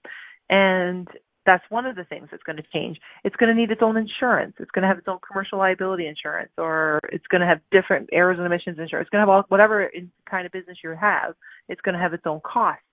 And 0.50 1.08
that's 1.46 1.64
one 1.70 1.86
of 1.86 1.96
the 1.96 2.04
things 2.04 2.28
that's 2.30 2.44
going 2.44 2.58
to 2.58 2.64
change. 2.74 2.98
It's 3.24 3.36
going 3.36 3.54
to 3.54 3.60
need 3.60 3.72
its 3.72 3.82
own 3.82 3.98
insurance. 3.98 4.54
It's 4.60 4.72
going 4.72 4.84
to 4.84 4.88
have 4.88 4.98
its 4.98 5.08
own 5.08 5.20
commercial 5.26 5.58
liability 5.58 6.06
insurance, 6.06 6.52
or 6.58 7.00
it's 7.12 7.26
going 7.28 7.42
to 7.42 7.48
have 7.48 7.60
different 7.72 8.10
errors 8.12 8.38
and 8.38 8.46
omissions 8.46 8.78
insurance. 8.78 9.08
It's 9.08 9.10
going 9.10 9.26
to 9.26 9.28
have 9.28 9.30
all, 9.30 9.44
whatever 9.48 9.90
kind 10.30 10.46
of 10.46 10.52
business 10.52 10.78
you 10.84 10.96
have. 11.00 11.34
It's 11.68 11.82
going 11.82 11.96
to 11.96 12.02
have 12.02 12.14
its 12.14 12.24
own 12.26 12.42
costs. 12.42 12.84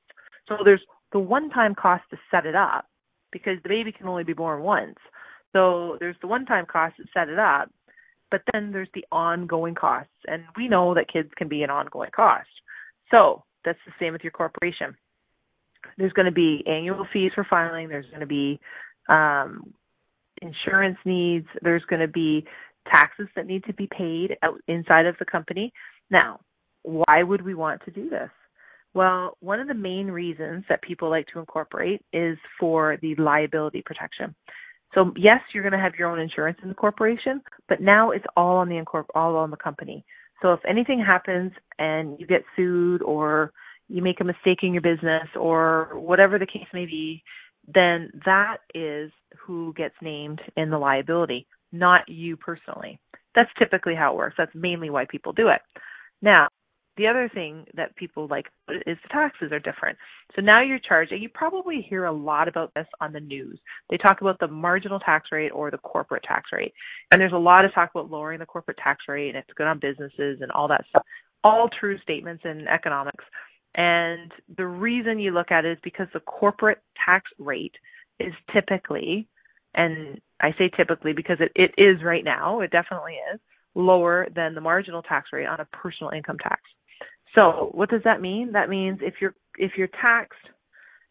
So 0.48 0.56
there's 0.64 0.80
the 1.12 1.18
one-time 1.18 1.74
cost 1.74 2.04
to 2.10 2.16
set 2.30 2.46
it 2.46 2.54
up 2.54 2.86
because 3.32 3.58
the 3.62 3.68
baby 3.68 3.92
can 3.92 4.08
only 4.08 4.24
be 4.24 4.32
born 4.32 4.62
once. 4.62 4.96
So 5.52 5.96
there's 6.00 6.16
the 6.20 6.26
one-time 6.26 6.66
cost 6.70 6.96
to 6.96 7.04
set 7.12 7.28
it 7.28 7.38
up, 7.38 7.70
but 8.30 8.42
then 8.52 8.72
there's 8.72 8.88
the 8.94 9.04
ongoing 9.12 9.74
costs, 9.74 10.12
and 10.26 10.42
we 10.56 10.68
know 10.68 10.94
that 10.94 11.12
kids 11.12 11.30
can 11.36 11.48
be 11.48 11.62
an 11.62 11.70
ongoing 11.70 12.10
cost. 12.14 12.48
So 13.10 13.44
that's 13.64 13.78
the 13.86 13.92
same 14.00 14.12
with 14.12 14.22
your 14.22 14.32
corporation. 14.32 14.96
There's 15.98 16.12
going 16.12 16.26
to 16.26 16.32
be 16.32 16.64
annual 16.66 17.06
fees 17.12 17.32
for 17.34 17.46
filing. 17.48 17.88
There's 17.88 18.06
going 18.06 18.20
to 18.20 18.26
be 18.26 18.58
um, 19.08 19.72
insurance 20.42 20.98
needs. 21.04 21.46
There's 21.62 21.84
going 21.84 22.00
to 22.00 22.08
be 22.08 22.44
taxes 22.90 23.28
that 23.36 23.46
need 23.46 23.64
to 23.64 23.74
be 23.74 23.88
paid 23.96 24.36
out 24.42 24.60
inside 24.68 25.06
of 25.06 25.16
the 25.18 25.24
company. 25.24 25.72
Now, 26.10 26.40
why 26.82 27.22
would 27.22 27.42
we 27.42 27.54
want 27.54 27.82
to 27.84 27.90
do 27.90 28.08
this? 28.08 28.30
Well, 28.94 29.36
one 29.40 29.60
of 29.60 29.68
the 29.68 29.74
main 29.74 30.06
reasons 30.06 30.64
that 30.68 30.82
people 30.82 31.10
like 31.10 31.26
to 31.32 31.38
incorporate 31.38 32.02
is 32.12 32.38
for 32.58 32.96
the 33.02 33.14
liability 33.16 33.82
protection. 33.84 34.34
So 34.96 35.12
yes, 35.14 35.40
you're 35.52 35.62
going 35.62 35.72
to 35.72 35.78
have 35.78 35.94
your 35.98 36.08
own 36.10 36.18
insurance 36.18 36.58
in 36.62 36.70
the 36.70 36.74
corporation, 36.74 37.42
but 37.68 37.80
now 37.82 38.12
it's 38.12 38.24
all 38.36 38.56
on 38.56 38.68
the 38.68 38.82
incorp- 38.82 39.14
all 39.14 39.36
on 39.36 39.50
the 39.50 39.56
company. 39.56 40.04
So 40.40 40.52
if 40.54 40.60
anything 40.68 41.04
happens 41.04 41.52
and 41.78 42.18
you 42.18 42.26
get 42.26 42.42
sued 42.56 43.02
or 43.02 43.52
you 43.88 44.02
make 44.02 44.20
a 44.20 44.24
mistake 44.24 44.60
in 44.62 44.72
your 44.72 44.82
business 44.82 45.28
or 45.38 45.90
whatever 45.94 46.38
the 46.38 46.46
case 46.46 46.66
may 46.72 46.86
be, 46.86 47.22
then 47.72 48.10
that 48.24 48.58
is 48.74 49.12
who 49.38 49.74
gets 49.74 49.94
named 50.00 50.40
in 50.56 50.70
the 50.70 50.78
liability, 50.78 51.46
not 51.72 52.08
you 52.08 52.36
personally. 52.36 52.98
That's 53.34 53.50
typically 53.58 53.94
how 53.94 54.14
it 54.14 54.16
works. 54.16 54.36
That's 54.38 54.54
mainly 54.54 54.88
why 54.88 55.04
people 55.10 55.32
do 55.32 55.48
it. 55.48 55.60
Now, 56.22 56.48
the 56.96 57.06
other 57.06 57.30
thing 57.32 57.64
that 57.74 57.94
people 57.96 58.26
like 58.28 58.46
is 58.86 58.96
the 59.02 59.08
taxes 59.10 59.52
are 59.52 59.60
different. 59.60 59.98
So 60.34 60.42
now 60.42 60.62
you're 60.62 60.78
charged, 60.78 61.12
and 61.12 61.22
you 61.22 61.28
probably 61.28 61.86
hear 61.88 62.06
a 62.06 62.12
lot 62.12 62.48
about 62.48 62.72
this 62.74 62.86
on 63.00 63.12
the 63.12 63.20
news. 63.20 63.58
They 63.90 63.96
talk 63.98 64.20
about 64.20 64.38
the 64.40 64.48
marginal 64.48 64.98
tax 64.98 65.28
rate 65.30 65.50
or 65.50 65.70
the 65.70 65.78
corporate 65.78 66.22
tax 66.22 66.50
rate. 66.52 66.72
And 67.10 67.20
there's 67.20 67.32
a 67.32 67.38
lot 67.38 67.64
of 67.64 67.74
talk 67.74 67.90
about 67.94 68.10
lowering 68.10 68.38
the 68.38 68.46
corporate 68.46 68.78
tax 68.82 69.04
rate 69.08 69.28
and 69.28 69.38
it's 69.38 69.52
good 69.56 69.66
on 69.66 69.78
businesses 69.78 70.38
and 70.40 70.50
all 70.52 70.68
that 70.68 70.84
stuff. 70.88 71.02
All 71.44 71.68
true 71.80 71.98
statements 72.00 72.42
in 72.44 72.66
economics. 72.66 73.24
And 73.74 74.32
the 74.56 74.66
reason 74.66 75.18
you 75.18 75.32
look 75.32 75.50
at 75.50 75.64
it 75.64 75.72
is 75.72 75.78
because 75.84 76.08
the 76.14 76.20
corporate 76.20 76.78
tax 77.04 77.30
rate 77.38 77.74
is 78.18 78.32
typically, 78.52 79.28
and 79.74 80.18
I 80.40 80.52
say 80.58 80.70
typically 80.76 81.12
because 81.12 81.36
it, 81.40 81.52
it 81.54 81.72
is 81.80 82.02
right 82.02 82.24
now, 82.24 82.60
it 82.60 82.70
definitely 82.70 83.16
is, 83.32 83.40
lower 83.74 84.26
than 84.34 84.54
the 84.54 84.60
marginal 84.60 85.02
tax 85.02 85.28
rate 85.32 85.46
on 85.46 85.60
a 85.60 85.66
personal 85.66 86.10
income 86.10 86.38
tax. 86.38 86.62
So 87.34 87.70
what 87.72 87.90
does 87.90 88.02
that 88.04 88.20
mean? 88.20 88.52
That 88.52 88.68
means 88.68 88.98
if 89.02 89.14
you're 89.20 89.34
if 89.58 89.72
you're 89.76 89.88
taxed 90.00 90.38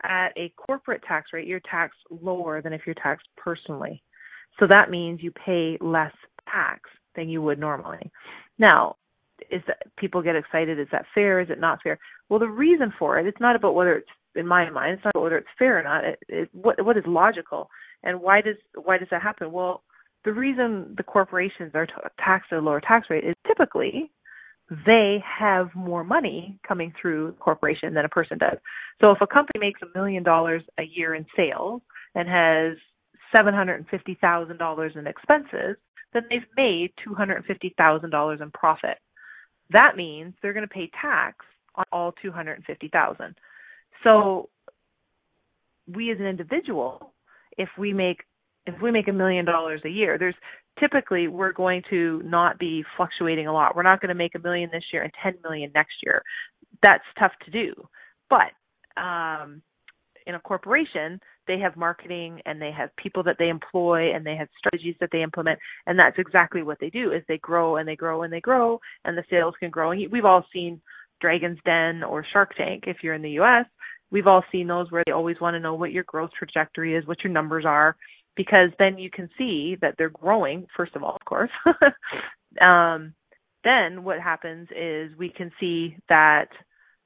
at 0.03 0.29
a 0.37 0.53
corporate 0.57 1.01
tax 1.07 1.31
rate, 1.33 1.47
you're 1.47 1.61
taxed 1.69 1.99
lower 2.09 2.61
than 2.61 2.73
if 2.73 2.81
you're 2.85 2.95
taxed 2.95 3.27
personally. 3.37 4.01
So 4.59 4.67
that 4.69 4.89
means 4.89 5.21
you 5.21 5.31
pay 5.31 5.77
less 5.81 6.13
tax 6.51 6.81
than 7.15 7.29
you 7.29 7.41
would 7.41 7.59
normally. 7.59 8.11
Now, 8.57 8.95
is 9.51 9.61
that 9.67 9.83
people 9.97 10.21
get 10.21 10.35
excited? 10.35 10.79
Is 10.79 10.87
that 10.91 11.05
fair? 11.13 11.39
Is 11.39 11.49
it 11.49 11.59
not 11.59 11.79
fair? 11.81 11.99
Well, 12.29 12.39
the 12.39 12.47
reason 12.47 12.93
for 12.97 13.19
it, 13.19 13.25
it's 13.25 13.39
not 13.39 13.55
about 13.55 13.75
whether 13.75 13.95
it's 13.95 14.09
in 14.35 14.47
my 14.47 14.69
mind, 14.69 14.93
it's 14.93 15.05
not 15.05 15.11
about 15.15 15.23
whether 15.23 15.37
it's 15.37 15.47
fair 15.57 15.79
or 15.79 15.83
not. 15.83 16.03
It, 16.03 16.19
it, 16.27 16.49
what 16.53 16.83
what 16.83 16.97
is 16.97 17.03
logical, 17.07 17.69
and 18.03 18.21
why 18.21 18.41
does 18.41 18.55
why 18.75 18.97
does 18.97 19.07
that 19.11 19.21
happen? 19.21 19.51
Well, 19.51 19.83
the 20.23 20.33
reason 20.33 20.93
the 20.97 21.03
corporations 21.03 21.71
are 21.73 21.85
t- 21.85 21.93
taxed 22.23 22.51
at 22.51 22.59
a 22.59 22.61
lower 22.61 22.81
tax 22.81 23.07
rate 23.09 23.23
is 23.23 23.35
typically 23.47 24.11
they 24.69 25.23
have 25.23 25.69
more 25.75 26.03
money 26.03 26.57
coming 26.67 26.91
through 26.99 27.27
the 27.27 27.37
corporation 27.37 27.93
than 27.93 28.05
a 28.05 28.09
person 28.09 28.37
does. 28.37 28.57
So 28.99 29.11
if 29.11 29.19
a 29.21 29.27
company 29.27 29.59
makes 29.59 29.81
a 29.81 29.97
million 29.97 30.23
dollars 30.23 30.63
a 30.79 30.83
year 30.83 31.13
in 31.13 31.25
sales 31.35 31.81
and 32.15 32.27
has 32.27 32.77
seven 33.35 33.53
hundred 33.53 33.75
and 33.75 33.87
fifty 33.89 34.17
thousand 34.21 34.57
dollars 34.57 34.93
in 34.95 35.05
expenses, 35.05 35.77
then 36.13 36.23
they've 36.29 36.41
made 36.57 36.93
two 37.03 37.13
hundred 37.13 37.35
and 37.37 37.45
fifty 37.45 37.73
thousand 37.77 38.09
dollars 38.09 38.39
in 38.41 38.49
profit. 38.51 38.97
That 39.71 39.95
means 39.95 40.33
they're 40.41 40.53
going 40.53 40.67
to 40.67 40.73
pay 40.73 40.89
tax 40.99 41.45
on 41.75 41.85
all 41.91 42.13
two 42.21 42.31
hundred 42.31 42.53
and 42.53 42.65
fifty 42.65 42.87
thousand. 42.87 43.35
So 44.03 44.49
we 45.87 46.11
as 46.11 46.19
an 46.19 46.25
individual, 46.25 47.13
if 47.57 47.69
we 47.77 47.93
make 47.93 48.21
if 48.65 48.81
we 48.81 48.91
make 48.91 49.07
a 49.07 49.13
million 49.13 49.45
dollars 49.45 49.81
a 49.85 49.89
year, 49.89 50.17
there's 50.17 50.35
typically 50.79 51.27
we're 51.27 51.53
going 51.53 51.81
to 51.89 52.21
not 52.23 52.59
be 52.59 52.83
fluctuating 52.97 53.47
a 53.47 53.53
lot. 53.53 53.75
We're 53.75 53.83
not 53.83 54.01
going 54.01 54.09
to 54.09 54.15
make 54.15 54.35
a 54.35 54.39
million 54.39 54.69
this 54.71 54.83
year 54.91 55.03
and 55.03 55.13
10 55.23 55.35
million 55.43 55.71
next 55.73 55.95
year. 56.03 56.21
That's 56.83 57.03
tough 57.17 57.31
to 57.45 57.51
do. 57.51 57.73
But 58.29 58.51
um 59.01 59.61
in 60.27 60.33
a 60.33 60.39
corporation, 60.39 61.19
they 61.45 61.59
have 61.59 61.77
marketing 61.77 62.41
and 62.47 62.59
they 62.59 62.71
have 62.71 62.89
people 62.95 63.21
that 63.21 63.35
they 63.37 63.49
employ 63.49 64.15
and 64.15 64.25
they 64.25 64.35
have 64.35 64.47
strategies 64.57 64.95
that 64.99 65.09
they 65.11 65.21
implement 65.21 65.59
and 65.85 65.99
that's 65.99 66.17
exactly 66.17 66.63
what 66.63 66.79
they 66.79 66.89
do 66.89 67.11
is 67.11 67.21
they 67.27 67.37
grow 67.37 67.75
and 67.75 67.87
they 67.87 67.95
grow 67.95 68.23
and 68.23 68.33
they 68.33 68.41
grow 68.41 68.79
and 69.03 69.15
the 69.15 69.23
sales 69.29 69.53
can 69.59 69.69
grow. 69.69 69.91
And 69.91 70.11
we've 70.11 70.25
all 70.25 70.43
seen 70.51 70.81
Dragon's 71.21 71.59
Den 71.63 72.03
or 72.03 72.25
Shark 72.33 72.55
Tank 72.55 72.85
if 72.87 72.97
you're 73.03 73.13
in 73.13 73.21
the 73.21 73.39
US. 73.41 73.65
We've 74.11 74.27
all 74.27 74.43
seen 74.51 74.67
those 74.67 74.91
where 74.91 75.03
they 75.05 75.11
always 75.11 75.39
want 75.39 75.55
to 75.55 75.59
know 75.59 75.75
what 75.75 75.91
your 75.91 76.03
growth 76.05 76.31
trajectory 76.37 76.95
is, 76.95 77.05
what 77.05 77.23
your 77.23 77.33
numbers 77.33 77.65
are 77.65 77.95
because 78.35 78.69
then 78.79 78.97
you 78.97 79.09
can 79.09 79.29
see 79.37 79.77
that 79.81 79.95
they're 79.97 80.09
growing 80.09 80.67
first 80.75 80.95
of 80.95 81.03
all 81.03 81.15
of 81.15 81.25
course. 81.25 81.51
Um, 82.61 83.13
then 83.65 84.05
what 84.05 84.21
happens 84.21 84.69
is 84.71 85.11
we 85.17 85.27
can 85.27 85.51
see 85.59 85.97
that 86.07 86.45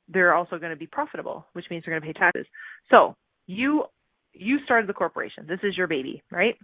they're 0.08 0.36
also 0.36 0.60
going 0.60 0.70
to 0.70 0.78
be 0.78 0.86
profitable 0.86 1.48
which 1.54 1.66
means 1.72 1.84
they're 1.84 2.00
going 2.00 2.08
to 2.08 2.14
pay 2.14 2.20
taxes. 2.20 2.46
So 2.92 3.16
you 3.48 3.86
you 4.32 4.60
started 4.66 4.88
the 4.88 4.94
corporation. 4.94 5.48
This 5.48 5.58
is 5.64 5.76
your 5.76 5.88
baby 5.88 6.22
right? 6.32 6.56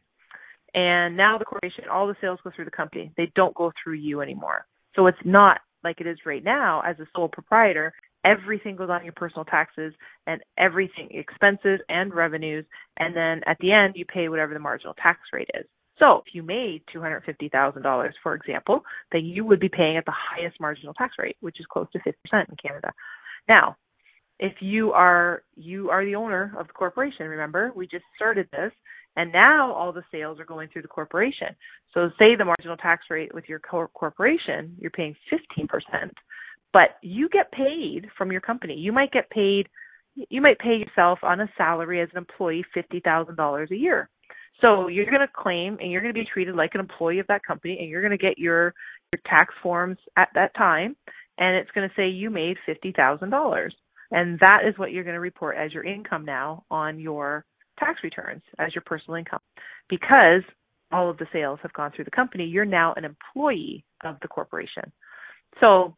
And 0.76 1.18
now 1.18 1.40
the 1.40 1.46
corporation 1.46 1.86
all 1.92 2.06
the 2.06 2.16
sales 2.22 2.38
go 2.44 2.52
through 2.56 2.66
the 2.66 2.72
company. 2.72 3.12
They 3.18 3.32
don't 3.36 3.56
go 3.56 3.72
through 3.84 3.96
you 3.96 4.22
anymore. 4.22 4.68
So 4.96 5.08
it's 5.08 5.18
not 5.26 5.62
like 5.84 6.00
it 6.00 6.06
is 6.06 6.20
right 6.28 6.44
now 6.44 6.82
as 6.86 7.00
a 7.00 7.08
sole 7.16 7.28
proprietor 7.28 7.92
everything 8.26 8.76
goes 8.76 8.90
on 8.90 9.04
your 9.04 9.14
personal 9.14 9.46
taxes 9.46 9.94
and 10.28 10.42
everything 10.58 11.10
expenses 11.12 11.80
and 11.88 12.14
revenues 12.14 12.66
and 12.98 13.16
then 13.16 13.42
at 13.46 13.58
the 13.60 13.72
end 13.72 13.94
you 13.96 14.06
pay 14.06 14.28
whatever 14.28 14.54
the 14.54 14.60
marginal 14.60 14.96
tax 14.96 15.20
rate 15.32 15.50
is. 15.54 15.66
So 16.00 16.24
if 16.28 16.34
you 16.34 16.44
made 16.44 16.82
$250,000 16.94 18.10
for 18.24 18.36
example 18.36 18.84
then 19.12 19.26
you 19.26 19.46
would 19.46 19.60
be 19.60 19.70
paying 19.70 19.98
at 19.98 20.06
the 20.06 20.14
highest 20.14 20.60
marginal 20.60 20.94
tax 20.96 21.14
rate 21.20 21.38
which 21.40 21.60
is 21.60 21.66
close 21.72 21.88
to 21.94 22.00
50% 22.00 22.14
in 22.50 22.56
Canada. 22.62 22.92
Now 23.48 23.78
if 24.40 24.54
you 24.60 24.92
are 24.92 25.44
you 25.56 25.92
are 25.92 26.04
the 26.04 26.16
owner 26.16 26.54
of 26.60 26.68
the 26.68 26.74
corporation 26.74 27.28
remember 27.28 27.72
we 27.76 27.88
just 27.88 28.06
started 28.16 28.50
this 28.52 28.72
and 29.16 29.32
now 29.32 29.72
all 29.72 29.94
the 29.94 30.04
sales 30.12 30.40
are 30.40 30.46
going 30.46 30.68
through 30.68 30.82
the 30.82 30.88
corporation. 30.90 31.56
So 31.94 32.10
say 32.20 32.36
the 32.36 32.44
marginal 32.44 32.76
tax 32.76 33.06
rate 33.10 33.34
with 33.34 33.46
your 33.48 33.60
corporation 33.60 34.76
you're 34.80 34.92
paying 34.92 35.16
15% 35.32 35.70
but 36.74 36.98
you 37.02 37.30
get 37.30 37.52
paid 37.52 38.08
from 38.18 38.32
your 38.32 38.42
company. 38.42 38.76
You 38.76 38.92
might 38.92 39.12
get 39.12 39.30
paid 39.30 39.68
you 40.30 40.42
might 40.42 40.60
pay 40.60 40.78
yourself 40.78 41.20
on 41.24 41.42
a 41.42 41.50
salary 41.58 42.02
as 42.02 42.10
an 42.14 42.18
employee 42.20 42.64
$50,000 42.76 43.72
a 43.72 43.76
year. 43.76 44.10
So 44.62 44.88
you're 44.88 45.06
going 45.06 45.20
to 45.20 45.28
claim 45.36 45.78
and 45.82 45.92
you're 45.92 46.02
going 46.02 46.14
to 46.14 46.20
be 46.20 46.28
treated 46.32 46.56
like 46.56 46.72
an 46.74 46.80
employee 46.80 47.20
of 47.20 47.28
that 47.28 47.44
company 47.46 47.78
and 47.80 47.90
you're 47.90 48.02
going 48.02 48.18
to 48.18 48.18
get 48.18 48.38
your 48.38 48.74
your 49.12 49.22
tax 49.28 49.54
forms 49.62 49.98
at 50.18 50.30
that 50.34 50.56
time 50.56 50.96
and 51.38 51.56
it's 51.58 51.72
going 51.72 51.88
to 51.88 51.96
say 51.96 52.08
you 52.08 52.30
made 52.30 52.58
$50,000. 52.68 53.70
And 54.12 54.40
that 54.40 54.60
is 54.68 54.78
what 54.78 54.92
you're 54.92 55.04
going 55.04 55.16
to 55.16 55.20
report 55.20 55.58
as 55.58 55.74
your 55.74 55.84
income 55.84 56.24
now 56.24 56.64
on 56.72 57.00
your 57.00 57.46
tax 57.80 58.00
returns 58.04 58.42
as 58.58 58.74
your 58.74 58.84
personal 58.86 59.18
income. 59.18 59.42
Because 59.90 60.42
all 60.92 61.10
of 61.10 61.18
the 61.18 61.28
sales 61.34 61.60
have 61.62 61.74
gone 61.74 61.92
through 61.94 62.06
the 62.06 62.12
company, 62.12 62.46
you're 62.46 62.64
now 62.64 62.94
an 62.96 63.04
employee 63.04 63.84
of 64.06 64.16
the 64.22 64.28
corporation. 64.28 64.92
So 65.60 65.96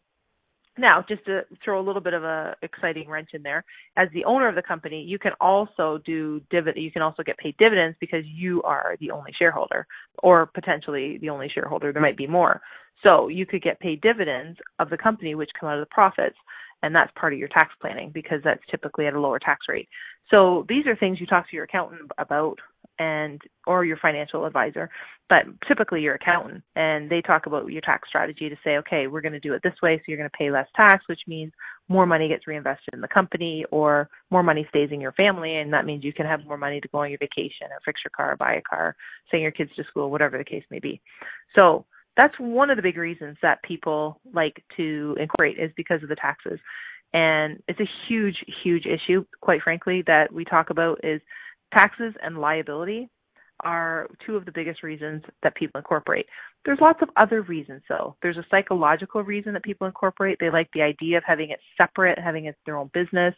now, 0.77 1.03
just 1.07 1.25
to 1.25 1.41
throw 1.63 1.79
a 1.79 1.85
little 1.85 2.01
bit 2.01 2.13
of 2.13 2.23
a 2.23 2.55
exciting 2.61 3.09
wrench 3.09 3.29
in 3.33 3.43
there, 3.43 3.63
as 3.95 4.07
the 4.13 4.25
owner 4.25 4.47
of 4.47 4.55
the 4.55 4.61
company, 4.61 5.01
you 5.01 5.19
can 5.19 5.33
also 5.39 5.99
do 6.05 6.41
dividend. 6.49 6.83
You 6.83 6.91
can 6.91 7.01
also 7.01 7.23
get 7.23 7.37
paid 7.37 7.55
dividends 7.57 7.97
because 7.99 8.23
you 8.25 8.61
are 8.63 8.95
the 8.99 9.11
only 9.11 9.31
shareholder, 9.37 9.85
or 10.23 10.45
potentially 10.45 11.17
the 11.19 11.29
only 11.29 11.49
shareholder. 11.53 11.91
There 11.91 12.01
might 12.01 12.17
be 12.17 12.27
more. 12.27 12.61
So 13.03 13.27
you 13.27 13.45
could 13.45 13.61
get 13.61 13.79
paid 13.79 14.01
dividends 14.01 14.57
of 14.79 14.89
the 14.89 14.97
company, 14.97 15.35
which 15.35 15.49
come 15.59 15.69
out 15.69 15.79
of 15.79 15.87
the 15.87 15.93
profits, 15.93 16.37
and 16.83 16.93
that's 16.95 17.11
part 17.19 17.33
of 17.33 17.39
your 17.39 17.47
tax 17.49 17.71
planning 17.81 18.11
because 18.13 18.39
that's 18.43 18.61
typically 18.69 19.07
at 19.07 19.13
a 19.13 19.19
lower 19.19 19.39
tax 19.39 19.65
rate. 19.69 19.89
So 20.29 20.65
these 20.67 20.85
are 20.87 20.95
things 20.95 21.19
you 21.19 21.25
talk 21.25 21.49
to 21.49 21.55
your 21.55 21.65
accountant 21.65 22.11
about 22.17 22.57
and 22.99 23.41
or 23.65 23.85
your 23.85 23.97
financial 23.97 24.45
advisor, 24.45 24.89
but 25.29 25.43
typically 25.67 26.01
your 26.01 26.15
accountant 26.15 26.63
and 26.75 27.09
they 27.09 27.21
talk 27.21 27.45
about 27.45 27.67
your 27.71 27.81
tax 27.81 28.07
strategy 28.07 28.49
to 28.49 28.55
say, 28.63 28.77
okay, 28.77 29.07
we're 29.07 29.21
going 29.21 29.33
to 29.33 29.39
do 29.39 29.53
it 29.53 29.61
this 29.63 29.73
way 29.81 29.97
so 29.97 30.03
you're 30.07 30.17
going 30.17 30.29
to 30.29 30.37
pay 30.37 30.51
less 30.51 30.67
tax, 30.75 31.03
which 31.07 31.21
means 31.27 31.51
more 31.89 32.05
money 32.05 32.27
gets 32.27 32.47
reinvested 32.47 32.93
in 32.93 33.01
the 33.01 33.07
company 33.07 33.65
or 33.71 34.09
more 34.31 34.43
money 34.43 34.65
stays 34.69 34.89
in 34.91 35.01
your 35.01 35.11
family 35.13 35.57
and 35.57 35.71
that 35.73 35.85
means 35.85 36.03
you 36.03 36.13
can 36.13 36.25
have 36.25 36.45
more 36.45 36.57
money 36.57 36.79
to 36.81 36.87
go 36.89 36.99
on 36.99 37.09
your 37.09 37.19
vacation 37.19 37.67
or 37.71 37.79
fix 37.85 38.01
your 38.03 38.11
car, 38.15 38.35
buy 38.35 38.55
a 38.55 38.61
car, 38.61 38.95
send 39.29 39.41
your 39.43 39.51
kids 39.51 39.71
to 39.75 39.83
school, 39.85 40.11
whatever 40.11 40.37
the 40.37 40.43
case 40.43 40.63
may 40.71 40.79
be. 40.79 41.01
So 41.55 41.85
that's 42.17 42.33
one 42.39 42.69
of 42.69 42.77
the 42.77 42.83
big 42.83 42.97
reasons 42.97 43.37
that 43.41 43.61
people 43.63 44.19
like 44.33 44.63
to 44.75 45.15
incorporate 45.19 45.59
is 45.59 45.71
because 45.77 46.01
of 46.01 46.09
the 46.09 46.15
taxes. 46.15 46.59
And 47.13 47.61
it's 47.67 47.79
a 47.79 47.89
huge, 48.07 48.35
huge 48.63 48.85
issue, 48.85 49.23
quite 49.39 49.61
frankly, 49.61 50.03
that 50.07 50.33
we 50.33 50.43
talk 50.43 50.69
about 50.71 50.99
is 51.03 51.21
taxes 51.73 52.13
and 52.21 52.37
liability 52.37 53.09
are 53.63 54.07
two 54.25 54.35
of 54.35 54.45
the 54.45 54.51
biggest 54.51 54.83
reasons 54.83 55.23
that 55.41 55.55
people 55.55 55.79
incorporate. 55.79 56.25
There's 56.63 56.79
lots 56.79 56.99
of 57.01 57.09
other 57.17 57.41
reasons 57.41 57.81
though. 57.89 58.15
There's 58.21 58.37
a 58.37 58.45
psychological 58.51 59.23
reason 59.23 59.53
that 59.53 59.63
people 59.63 59.87
incorporate. 59.87 60.37
They 60.39 60.49
like 60.49 60.69
the 60.73 60.81
idea 60.81 61.17
of 61.17 61.23
having 61.25 61.49
it 61.49 61.59
separate, 61.75 62.19
having 62.19 62.45
it 62.45 62.55
their 62.65 62.77
own 62.77 62.91
business. 62.93 63.33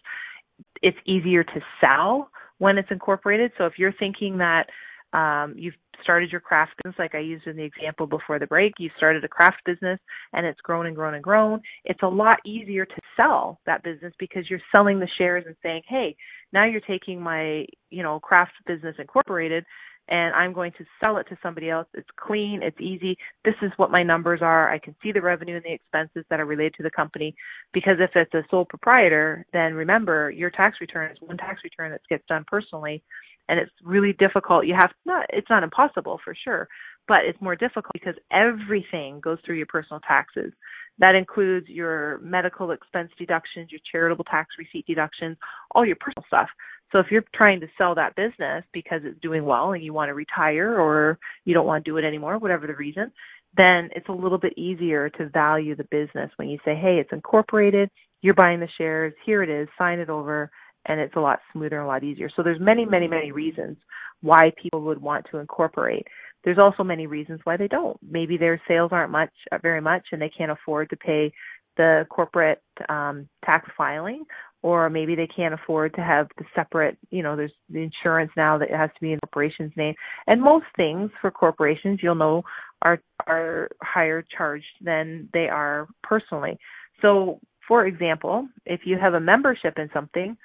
It's 0.82 0.98
easier 1.06 1.44
to 1.44 1.62
sell 1.80 2.30
when 2.58 2.78
it's 2.78 2.92
incorporated. 2.92 3.52
So 3.58 3.66
if 3.66 3.74
you're 3.78 3.94
thinking 3.94 4.38
that 4.40 4.68
um, 5.14 5.56
you've 5.58 5.76
started 6.04 6.32
your 6.32 6.42
craft 6.42 6.74
business, 6.78 6.98
like 7.00 7.16
I 7.16 7.20
used 7.20 7.48
in 7.48 7.58
the 7.58 7.64
example 7.64 8.08
before 8.08 8.40
the 8.40 8.48
break. 8.48 8.74
You 8.80 8.90
started 8.98 9.24
a 9.24 9.28
craft 9.28 9.58
business 9.66 10.00
and 10.34 10.46
it's 10.46 10.62
grown 10.62 10.86
and 10.86 10.96
grown 10.96 11.14
and 11.14 11.24
grown. 11.24 11.62
It's 11.86 12.04
a 12.04 12.08
lot 12.08 12.38
easier 12.46 12.86
to 12.86 13.02
sell 13.16 13.60
that 13.66 13.84
business 13.84 14.14
because 14.20 14.50
you're 14.50 14.62
selling 14.72 15.00
the 15.00 15.10
shares 15.18 15.46
and 15.48 15.56
saying, 15.64 15.84
hey, 15.88 16.16
now 16.54 16.66
you're 16.66 16.82
taking 16.82 17.22
my, 17.22 17.66
you 17.90 18.04
know, 18.04 18.20
craft 18.20 18.54
business 18.66 18.96
incorporated 19.00 19.66
and 20.10 20.34
I'm 20.34 20.54
going 20.54 20.72
to 20.78 20.86
sell 21.00 21.18
it 21.18 21.28
to 21.30 21.38
somebody 21.42 21.70
else. 21.70 21.88
It's 21.94 22.10
clean, 22.20 22.62
it's 22.64 22.80
easy. 22.82 23.16
This 23.46 23.54
is 23.62 23.72
what 23.78 23.92
my 23.92 24.02
numbers 24.02 24.40
are. 24.42 24.72
I 24.72 24.80
can 24.80 24.96
see 25.04 25.12
the 25.12 25.22
revenue 25.22 25.56
and 25.56 25.64
the 25.64 25.74
expenses 25.74 26.26
that 26.30 26.40
are 26.40 26.46
related 26.46 26.74
to 26.76 26.84
the 26.84 26.92
company. 26.92 27.36
Because 27.74 27.98
if 28.00 28.12
it's 28.16 28.34
a 28.34 28.44
sole 28.50 28.66
proprietor, 28.66 29.46
then 29.54 29.76
remember 29.76 30.32
your 30.32 30.50
tax 30.50 30.78
return 30.82 31.12
is 31.12 31.18
one 31.22 31.38
tax 31.38 31.62
return 31.64 31.92
that 31.92 32.02
gets 32.10 32.24
done 32.28 32.44
personally 32.48 33.04
and 33.50 33.60
it's 33.60 33.72
really 33.84 34.14
difficult. 34.14 34.66
You 34.66 34.76
have 34.80 34.92
not 35.06 35.26
it's 35.30 35.50
not 35.50 35.64
impossible 35.64 36.20
for 36.24 36.36
sure, 36.44 36.68
but 37.08 37.26
it's 37.26 37.42
more 37.42 37.56
difficult 37.56 37.92
because 37.94 38.16
everything 38.32 39.20
goes 39.20 39.40
through 39.46 39.58
your 39.58 39.66
personal 39.66 40.00
taxes. 40.08 40.54
That 41.00 41.16
includes 41.16 41.68
your 41.68 42.20
medical 42.20 42.72
expense 42.72 43.12
deductions, 43.18 43.72
your 43.72 43.82
charitable 43.92 44.26
tax 44.26 44.50
receipt 44.58 44.86
deductions, 44.86 45.38
all 45.72 45.86
your 45.86 45.98
personal 46.00 46.26
stuff. 46.28 46.50
So 46.92 47.00
if 47.00 47.08
you're 47.12 47.24
trying 47.36 47.60
to 47.62 47.68
sell 47.78 47.96
that 47.96 48.16
business 48.16 48.64
because 48.74 49.02
it's 49.04 49.20
doing 49.22 49.46
well 49.46 49.74
and 49.74 49.84
you 49.84 49.94
want 49.94 50.10
to 50.10 50.14
retire 50.14 50.80
or 50.80 51.20
you 51.46 51.54
don't 51.54 51.66
want 51.66 51.84
to 51.84 51.92
do 51.92 51.98
it 51.98 52.04
anymore, 52.04 52.38
whatever 52.38 52.68
the 52.68 52.76
reason, 52.76 53.12
then 53.58 53.90
it's 53.96 54.10
a 54.10 54.14
little 54.14 54.38
bit 54.38 54.58
easier 54.58 55.10
to 55.10 55.30
value 55.30 55.76
the 55.76 55.88
business 55.92 56.32
when 56.38 56.50
you 56.50 56.58
say, 56.66 56.76
hey, 56.76 56.98
it's 57.00 57.14
incorporated, 57.14 57.90
you're 58.22 58.34
buying 58.34 58.60
the 58.60 58.68
shares, 58.78 59.14
here 59.26 59.42
it 59.44 59.50
is, 59.50 59.68
sign 59.78 60.00
it 60.00 60.10
over, 60.10 60.52
and 60.90 61.00
it's 61.00 61.16
a 61.16 61.20
lot 61.20 61.40
smoother 61.54 61.78
and 61.78 61.86
a 61.86 61.88
lot 61.88 62.04
easier. 62.04 62.30
So 62.36 62.44
there's 62.44 62.60
many, 62.60 62.84
many, 62.84 63.08
many 63.08 63.32
reasons 63.32 63.78
why 64.22 64.52
people 64.62 64.82
would 64.82 65.02
want 65.02 65.26
to 65.32 65.38
incorporate. 65.38 66.06
There's 66.44 66.58
also 66.58 66.84
many 66.84 67.08
reasons 67.08 67.40
why 67.44 67.56
they 67.56 67.68
don't. 67.68 67.98
Maybe 68.02 68.38
their 68.38 68.62
sales 68.68 68.90
aren't 68.92 69.12
much, 69.12 69.32
uh, 69.52 69.60
very 69.62 69.82
much, 69.82 70.08
and 70.12 70.22
they 70.22 70.32
can't 70.36 70.52
afford 70.52 70.90
to 70.90 70.98
pay 70.98 71.32
the 71.78 72.06
corporate 72.10 72.62
um, 72.90 73.30
tax 73.46 73.70
filing, 73.78 74.26
or 74.64 74.90
maybe 74.90 75.16
they 75.16 75.28
can't 75.28 75.54
afford 75.54 75.94
to 75.94 76.02
have 76.02 76.28
the 76.38 76.44
separate, 76.56 76.98
you 77.12 77.24
know, 77.24 77.36
there's 77.36 77.54
the 77.70 77.80
insurance 77.80 78.32
now 78.36 78.58
that 78.58 78.70
has 78.72 78.90
to 78.90 79.02
be 79.02 79.14
in 79.14 79.20
the 79.22 79.28
corporation's 79.28 79.72
name. 79.78 79.94
And 80.28 80.42
most 80.42 80.66
things 80.76 81.12
for 81.22 81.32
corporations, 81.32 82.00
you'll 82.02 82.16
know, 82.16 82.44
are 82.82 83.00
are 83.28 83.70
higher 83.84 84.26
charged 84.36 84.66
than 84.82 85.30
they 85.34 85.48
are 85.48 85.88
personally. 86.04 86.58
So, 87.02 87.40
for 87.68 87.86
example, 87.86 88.48
if 88.66 88.82
you 88.86 88.98
have 88.98 89.14
a 89.14 89.20
membership 89.20 89.78
in 89.78 89.90
something, 89.94 90.36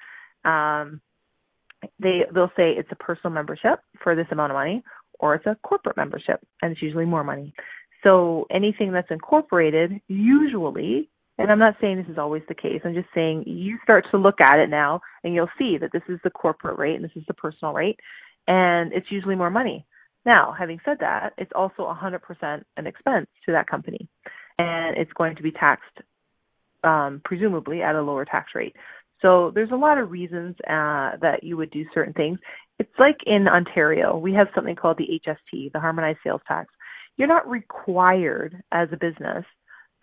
um, 0.45 1.01
they 1.99 2.21
they'll 2.33 2.51
say 2.55 2.71
it's 2.71 2.91
a 2.91 2.95
personal 2.95 3.33
membership 3.33 3.79
for 4.03 4.15
this 4.15 4.27
amount 4.31 4.51
of 4.51 4.55
money, 4.55 4.83
or 5.19 5.35
it's 5.35 5.45
a 5.45 5.57
corporate 5.63 5.97
membership, 5.97 6.39
and 6.61 6.71
it's 6.71 6.81
usually 6.81 7.05
more 7.05 7.23
money. 7.23 7.53
So 8.03 8.45
anything 8.51 8.91
that's 8.91 9.09
incorporated, 9.09 9.99
usually, 10.07 11.09
and 11.37 11.51
I'm 11.51 11.59
not 11.59 11.75
saying 11.81 11.97
this 11.97 12.11
is 12.11 12.19
always 12.19 12.43
the 12.47 12.55
case. 12.55 12.81
I'm 12.83 12.93
just 12.93 13.09
saying 13.15 13.43
you 13.47 13.77
start 13.83 14.05
to 14.11 14.17
look 14.17 14.39
at 14.39 14.59
it 14.59 14.69
now, 14.69 15.01
and 15.23 15.33
you'll 15.33 15.49
see 15.57 15.77
that 15.79 15.91
this 15.91 16.03
is 16.07 16.19
the 16.23 16.29
corporate 16.29 16.77
rate 16.77 16.95
and 16.95 17.03
this 17.03 17.15
is 17.15 17.23
the 17.27 17.33
personal 17.33 17.73
rate, 17.73 17.99
and 18.47 18.93
it's 18.93 19.11
usually 19.11 19.35
more 19.35 19.49
money. 19.49 19.85
Now, 20.25 20.55
having 20.57 20.79
said 20.85 20.97
that, 21.01 21.33
it's 21.37 21.51
also 21.53 21.83
100% 21.83 22.63
an 22.77 22.87
expense 22.87 23.27
to 23.45 23.51
that 23.51 23.67
company, 23.67 24.07
and 24.57 24.97
it's 24.97 25.13
going 25.13 25.35
to 25.35 25.43
be 25.43 25.51
taxed 25.51 25.99
um, 26.83 27.21
presumably 27.25 27.81
at 27.81 27.95
a 27.95 28.01
lower 28.01 28.25
tax 28.25 28.51
rate. 28.55 28.75
So 29.21 29.51
there's 29.53 29.71
a 29.71 29.77
lot 29.77 29.97
of 29.97 30.11
reasons 30.11 30.55
uh, 30.67 31.17
that 31.21 31.39
you 31.43 31.57
would 31.57 31.71
do 31.71 31.85
certain 31.93 32.13
things. 32.13 32.39
It's 32.79 32.89
like 32.99 33.17
in 33.25 33.47
Ontario, 33.47 34.17
we 34.17 34.33
have 34.33 34.47
something 34.53 34.75
called 34.75 34.97
the 34.97 35.19
HST, 35.25 35.71
the 35.71 35.79
Harmonized 35.79 36.19
Sales 36.23 36.41
Tax. 36.47 36.69
You're 37.17 37.27
not 37.27 37.49
required 37.49 38.61
as 38.71 38.89
a 38.91 38.97
business 38.97 39.45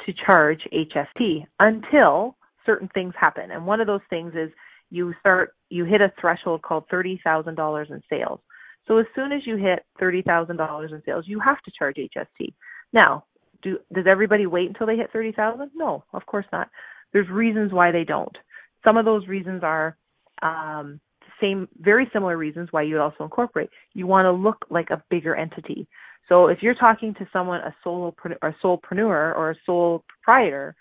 to 0.06 0.12
charge 0.26 0.60
HST 0.72 1.44
until 1.60 2.36
certain 2.64 2.88
things 2.94 3.14
happen. 3.18 3.50
And 3.50 3.66
one 3.66 3.80
of 3.80 3.86
those 3.86 4.00
things 4.08 4.32
is 4.34 4.50
you 4.90 5.14
start 5.20 5.54
you 5.68 5.84
hit 5.84 6.00
a 6.00 6.12
threshold 6.20 6.62
called 6.62 6.84
$30,000 6.92 7.90
in 7.90 8.02
sales. 8.10 8.40
So 8.86 8.98
as 8.98 9.06
soon 9.14 9.32
as 9.32 9.42
you 9.46 9.56
hit 9.56 9.84
$30,000 10.00 10.92
in 10.92 11.02
sales, 11.06 11.24
you 11.26 11.40
have 11.40 11.60
to 11.62 11.72
charge 11.78 11.96
HST. 11.96 12.52
Now, 12.92 13.24
do 13.62 13.78
does 13.94 14.06
everybody 14.08 14.46
wait 14.46 14.68
until 14.68 14.86
they 14.86 14.96
hit 14.96 15.12
30,000? 15.12 15.70
No, 15.74 16.04
of 16.12 16.26
course 16.26 16.46
not. 16.52 16.68
There's 17.12 17.28
reasons 17.28 17.72
why 17.72 17.90
they 17.92 18.04
don't. 18.04 18.36
Some 18.84 18.96
of 18.96 19.04
those 19.04 19.26
reasons 19.26 19.62
are 19.62 19.96
um, 20.42 21.00
same, 21.40 21.68
very 21.80 22.08
similar 22.12 22.36
reasons 22.36 22.68
why 22.70 22.82
you 22.82 22.94
would 22.94 23.02
also 23.02 23.24
incorporate. 23.24 23.70
You 23.94 24.06
want 24.06 24.26
to 24.26 24.32
look 24.32 24.64
like 24.70 24.90
a 24.90 25.02
bigger 25.10 25.34
entity. 25.34 25.86
So 26.28 26.46
if 26.46 26.62
you're 26.62 26.74
talking 26.74 27.14
to 27.14 27.28
someone, 27.32 27.60
a 27.60 27.74
solo, 27.82 28.14
a 28.42 28.54
solopreneur 28.64 29.36
or 29.36 29.50
a 29.50 29.56
sole 29.66 30.04
proprietor, 30.08 30.74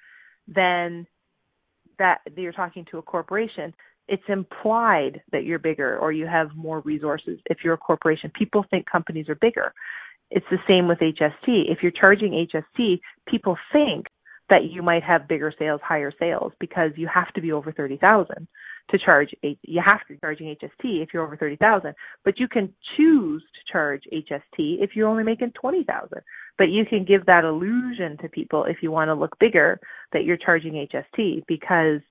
then 0.48 1.06
that 2.00 2.20
you're 2.36 2.52
talking 2.52 2.86
to 2.92 2.98
a 2.98 3.02
corporation, 3.02 3.74
it's 4.08 4.24
implied 4.28 5.22
that 5.32 5.46
you're 5.46 5.60
bigger 5.60 5.98
or 5.98 6.12
you 6.12 6.26
have 6.26 6.50
more 6.56 6.82
resources. 6.82 7.40
If 7.50 7.60
you're 7.64 7.76
a 7.76 7.78
corporation, 7.78 8.32
people 8.38 8.66
think 8.70 8.86
companies 8.90 9.30
are 9.30 9.36
bigger. 9.36 9.74
It's 10.30 10.46
the 10.50 10.58
same 10.68 10.88
with 10.88 11.00
HST. 11.00 11.72
If 11.72 11.80
you're 11.82 11.92
charging 11.92 12.48
HST, 12.54 13.00
people 13.28 13.58
think 13.72 14.08
that 14.52 14.70
you 14.70 14.84
might 14.84 15.02
have 15.02 15.28
bigger 15.30 15.52
sales, 15.58 15.82
higher 15.84 16.12
sales 16.20 16.52
because 16.60 16.92
you 16.96 17.08
have 17.08 17.34
to 17.34 17.42
be 17.42 17.52
over 17.52 17.72
30,000 17.72 18.48
to 18.90 18.98
charge 18.98 19.30
you 19.42 19.82
have 19.84 20.02
to 20.02 20.14
be 20.14 20.20
charging 20.20 20.48
HST 20.48 21.02
if 21.02 21.10
you're 21.14 21.24
over 21.24 21.38
30,000 21.38 21.94
but 22.26 22.40
you 22.40 22.48
can 22.48 22.74
choose 22.98 23.42
to 23.42 23.72
charge 23.72 24.04
HST 24.12 24.42
if 24.58 24.92
you're 24.96 25.08
only 25.08 25.24
making 25.24 25.52
20,000 25.60 26.10
but 26.58 26.70
you 26.70 26.86
can 26.86 27.06
give 27.06 27.26
that 27.26 27.46
illusion 27.46 28.18
to 28.18 28.28
people 28.28 28.66
if 28.66 28.78
you 28.82 28.92
want 28.92 29.08
to 29.08 29.14
look 29.14 29.38
bigger 29.40 29.80
that 30.12 30.26
you're 30.26 30.38
charging 30.38 30.74
HST 30.94 31.44
because 31.48 32.02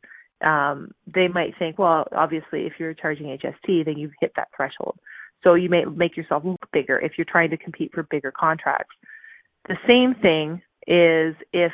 um 0.42 0.90
they 1.12 1.28
might 1.28 1.52
think 1.58 1.78
well 1.78 2.06
obviously 2.16 2.62
if 2.62 2.72
you're 2.78 2.94
charging 2.94 3.26
HST 3.26 3.84
then 3.84 3.98
you've 3.98 4.12
hit 4.20 4.32
that 4.36 4.48
threshold. 4.56 4.98
So 5.42 5.54
you 5.54 5.68
may 5.68 5.84
make 5.84 6.16
yourself 6.16 6.44
look 6.44 6.68
bigger 6.72 6.98
if 6.98 7.12
you're 7.18 7.26
trying 7.30 7.50
to 7.50 7.56
compete 7.58 7.90
for 7.92 8.04
bigger 8.04 8.32
contracts. 8.32 8.94
The 9.68 9.76
same 9.86 10.14
thing 10.22 10.62
is 10.86 11.34
if 11.52 11.72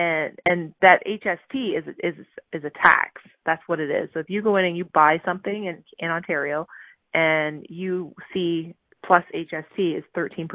and 0.00 0.38
and 0.46 0.74
that 0.80 1.02
HST 1.06 1.78
is 1.78 1.84
is 2.02 2.26
is 2.52 2.64
a 2.64 2.70
tax. 2.70 3.20
That's 3.44 3.62
what 3.66 3.80
it 3.80 3.90
is. 3.90 4.08
So 4.14 4.20
if 4.20 4.30
you 4.30 4.42
go 4.42 4.56
in 4.56 4.64
and 4.64 4.76
you 4.76 4.86
buy 4.86 5.20
something 5.24 5.66
in 5.66 5.84
in 5.98 6.10
Ontario, 6.10 6.66
and 7.12 7.66
you 7.68 8.14
see 8.32 8.74
plus 9.04 9.24
HST 9.34 9.98
is 9.98 10.04
13%. 10.16 10.48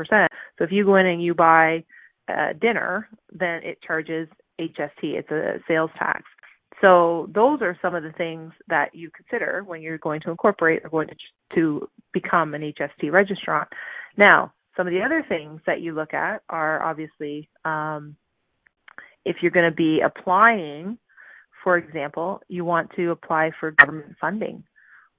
So 0.57 0.63
if 0.63 0.71
you 0.71 0.85
go 0.85 0.95
in 0.95 1.05
and 1.07 1.21
you 1.21 1.33
buy 1.33 1.83
uh, 2.29 2.53
dinner, 2.61 3.09
then 3.31 3.61
it 3.63 3.79
charges 3.85 4.27
HST. 4.59 5.01
It's 5.01 5.31
a 5.31 5.59
sales 5.67 5.89
tax. 5.97 6.23
So 6.81 7.29
those 7.33 7.61
are 7.61 7.77
some 7.81 7.95
of 7.95 8.03
the 8.03 8.11
things 8.13 8.51
that 8.67 8.93
you 8.93 9.09
consider 9.11 9.63
when 9.65 9.81
you're 9.81 9.97
going 9.97 10.21
to 10.21 10.31
incorporate 10.31 10.81
or 10.83 10.89
going 10.89 11.07
to 11.07 11.15
to 11.55 11.87
become 12.13 12.53
an 12.53 12.61
HST 12.61 13.11
registrant. 13.11 13.67
Now, 14.17 14.53
some 14.75 14.87
of 14.87 14.93
the 14.93 15.01
other 15.01 15.23
things 15.27 15.61
that 15.67 15.81
you 15.81 15.93
look 15.93 16.13
at 16.13 16.41
are 16.49 16.83
obviously 16.83 17.49
um, 17.63 18.15
if 19.25 19.37
you're 19.41 19.51
going 19.51 19.69
to 19.69 19.75
be 19.75 20.01
applying, 20.01 20.97
for 21.63 21.77
example, 21.77 22.41
you 22.47 22.63
want 22.63 22.91
to 22.95 23.11
apply 23.11 23.51
for 23.59 23.71
government 23.71 24.15
funding 24.21 24.63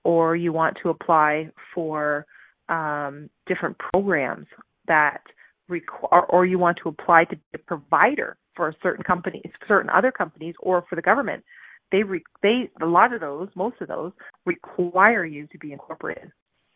or 0.04 0.36
you 0.36 0.52
want 0.52 0.76
to 0.82 0.88
apply 0.90 1.50
for 1.74 2.24
um, 2.68 3.28
different 3.46 3.76
programs 3.78 4.46
that 4.86 5.20
require, 5.68 6.22
or 6.26 6.46
you 6.46 6.59
want 6.59 6.78
to 6.82 6.88
apply 6.88 7.24
to 7.24 7.36
be 7.36 7.42
a 7.54 7.59
provider 7.59 8.36
for 8.54 8.72
certain 8.82 9.02
companies, 9.02 9.50
certain 9.66 9.90
other 9.90 10.12
companies, 10.12 10.54
or 10.61 10.84
for 10.88 10.94
the 10.94 11.02
government. 11.02 11.42
They 11.90 12.04
re, 12.04 12.22
they 12.42 12.70
a 12.80 12.86
lot 12.86 13.12
of 13.12 13.20
those, 13.20 13.48
most 13.57 13.80
of 13.80 13.88
those, 13.88 14.12
require 14.44 15.24
you 15.24 15.48
to 15.48 15.59
be 15.59 15.72
incorporated. 15.72 16.30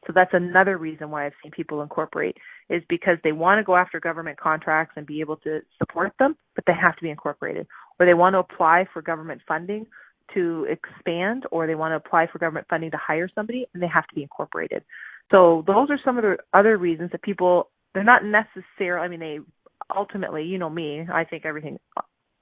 So 0.06 0.12
that's 0.14 0.32
another 0.32 0.78
reason 0.78 1.10
why 1.10 1.26
I've 1.26 1.34
seen 1.42 1.52
people 1.52 1.82
incorporate 1.82 2.36
is 2.68 2.82
because 2.88 3.18
they 3.22 3.32
want 3.32 3.58
to 3.58 3.64
go 3.64 3.76
after 3.76 4.00
government 4.00 4.40
contracts 4.40 4.94
and 4.96 5.06
be 5.06 5.20
able 5.20 5.36
to 5.38 5.60
support 5.78 6.12
them, 6.18 6.36
but 6.54 6.64
they 6.66 6.72
have 6.72 6.96
to 6.96 7.02
be 7.02 7.10
incorporated. 7.10 7.66
Or 7.98 8.06
they 8.06 8.14
want 8.14 8.34
to 8.34 8.38
apply 8.38 8.86
for 8.92 9.02
government 9.02 9.42
funding 9.46 9.86
to 10.34 10.66
expand, 10.70 11.44
or 11.50 11.66
they 11.66 11.74
want 11.74 11.92
to 11.92 11.96
apply 11.96 12.28
for 12.28 12.38
government 12.38 12.66
funding 12.70 12.90
to 12.92 12.96
hire 12.96 13.28
somebody, 13.34 13.66
and 13.74 13.82
they 13.82 13.88
have 13.88 14.06
to 14.06 14.14
be 14.14 14.22
incorporated. 14.22 14.84
So 15.30 15.64
those 15.66 15.90
are 15.90 15.98
some 16.04 16.16
of 16.16 16.22
the 16.22 16.38
other 16.54 16.76
reasons 16.76 17.10
that 17.12 17.22
people 17.22 17.70
they're 17.92 18.04
not 18.04 18.22
necessarily. 18.24 19.04
I 19.04 19.08
mean, 19.08 19.20
they 19.20 19.38
ultimately, 19.94 20.44
you 20.44 20.58
know 20.58 20.70
me, 20.70 21.04
I 21.12 21.24
think 21.24 21.44
everything 21.44 21.78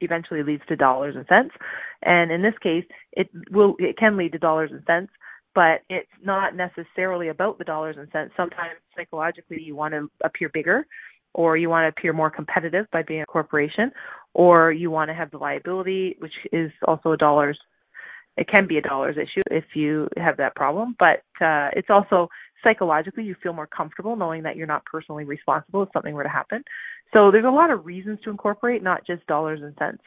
eventually 0.00 0.42
leads 0.42 0.62
to 0.68 0.76
dollars 0.76 1.16
and 1.16 1.26
cents, 1.28 1.54
and 2.02 2.30
in 2.30 2.42
this 2.42 2.54
case, 2.62 2.84
it 3.12 3.28
will 3.50 3.74
it 3.78 3.96
can 3.96 4.16
lead 4.16 4.32
to 4.32 4.38
dollars 4.38 4.70
and 4.72 4.82
cents 4.86 5.10
but 5.58 5.82
it's 5.90 6.06
not 6.22 6.54
necessarily 6.54 7.30
about 7.30 7.58
the 7.58 7.64
dollars 7.64 7.96
and 7.98 8.06
cents. 8.12 8.32
Sometimes 8.36 8.74
psychologically 8.96 9.60
you 9.60 9.74
want 9.74 9.92
to 9.92 10.08
appear 10.22 10.48
bigger 10.54 10.86
or 11.34 11.56
you 11.56 11.68
want 11.68 11.82
to 11.82 11.88
appear 11.88 12.12
more 12.12 12.30
competitive 12.30 12.86
by 12.92 13.02
being 13.02 13.22
a 13.22 13.26
corporation 13.26 13.90
or 14.34 14.70
you 14.70 14.88
want 14.88 15.10
to 15.10 15.14
have 15.14 15.32
the 15.32 15.36
liability 15.36 16.14
which 16.20 16.32
is 16.52 16.70
also 16.86 17.10
a 17.10 17.16
dollars 17.16 17.58
it 18.36 18.46
can 18.48 18.68
be 18.68 18.78
a 18.78 18.82
dollars 18.82 19.16
issue 19.16 19.42
if 19.50 19.64
you 19.74 20.06
have 20.16 20.36
that 20.36 20.54
problem 20.54 20.94
but 21.00 21.24
uh 21.44 21.70
it's 21.74 21.90
also 21.90 22.28
psychologically 22.62 23.24
you 23.24 23.34
feel 23.42 23.52
more 23.52 23.66
comfortable 23.66 24.16
knowing 24.16 24.44
that 24.44 24.56
you're 24.56 24.66
not 24.66 24.84
personally 24.84 25.24
responsible 25.24 25.82
if 25.82 25.88
something 25.92 26.14
were 26.14 26.22
to 26.22 26.28
happen. 26.28 26.62
So 27.12 27.30
there's 27.30 27.44
a 27.44 27.50
lot 27.50 27.70
of 27.70 27.86
reasons 27.86 28.18
to 28.24 28.30
incorporate, 28.30 28.82
not 28.82 29.06
just 29.06 29.26
dollars 29.26 29.60
and 29.62 29.74
cents. 29.78 30.02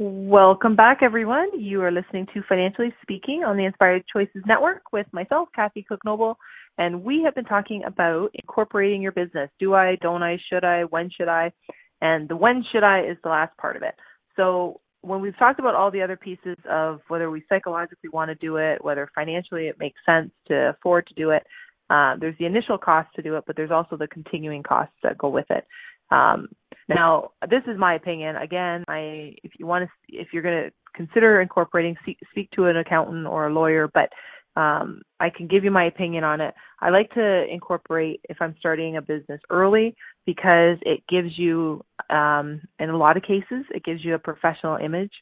Welcome 0.00 0.76
back, 0.76 0.98
everyone. 1.02 1.48
You 1.58 1.82
are 1.82 1.90
listening 1.90 2.28
to 2.32 2.40
Financially 2.48 2.94
Speaking 3.02 3.42
on 3.44 3.56
the 3.56 3.64
Inspired 3.64 4.04
Choices 4.06 4.44
Network 4.46 4.92
with 4.92 5.08
myself, 5.10 5.48
Kathy 5.56 5.84
Cook 5.88 5.98
Noble, 6.04 6.38
and 6.78 7.02
we 7.02 7.22
have 7.24 7.34
been 7.34 7.44
talking 7.44 7.82
about 7.84 8.30
incorporating 8.34 9.02
your 9.02 9.10
business. 9.10 9.50
Do 9.58 9.74
I, 9.74 9.96
don't 10.00 10.22
I, 10.22 10.38
should 10.48 10.62
I, 10.62 10.82
when 10.82 11.10
should 11.10 11.26
I? 11.26 11.50
And 12.00 12.28
the 12.28 12.36
when 12.36 12.64
should 12.70 12.84
I 12.84 13.00
is 13.00 13.16
the 13.24 13.28
last 13.28 13.56
part 13.56 13.74
of 13.74 13.82
it. 13.82 13.96
So 14.36 14.80
when 15.00 15.20
we've 15.20 15.36
talked 15.36 15.58
about 15.58 15.74
all 15.74 15.90
the 15.90 16.02
other 16.02 16.16
pieces 16.16 16.56
of 16.70 17.00
whether 17.08 17.28
we 17.28 17.42
psychologically 17.48 18.10
want 18.12 18.28
to 18.28 18.36
do 18.36 18.54
it, 18.58 18.84
whether 18.84 19.10
financially 19.16 19.66
it 19.66 19.80
makes 19.80 19.98
sense 20.06 20.30
to 20.46 20.76
afford 20.78 21.08
to 21.08 21.14
do 21.14 21.30
it, 21.30 21.42
uh, 21.90 22.14
there's 22.20 22.38
the 22.38 22.46
initial 22.46 22.78
cost 22.78 23.08
to 23.16 23.22
do 23.22 23.34
it, 23.34 23.42
but 23.48 23.56
there's 23.56 23.72
also 23.72 23.96
the 23.96 24.06
continuing 24.06 24.62
costs 24.62 24.94
that 25.02 25.18
go 25.18 25.28
with 25.28 25.46
it. 25.50 25.66
Um, 26.12 26.50
now, 26.88 27.30
this 27.50 27.62
is 27.66 27.78
my 27.78 27.94
opinion. 27.94 28.36
Again, 28.36 28.84
I 28.88 29.34
if 29.42 29.52
you 29.58 29.66
want 29.66 29.88
to, 29.88 30.16
if 30.16 30.28
you're 30.32 30.42
going 30.42 30.64
to 30.64 30.70
consider 30.94 31.40
incorporating, 31.40 31.96
speak, 32.02 32.18
speak 32.30 32.50
to 32.52 32.66
an 32.66 32.76
accountant 32.76 33.26
or 33.26 33.46
a 33.46 33.52
lawyer. 33.52 33.88
But 33.92 34.10
um, 34.60 35.02
I 35.20 35.30
can 35.30 35.46
give 35.46 35.64
you 35.64 35.70
my 35.70 35.84
opinion 35.84 36.24
on 36.24 36.40
it. 36.40 36.54
I 36.80 36.90
like 36.90 37.10
to 37.10 37.44
incorporate 37.50 38.20
if 38.28 38.38
I'm 38.40 38.56
starting 38.58 38.96
a 38.96 39.02
business 39.02 39.40
early 39.50 39.94
because 40.26 40.78
it 40.82 41.04
gives 41.08 41.38
you, 41.38 41.84
um, 42.10 42.60
in 42.78 42.90
a 42.90 42.96
lot 42.96 43.16
of 43.16 43.22
cases, 43.22 43.64
it 43.70 43.84
gives 43.84 44.04
you 44.04 44.14
a 44.14 44.18
professional 44.18 44.76
image 44.76 45.12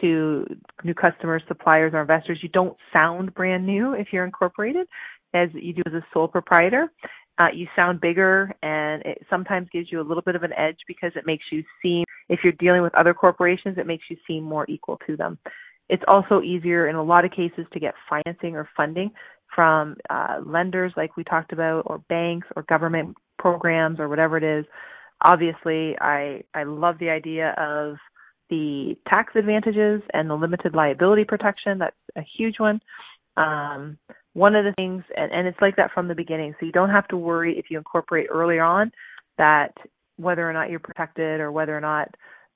to 0.00 0.46
new 0.84 0.94
customers, 0.94 1.42
suppliers, 1.48 1.92
or 1.94 2.00
investors. 2.00 2.38
You 2.42 2.48
don't 2.50 2.76
sound 2.92 3.34
brand 3.34 3.66
new 3.66 3.94
if 3.94 4.08
you're 4.12 4.24
incorporated 4.24 4.86
as 5.34 5.48
you 5.52 5.74
do 5.74 5.82
as 5.86 5.92
a 5.92 6.06
sole 6.12 6.28
proprietor 6.28 6.90
uh, 7.38 7.48
you 7.54 7.66
sound 7.76 8.00
bigger 8.00 8.54
and 8.62 9.02
it 9.02 9.24
sometimes 9.30 9.68
gives 9.72 9.90
you 9.92 10.00
a 10.00 10.02
little 10.02 10.22
bit 10.22 10.34
of 10.34 10.42
an 10.42 10.52
edge 10.54 10.78
because 10.86 11.12
it 11.14 11.26
makes 11.26 11.44
you 11.52 11.62
seem, 11.82 12.04
if 12.28 12.40
you're 12.42 12.52
dealing 12.54 12.82
with 12.82 12.94
other 12.94 13.14
corporations, 13.14 13.78
it 13.78 13.86
makes 13.86 14.04
you 14.10 14.16
seem 14.26 14.42
more 14.42 14.66
equal 14.68 14.98
to 15.06 15.16
them. 15.16 15.38
It's 15.88 16.02
also 16.08 16.42
easier 16.42 16.88
in 16.88 16.96
a 16.96 17.02
lot 17.02 17.24
of 17.24 17.30
cases 17.30 17.64
to 17.72 17.80
get 17.80 17.94
financing 18.08 18.56
or 18.56 18.68
funding 18.76 19.10
from 19.54 19.96
uh, 20.10 20.38
lenders 20.44 20.92
like 20.96 21.16
we 21.16 21.24
talked 21.24 21.52
about 21.52 21.82
or 21.86 21.98
banks 22.08 22.46
or 22.56 22.62
government 22.64 23.16
programs 23.38 23.98
or 23.98 24.08
whatever 24.08 24.36
it 24.36 24.44
is. 24.44 24.64
Obviously, 25.24 25.96
I, 26.00 26.42
I 26.54 26.64
love 26.64 26.96
the 26.98 27.08
idea 27.08 27.54
of 27.56 27.96
the 28.50 28.96
tax 29.08 29.32
advantages 29.36 30.02
and 30.12 30.28
the 30.28 30.34
limited 30.34 30.74
liability 30.74 31.24
protection. 31.24 31.78
That's 31.78 31.96
a 32.16 32.22
huge 32.36 32.58
one. 32.58 32.80
Um, 33.38 33.98
one 34.34 34.54
of 34.54 34.64
the 34.64 34.72
things, 34.72 35.02
and, 35.16 35.32
and 35.32 35.46
it's 35.46 35.60
like 35.60 35.76
that 35.76 35.92
from 35.92 36.08
the 36.08 36.14
beginning, 36.14 36.54
so 36.58 36.66
you 36.66 36.72
don't 36.72 36.90
have 36.90 37.08
to 37.08 37.16
worry 37.16 37.58
if 37.58 37.66
you 37.70 37.78
incorporate 37.78 38.26
early 38.30 38.58
on 38.58 38.90
that 39.38 39.72
whether 40.16 40.48
or 40.48 40.52
not 40.52 40.70
you're 40.70 40.80
protected 40.80 41.40
or 41.40 41.52
whether 41.52 41.76
or 41.76 41.80
not 41.80 42.08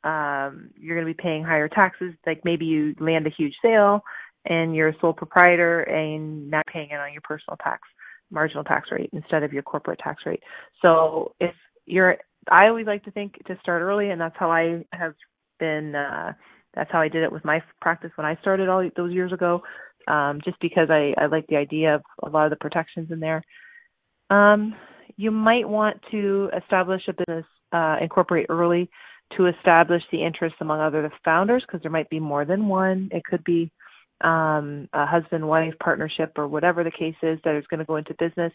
um, 0.05 0.70
you're 0.78 0.97
going 0.97 1.07
to 1.07 1.14
be 1.14 1.22
paying 1.22 1.45
higher 1.45 1.68
taxes. 1.68 2.12
Like 2.26 2.43
maybe 2.45 2.64
you 2.64 2.95
land 2.99 3.26
a 3.26 3.30
huge 3.30 3.55
sale 3.62 4.03
and 4.45 4.74
you're 4.74 4.89
a 4.89 4.97
sole 5.01 5.12
proprietor 5.12 5.83
and 5.83 6.51
not 6.51 6.66
paying 6.66 6.91
it 6.91 6.99
on 7.01 7.12
your 7.12 7.22
personal 7.22 7.57
tax 7.62 7.83
marginal 8.30 8.64
tax 8.64 8.89
rate 8.91 9.11
instead 9.12 9.43
of 9.45 9.53
your 9.53 9.62
corporate 9.62 10.01
tax 10.01 10.22
rate. 10.26 10.43
So 10.80 11.35
if 11.39 11.55
you're, 11.87 12.16
I 12.51 12.66
always 12.66 12.87
like 12.87 13.05
to 13.05 13.12
think 13.12 13.35
to 13.47 13.57
start 13.62 13.83
early, 13.83 14.11
and 14.11 14.20
that's 14.20 14.37
how 14.39 14.51
I 14.51 14.85
have 14.93 15.14
been. 15.61 15.95
Uh, 15.95 16.33
that's 16.74 16.91
how 16.91 17.01
I 17.01 17.09
did 17.09 17.22
it 17.22 17.30
with 17.30 17.45
my 17.45 17.62
practice 17.83 18.11
when 18.16 18.26
I 18.26 18.37
started 18.41 18.68
all 18.68 18.89
those 18.97 19.12
years 19.12 19.30
ago 19.30 19.62
um, 20.09 20.41
just 20.45 20.59
because 20.61 20.89
I, 20.91 21.15
I 21.19 21.27
like 21.27 21.47
the 21.47 21.57
idea 21.57 21.97
of 21.97 22.03
a 22.23 22.29
lot 22.29 22.45
of 22.45 22.51
the 22.51 22.57
protections 22.57 23.11
in 23.11 23.21
there. 23.21 23.43
Um, 24.31 24.75
you 25.17 25.31
might 25.31 25.69
want 25.69 25.99
to 26.11 26.51
establish 26.57 27.03
a 27.09 27.13
business, 27.13 27.45
uh, 27.73 27.97
incorporate 28.01 28.47
early 28.49 28.91
to 29.37 29.47
establish 29.47 30.03
the 30.11 30.25
interest 30.25 30.57
among 30.61 30.81
other 30.81 31.03
the 31.03 31.11
founders 31.25 31.63
because 31.67 31.83
there 31.83 31.91
might 31.91 32.11
be 32.11 32.21
more 32.21 32.45
than 32.45 32.69
one. 32.69 33.09
It 33.13 33.25
could 33.25 33.45
be 33.45 33.71
um, 34.23 34.89
a 34.93 35.07
husband 35.07 35.47
wife 35.47 35.75
partnership 35.83 36.33
or 36.37 36.47
whatever 36.47 36.85
the 36.85 36.91
case 36.91 37.17
is 37.23 37.39
that 37.45 37.57
is 37.57 37.67
going 37.69 37.81
to 37.81 37.87
go 37.87 37.97
into 37.97 38.15
business. 38.19 38.53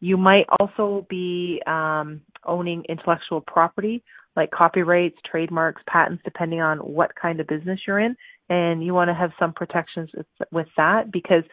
You 0.00 0.16
might 0.16 0.46
also 0.58 1.06
be 1.08 1.62
um, 1.66 2.22
owning 2.44 2.84
intellectual 2.88 3.40
property 3.40 4.02
like 4.36 4.50
copyrights, 4.50 5.16
trademarks, 5.30 5.82
patents, 5.86 6.22
depending 6.24 6.60
on 6.60 6.78
what 6.78 7.14
kind 7.20 7.40
of 7.40 7.46
business 7.46 7.80
you're 7.86 8.00
in. 8.00 8.16
And 8.48 8.84
you 8.84 8.92
want 8.94 9.08
to 9.08 9.14
have 9.14 9.30
some 9.38 9.52
protections 9.52 10.10
with, 10.14 10.26
with 10.50 10.66
that 10.76 11.10
because 11.12 11.44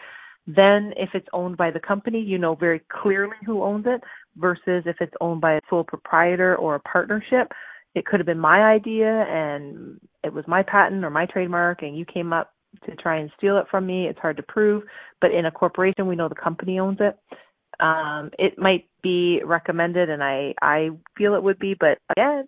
then 0.48 0.94
if 0.98 1.10
it's 1.14 1.28
owned 1.32 1.58
by 1.58 1.72
the 1.72 1.80
company, 1.80 2.20
you 2.20 2.38
know 2.38 2.56
very 2.56 2.82
clearly 2.92 3.36
who 3.46 3.64
owns 3.64 3.86
it 3.88 4.02
versus 4.38 4.84
if 4.86 4.98
it's 5.00 5.14
owned 5.22 5.42
by 5.42 5.54
a 5.54 5.62
sole 5.70 5.84
proprietor 5.84 6.56
or 6.56 6.76
a 6.76 6.80
partnership. 6.80 7.52
It 7.96 8.06
could 8.06 8.20
have 8.20 8.28
been 8.28 8.40
my 8.40 8.64
idea 8.64 9.08
and 9.08 10.00
it 10.24 10.34
was 10.34 10.46
my 10.48 10.64
patent 10.64 11.04
or 11.04 11.10
my 11.10 11.26
trademark 11.26 11.82
and 11.82 11.98
you 11.98 12.06
came 12.06 12.34
up 12.34 12.52
to 12.86 12.96
try 12.96 13.18
and 13.18 13.32
steal 13.38 13.58
it 13.58 13.66
from 13.70 13.86
me. 13.86 14.08
It's 14.08 14.20
hard 14.20 14.38
to 14.38 14.44
prove, 14.44 14.84
but 15.22 15.32
in 15.32 15.46
a 15.46 15.52
corporation, 15.52 16.08
we 16.08 16.16
know 16.16 16.30
the 16.30 16.36
company 16.36 16.80
owns 16.80 17.00
it. 17.00 17.18
Um, 17.80 18.30
it 18.38 18.58
might 18.58 18.88
be 19.02 19.42
recommended, 19.46 20.10
and 20.10 20.22
I 20.24 20.54
I 20.62 20.90
feel 21.18 21.36
it 21.36 21.44
would 21.44 21.60
be, 21.60 21.76
but 21.80 21.98
again, 22.12 22.46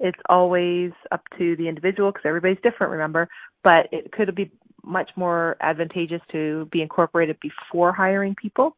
it's 0.00 0.18
always 0.28 0.92
up 1.10 1.22
to 1.38 1.56
the 1.56 1.68
individual 1.68 2.10
because 2.10 2.26
everybody's 2.26 2.62
different. 2.62 2.92
Remember, 2.92 3.28
but 3.64 3.88
it 3.92 4.12
could 4.12 4.34
be 4.34 4.50
much 4.84 5.10
more 5.16 5.56
advantageous 5.60 6.20
to 6.32 6.68
be 6.72 6.82
incorporated 6.82 7.36
before 7.40 7.92
hiring 7.92 8.34
people, 8.34 8.76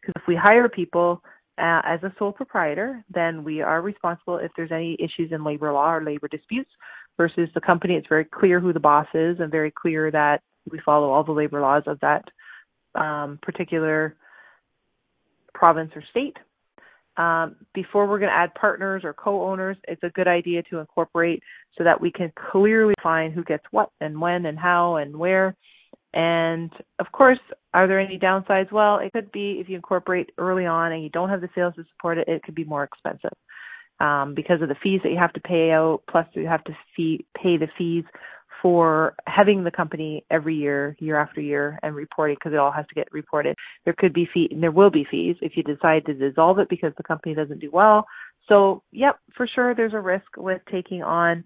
because 0.00 0.14
if 0.20 0.26
we 0.26 0.36
hire 0.36 0.68
people 0.68 1.22
uh, 1.58 1.82
as 1.84 2.02
a 2.02 2.12
sole 2.18 2.32
proprietor, 2.32 3.04
then 3.12 3.44
we 3.44 3.60
are 3.60 3.82
responsible 3.82 4.38
if 4.38 4.50
there's 4.56 4.72
any 4.72 4.96
issues 4.98 5.32
in 5.32 5.44
labor 5.44 5.72
law 5.72 5.92
or 5.92 6.04
labor 6.04 6.28
disputes. 6.28 6.70
Versus 7.16 7.50
the 7.54 7.60
company, 7.60 7.96
it's 7.96 8.08
very 8.08 8.24
clear 8.24 8.60
who 8.60 8.72
the 8.72 8.80
boss 8.80 9.06
is 9.12 9.40
and 9.40 9.50
very 9.50 9.70
clear 9.70 10.10
that 10.10 10.40
we 10.70 10.80
follow 10.86 11.10
all 11.10 11.22
the 11.22 11.32
labor 11.32 11.60
laws 11.60 11.82
of 11.86 12.00
that 12.00 12.24
um, 12.94 13.38
particular 13.42 14.16
province 15.52 15.90
or 15.94 16.02
state. 16.10 16.38
Um, 17.20 17.56
before 17.74 18.06
we're 18.06 18.18
going 18.18 18.30
to 18.30 18.36
add 18.36 18.54
partners 18.54 19.02
or 19.04 19.12
co-owners, 19.12 19.76
it's 19.86 20.02
a 20.02 20.08
good 20.08 20.26
idea 20.26 20.62
to 20.70 20.78
incorporate 20.78 21.42
so 21.76 21.84
that 21.84 22.00
we 22.00 22.10
can 22.10 22.32
clearly 22.50 22.94
find 23.02 23.34
who 23.34 23.44
gets 23.44 23.64
what 23.72 23.90
and 24.00 24.18
when 24.18 24.46
and 24.46 24.58
how 24.58 24.96
and 24.96 25.14
where. 25.14 25.54
And 26.14 26.72
of 26.98 27.12
course, 27.12 27.38
are 27.74 27.86
there 27.86 28.00
any 28.00 28.18
downsides? 28.18 28.72
Well, 28.72 29.00
it 29.00 29.12
could 29.12 29.30
be 29.32 29.58
if 29.60 29.68
you 29.68 29.76
incorporate 29.76 30.30
early 30.38 30.64
on 30.64 30.92
and 30.92 31.02
you 31.02 31.10
don't 31.10 31.28
have 31.28 31.42
the 31.42 31.50
sales 31.54 31.74
to 31.76 31.84
support 31.92 32.16
it, 32.16 32.26
it 32.26 32.42
could 32.42 32.54
be 32.54 32.64
more 32.64 32.84
expensive 32.84 33.36
um, 34.00 34.32
because 34.34 34.62
of 34.62 34.68
the 34.68 34.76
fees 34.82 35.00
that 35.02 35.10
you 35.10 35.18
have 35.18 35.34
to 35.34 35.40
pay 35.40 35.72
out. 35.72 36.00
Plus, 36.10 36.26
you 36.32 36.46
have 36.46 36.64
to 36.64 36.76
fee, 36.96 37.26
pay 37.36 37.58
the 37.58 37.68
fees 37.76 38.04
for 38.62 39.14
having 39.26 39.64
the 39.64 39.70
company 39.70 40.24
every 40.30 40.54
year, 40.54 40.96
year 40.98 41.16
after 41.16 41.40
year, 41.40 41.78
and 41.82 41.94
reporting 41.94 42.36
because 42.38 42.52
it 42.52 42.58
all 42.58 42.72
has 42.72 42.86
to 42.88 42.94
get 42.94 43.12
reported. 43.12 43.56
There 43.84 43.94
could 43.96 44.12
be 44.12 44.28
fee, 44.32 44.48
and 44.50 44.62
there 44.62 44.70
will 44.70 44.90
be 44.90 45.06
fees 45.10 45.36
if 45.40 45.52
you 45.56 45.62
decide 45.62 46.06
to 46.06 46.14
dissolve 46.14 46.58
it 46.58 46.68
because 46.68 46.92
the 46.96 47.02
company 47.02 47.34
doesn't 47.34 47.60
do 47.60 47.70
well. 47.72 48.06
So, 48.48 48.82
yep, 48.92 49.18
for 49.36 49.46
sure, 49.46 49.74
there's 49.74 49.94
a 49.94 50.00
risk 50.00 50.36
with 50.36 50.60
taking 50.70 51.02
on 51.02 51.44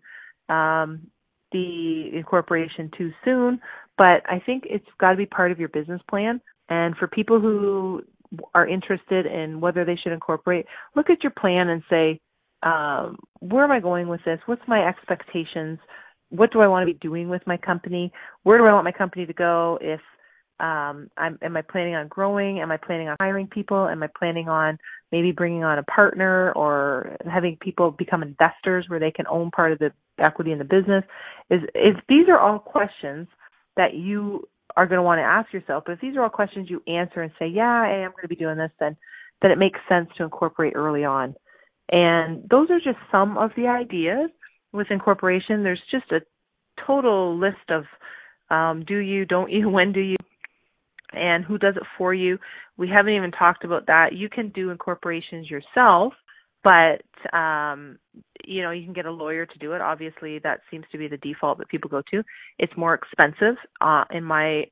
um, 0.49 1.09
the 1.53 2.11
incorporation 2.13 2.91
too 2.97 3.13
soon. 3.25 3.61
But 3.97 4.23
I 4.29 4.43
think 4.45 4.65
it's 4.67 4.85
got 4.99 5.11
to 5.11 5.17
be 5.17 5.27
part 5.27 5.53
of 5.53 5.59
your 5.61 5.69
business 5.69 6.01
plan. 6.09 6.41
And 6.69 6.97
for 6.97 7.07
people 7.07 7.41
who 7.41 8.03
are 8.55 8.67
interested 8.67 9.27
in 9.27 9.61
whether 9.61 9.85
they 9.85 9.97
should 9.97 10.13
incorporate, 10.13 10.67
look 10.97 11.11
at 11.11 11.23
your 11.23 11.33
plan 11.39 11.69
and 11.69 11.83
say, 11.89 12.21
um, 12.63 13.19
where 13.41 13.63
am 13.63 13.71
I 13.71 13.81
going 13.81 14.09
with 14.09 14.21
this? 14.25 14.41
What's 14.47 14.67
my 14.67 14.87
expectations? 14.89 15.79
What 16.31 16.53
do 16.53 16.61
I 16.61 16.67
want 16.67 16.87
to 16.87 16.93
be 16.93 16.99
doing 16.99 17.29
with 17.29 17.43
my 17.47 17.57
company? 17.57 18.13
Where 18.43 18.59
do 18.59 18.65
I 18.65 18.73
want 18.73 18.85
my 18.85 18.93
company 18.93 19.27
to 19.27 19.33
go? 19.33 19.79
If 19.81 20.01
um, 20.61 21.11
I'm, 21.17 21.39
am 21.43 21.57
I 21.57 21.63
planning 21.63 21.95
on 21.95 22.09
growing? 22.09 22.61
Am 22.61 22.71
I 22.71 22.77
planning 22.77 23.09
on 23.09 23.17
hiring 23.21 23.49
people? 23.49 23.89
Am 23.89 24.03
I 24.03 24.09
planning 24.17 24.49
on 24.49 24.79
maybe 25.11 25.33
bringing 25.33 25.65
on 25.65 25.79
a 25.79 25.83
partner 25.85 26.53
or 26.53 27.17
having 27.31 27.57
people 27.61 27.91
become 27.91 28.23
investors 28.23 28.87
where 28.89 29.01
they 29.01 29.11
can 29.11 29.27
own 29.29 29.51
part 29.51 29.73
of 29.73 29.79
the 29.79 29.93
equity 30.19 30.53
in 30.53 30.59
the 30.59 30.65
business? 30.65 31.05
Is 31.51 31.61
if 31.75 31.97
these 32.09 32.29
are 32.29 32.39
all 32.39 32.59
questions 32.59 33.27
that 33.77 33.95
you 33.95 34.49
are 34.77 34.87
going 34.87 34.99
to 34.99 35.03
want 35.03 35.19
to 35.19 35.25
ask 35.25 35.53
yourself, 35.53 35.85
but 35.87 35.93
if 35.93 36.01
these 36.01 36.17
are 36.17 36.23
all 36.23 36.31
questions 36.31 36.71
you 36.71 36.83
answer 36.87 37.23
and 37.23 37.33
say, 37.39 37.47
yeah, 37.49 37.83
I 37.83 38.05
am 38.05 38.13
going 38.13 38.23
to 38.23 38.29
be 38.29 38.37
doing 38.37 38.57
this, 38.57 38.71
then 38.79 38.97
then 39.43 39.51
it 39.51 39.59
makes 39.59 39.81
sense 39.89 40.09
to 40.17 40.25
incorporate 40.25 40.75
early 40.75 41.05
on. 41.05 41.35
And 41.91 42.49
those 42.49 42.71
are 42.71 42.79
just 42.79 42.99
some 43.13 43.37
of 43.37 43.51
the 43.57 43.67
ideas 43.67 44.31
with 44.75 44.89
incorporation, 44.91 45.63
there's 45.63 45.81
just 45.91 46.11
a 46.11 46.21
total 46.87 47.39
list 47.39 47.71
of 47.71 47.85
um, 48.51 48.85
do 48.87 48.99
you, 48.99 49.25
don't 49.25 49.51
you, 49.51 49.69
when 49.71 49.93
do 49.93 50.01
you, 50.01 50.17
and 51.13 51.45
who 51.45 51.57
does 51.59 51.77
it 51.77 51.85
for 51.97 52.13
you. 52.13 52.39
We 52.77 52.89
haven't 52.89 53.15
even 53.15 53.31
talked 53.31 53.65
about 53.65 53.87
that. 53.87 54.15
You 54.15 54.29
can 54.29 54.49
do 54.49 54.71
incorporations 54.71 55.49
yourself, 55.49 56.13
but 56.65 57.05
um, 57.37 57.99
you 58.45 58.63
know 58.63 58.73
you 58.73 58.85
can 58.85 58.95
get 58.95 59.07
a 59.07 59.13
lawyer 59.13 59.47
to 59.47 59.59
do 59.59 59.75
it. 59.75 59.81
Obviously, 59.81 60.41
that 60.41 60.61
seems 60.71 60.85
to 60.91 60.99
be 60.99 61.07
the 61.07 61.19
default 61.19 61.59
that 61.59 61.69
people 61.69 61.89
go 61.89 62.03
to. 62.11 62.25
It's 62.59 62.73
more 62.77 62.95
expensive. 62.95 63.55
Uh, 63.81 64.05
in 64.11 64.25
my 64.25 64.65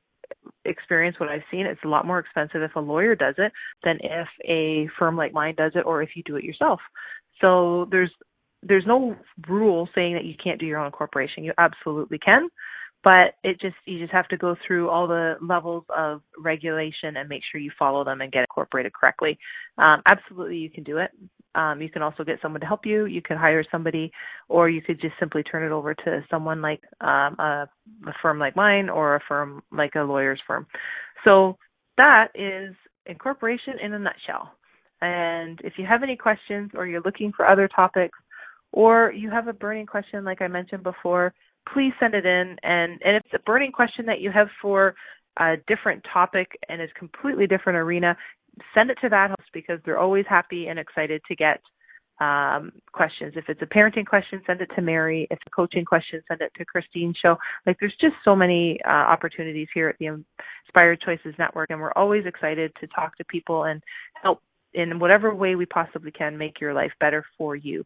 experience, 0.65 1.17
what 1.17 1.29
I've 1.29 1.43
seen, 1.49 1.65
it's 1.65 1.83
a 1.85 1.87
lot 1.87 2.05
more 2.05 2.19
expensive 2.19 2.61
if 2.61 2.75
a 2.75 2.79
lawyer 2.81 3.15
does 3.15 3.35
it 3.37 3.53
than 3.85 3.99
if 4.01 4.27
a 4.45 4.89
firm 4.99 5.15
like 5.15 5.31
mine 5.31 5.55
does 5.55 5.71
it, 5.75 5.85
or 5.85 6.03
if 6.03 6.09
you 6.15 6.23
do 6.23 6.35
it 6.35 6.43
yourself. 6.43 6.81
So 7.39 7.87
there's 7.89 8.11
there's 8.67 8.85
no 8.85 9.15
rule 9.47 9.87
saying 9.95 10.13
that 10.13 10.25
you 10.25 10.35
can't 10.41 10.59
do 10.59 10.65
your 10.65 10.79
own 10.79 10.91
corporation. 10.91 11.43
You 11.43 11.53
absolutely 11.57 12.19
can, 12.19 12.49
but 13.03 13.35
it 13.43 13.59
just 13.59 13.75
you 13.85 13.99
just 13.99 14.13
have 14.13 14.27
to 14.29 14.37
go 14.37 14.55
through 14.65 14.89
all 14.89 15.07
the 15.07 15.35
levels 15.41 15.83
of 15.95 16.21
regulation 16.37 17.17
and 17.17 17.29
make 17.29 17.41
sure 17.51 17.59
you 17.59 17.71
follow 17.77 18.03
them 18.03 18.21
and 18.21 18.31
get 18.31 18.41
incorporated 18.41 18.93
correctly. 18.93 19.37
Um, 19.77 20.01
absolutely, 20.05 20.57
you 20.57 20.69
can 20.69 20.83
do 20.83 20.97
it. 20.97 21.11
Um, 21.55 21.81
you 21.81 21.89
can 21.89 22.01
also 22.01 22.23
get 22.23 22.39
someone 22.41 22.61
to 22.61 22.67
help 22.67 22.85
you. 22.85 23.05
You 23.05 23.21
could 23.21 23.37
hire 23.37 23.63
somebody, 23.71 24.11
or 24.49 24.69
you 24.69 24.81
could 24.81 24.99
just 24.99 25.13
simply 25.19 25.43
turn 25.43 25.63
it 25.63 25.71
over 25.71 25.93
to 25.93 26.25
someone 26.29 26.61
like 26.61 26.81
um, 27.01 27.35
a, 27.39 27.69
a 28.07 28.13
firm 28.21 28.39
like 28.39 28.55
mine 28.55 28.89
or 28.89 29.15
a 29.15 29.19
firm 29.27 29.61
like 29.71 29.93
a 29.95 30.01
lawyer's 30.01 30.41
firm. 30.47 30.65
So 31.23 31.57
that 31.97 32.29
is 32.33 32.73
incorporation 33.05 33.75
in 33.83 33.93
a 33.93 33.99
nutshell. 33.99 34.51
And 35.01 35.59
if 35.63 35.73
you 35.77 35.85
have 35.85 36.01
any 36.01 36.15
questions 36.15 36.71
or 36.73 36.87
you're 36.87 37.01
looking 37.01 37.33
for 37.35 37.47
other 37.47 37.67
topics, 37.67 38.17
or 38.73 39.13
you 39.13 39.29
have 39.29 39.47
a 39.47 39.53
burning 39.53 39.85
question 39.85 40.25
like 40.25 40.41
I 40.41 40.47
mentioned 40.47 40.83
before, 40.83 41.33
please 41.71 41.93
send 41.99 42.13
it 42.15 42.25
in. 42.25 42.57
And, 42.63 42.99
and 43.03 43.15
if 43.15 43.23
it's 43.25 43.35
a 43.35 43.43
burning 43.45 43.71
question 43.71 44.05
that 44.07 44.19
you 44.19 44.31
have 44.31 44.47
for 44.61 44.95
a 45.39 45.55
different 45.67 46.03
topic 46.11 46.59
and 46.67 46.81
is 46.81 46.89
completely 46.97 47.47
different 47.47 47.77
arena, 47.77 48.17
send 48.73 48.89
it 48.89 48.97
to 49.01 49.09
that 49.09 49.29
host 49.29 49.49
because 49.53 49.79
they're 49.85 49.99
always 49.99 50.25
happy 50.27 50.67
and 50.67 50.77
excited 50.77 51.21
to 51.27 51.35
get 51.35 51.61
um, 52.19 52.71
questions. 52.91 53.33
If 53.35 53.45
it's 53.47 53.61
a 53.61 53.65
parenting 53.65 54.05
question, 54.05 54.41
send 54.45 54.61
it 54.61 54.69
to 54.75 54.81
Mary. 54.81 55.27
If 55.29 55.37
it's 55.37 55.47
a 55.47 55.55
coaching 55.55 55.85
question, 55.85 56.21
send 56.27 56.41
it 56.41 56.51
to 56.57 56.65
Christine 56.65 57.13
show. 57.19 57.35
Like 57.65 57.77
there's 57.79 57.95
just 57.99 58.15
so 58.23 58.35
many 58.35 58.79
uh, 58.87 58.89
opportunities 58.89 59.67
here 59.73 59.89
at 59.89 59.97
the 59.99 60.23
Inspired 60.65 61.01
Choices 61.01 61.33
Network, 61.37 61.69
and 61.69 61.79
we're 61.79 61.93
always 61.93 62.25
excited 62.25 62.71
to 62.81 62.87
talk 62.87 63.17
to 63.17 63.25
people 63.25 63.65
and 63.65 63.81
help 64.21 64.41
in 64.73 64.99
whatever 64.99 65.33
way 65.33 65.55
we 65.55 65.65
possibly 65.65 66.11
can 66.11 66.37
make 66.37 66.59
your 66.59 66.73
life 66.73 66.91
better 66.99 67.23
for 67.37 67.55
you. 67.55 67.83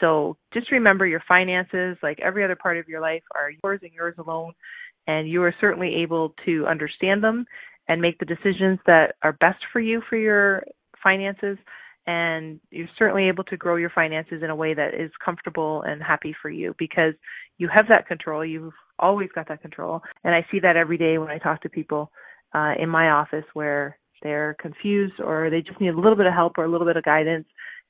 So 0.00 0.36
just 0.52 0.72
remember 0.72 1.06
your 1.06 1.22
finances, 1.26 1.96
like 2.02 2.18
every 2.20 2.44
other 2.44 2.56
part 2.56 2.78
of 2.78 2.88
your 2.88 3.00
life, 3.00 3.22
are 3.34 3.50
yours 3.62 3.80
and 3.82 3.92
yours 3.92 4.14
alone. 4.18 4.52
And 5.06 5.28
you 5.28 5.42
are 5.42 5.54
certainly 5.60 5.96
able 6.02 6.34
to 6.46 6.66
understand 6.66 7.22
them 7.22 7.44
and 7.88 8.00
make 8.00 8.18
the 8.18 8.24
decisions 8.24 8.78
that 8.86 9.16
are 9.22 9.32
best 9.32 9.58
for 9.72 9.80
you 9.80 10.02
for 10.08 10.16
your 10.16 10.64
finances. 11.02 11.58
And 12.06 12.60
you're 12.70 12.88
certainly 12.98 13.28
able 13.28 13.44
to 13.44 13.56
grow 13.56 13.76
your 13.76 13.90
finances 13.90 14.42
in 14.42 14.50
a 14.50 14.56
way 14.56 14.74
that 14.74 14.94
is 14.94 15.10
comfortable 15.24 15.82
and 15.82 16.02
happy 16.02 16.34
for 16.40 16.50
you 16.50 16.74
because 16.78 17.14
you 17.58 17.68
have 17.72 17.86
that 17.88 18.06
control. 18.06 18.44
You've 18.44 18.72
always 18.98 19.28
got 19.34 19.48
that 19.48 19.62
control. 19.62 20.02
And 20.22 20.34
I 20.34 20.46
see 20.50 20.60
that 20.60 20.76
every 20.76 20.98
day 20.98 21.18
when 21.18 21.28
I 21.30 21.38
talk 21.38 21.62
to 21.62 21.68
people 21.68 22.10
uh, 22.54 22.72
in 22.78 22.88
my 22.88 23.10
office 23.10 23.44
where 23.54 23.98
they're 24.22 24.56
confused 24.60 25.14
or 25.22 25.50
they 25.50 25.60
just 25.60 25.80
need 25.80 25.88
a 25.88 25.96
little 25.96 26.16
bit 26.16 26.26
of 26.26 26.32
help 26.32 26.58
or 26.58 26.64
a 26.64 26.70
little 26.70 26.86
bit 26.86 26.96
of 26.96 27.04
guidance 27.04 27.46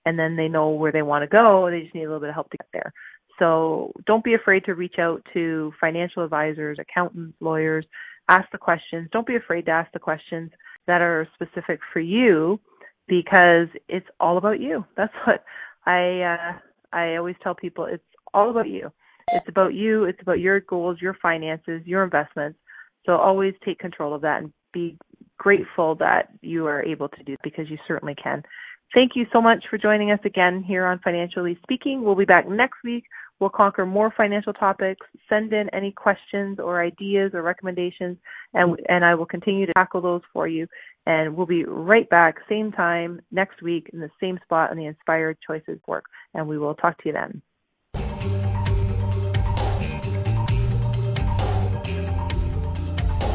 and 0.07 0.19
then 0.19 0.37
they 0.37 0.49
know 0.49 0.71
where 0.71 0.93
they 0.93 1.03
want 1.03 1.23
to 1.23 1.29
go. 1.29 1.69
They 1.71 1.83
just 1.83 1.95
need 1.95 2.05
a 2.05 2.07
little 2.07 2.21
bit 2.21 2.31
of 2.31 2.35
help 2.35 2.51
to 2.51 2.59
get 2.59 2.69
there. 2.73 2.93
So 3.39 3.93
don't 4.07 4.25
be 4.25 4.35
afraid 4.35 4.65
to 4.67 4.75
reach 4.75 4.99
out 4.99 5.23
to 5.33 5.73
financial 5.81 6.23
advisors, 6.23 6.79
accountants, 6.79 7.37
lawyers. 7.41 7.85
Ask 8.29 8.51
the 8.53 8.59
questions. 8.59 9.09
Don't 9.13 9.27
be 9.27 9.37
afraid 9.37 9.67
to 9.67 9.73
ask 9.73 9.91
the 9.93 9.99
questions 9.99 10.51
that 10.87 11.01
are 11.01 11.29
specific 11.35 11.81
for 11.93 12.01
you 12.01 12.61
because 13.09 13.69
it's 13.89 14.07
all 14.21 14.39
about 14.39 14.61
you. 14.61 14.85
That's 14.97 15.13
what 15.27 15.45
I 15.87 16.21
uh, 16.21 16.59
I 16.93 17.17
always 17.17 17.37
tell 17.43 17.55
people. 17.55 17.87
It's 17.87 18.05
all 18.33 18.51
about 18.51 18.69
you. 18.69 18.91
It's 19.33 19.49
about 19.49 19.75
you. 19.75 20.05
It's 20.05 20.21
about 20.21 20.41
your 20.41 20.61
goals, 20.61 20.99
your 21.01 21.17
finances, 21.21 21.83
your 21.87 22.05
investments. 22.05 22.59
So 23.07 23.17
always 23.17 23.55
take 23.65 23.79
control 23.79 24.15
of 24.15 24.23
that 24.23 24.43
and 24.43 24.53
be 24.73 24.97
grateful 25.39 25.95
that 25.97 26.29
you 26.41 26.67
are 26.67 26.83
able 26.83 27.09
to 27.09 27.23
do 27.25 27.37
because 27.43 27.69
you 27.69 27.79
certainly 27.87 28.15
can. 28.15 28.43
Thank 28.95 29.17
you 29.17 29.27
so 29.33 29.43
much 29.43 29.65
for 29.69 29.77
joining 29.77 30.13
us 30.13 30.21
again 30.25 30.63
here 30.63 30.87
on 30.87 31.01
Financially 31.01 31.59
Speaking. 31.65 32.05
We'll 32.05 32.15
be 32.15 32.25
back 32.25 32.49
next 32.49 32.77
week. 32.85 33.05
We'll 33.41 33.51
conquer 33.51 33.85
more 33.85 34.15
financial 34.17 34.53
topics. 34.53 35.05
Send 35.29 35.53
in 35.53 35.69
any 35.75 35.91
questions 35.91 36.61
or 36.61 36.81
ideas 36.81 37.33
or 37.35 37.43
recommendations, 37.43 38.17
and 38.55 38.79
and 38.89 39.05
I 39.05 39.17
will 39.17 39.27
continue 39.27 39.67
to 39.67 39.73
tackle 39.73 40.01
those 40.01 40.23
for 40.33 40.47
you. 40.47 40.69
And 41.07 41.37
we'll 41.37 41.45
be 41.45 41.65
right 41.65 42.09
back, 42.09 42.37
same 42.49 42.71
time 42.71 43.21
next 43.33 43.63
week 43.63 43.91
in 43.93 43.99
the 43.99 44.11
same 44.21 44.39
spot 44.45 44.71
on 44.71 44.77
the 44.77 44.87
Inspired 44.87 45.39
Choices 45.45 45.81
work. 45.89 46.05
And 46.33 46.47
we 46.47 46.57
will 46.57 46.77
talk 46.77 46.97
to 47.03 47.09
you 47.09 47.15
then. 47.15 47.43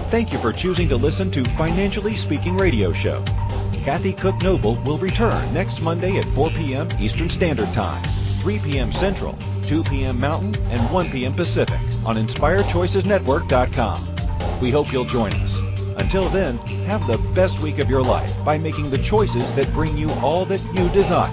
Thank 0.09 0.31
you 0.31 0.39
for 0.39 0.53
choosing 0.53 0.87
to 0.87 0.95
listen 0.95 1.29
to 1.31 1.43
Financially 1.43 2.15
Speaking 2.15 2.55
Radio 2.55 2.93
Show. 2.93 3.23
Kathy 3.83 4.13
Cook 4.13 4.41
Noble 4.41 4.75
will 4.85 4.97
return 4.97 5.53
next 5.53 5.81
Monday 5.81 6.17
at 6.17 6.25
4 6.25 6.49
p.m. 6.51 6.87
Eastern 6.99 7.29
Standard 7.29 7.71
Time, 7.73 8.01
3 8.41 8.59
p.m. 8.59 8.91
Central, 8.91 9.37
2 9.63 9.83
p.m. 9.83 10.19
Mountain, 10.19 10.55
and 10.69 10.81
1 10.91 11.09
p.m. 11.09 11.33
Pacific 11.33 11.79
on 12.05 12.15
InspiredChoicesNetwork.com. 12.15 14.61
We 14.61 14.71
hope 14.71 14.91
you'll 14.91 15.05
join 15.05 15.31
us. 15.33 15.57
Until 15.97 16.27
then, 16.29 16.57
have 16.87 17.05
the 17.07 17.17
best 17.33 17.61
week 17.61 17.79
of 17.79 17.89
your 17.89 18.03
life 18.03 18.33
by 18.43 18.57
making 18.57 18.89
the 18.89 18.97
choices 18.97 19.53
that 19.55 19.73
bring 19.73 19.95
you 19.97 20.11
all 20.21 20.43
that 20.45 20.61
you 20.73 20.89
desire. 20.89 21.31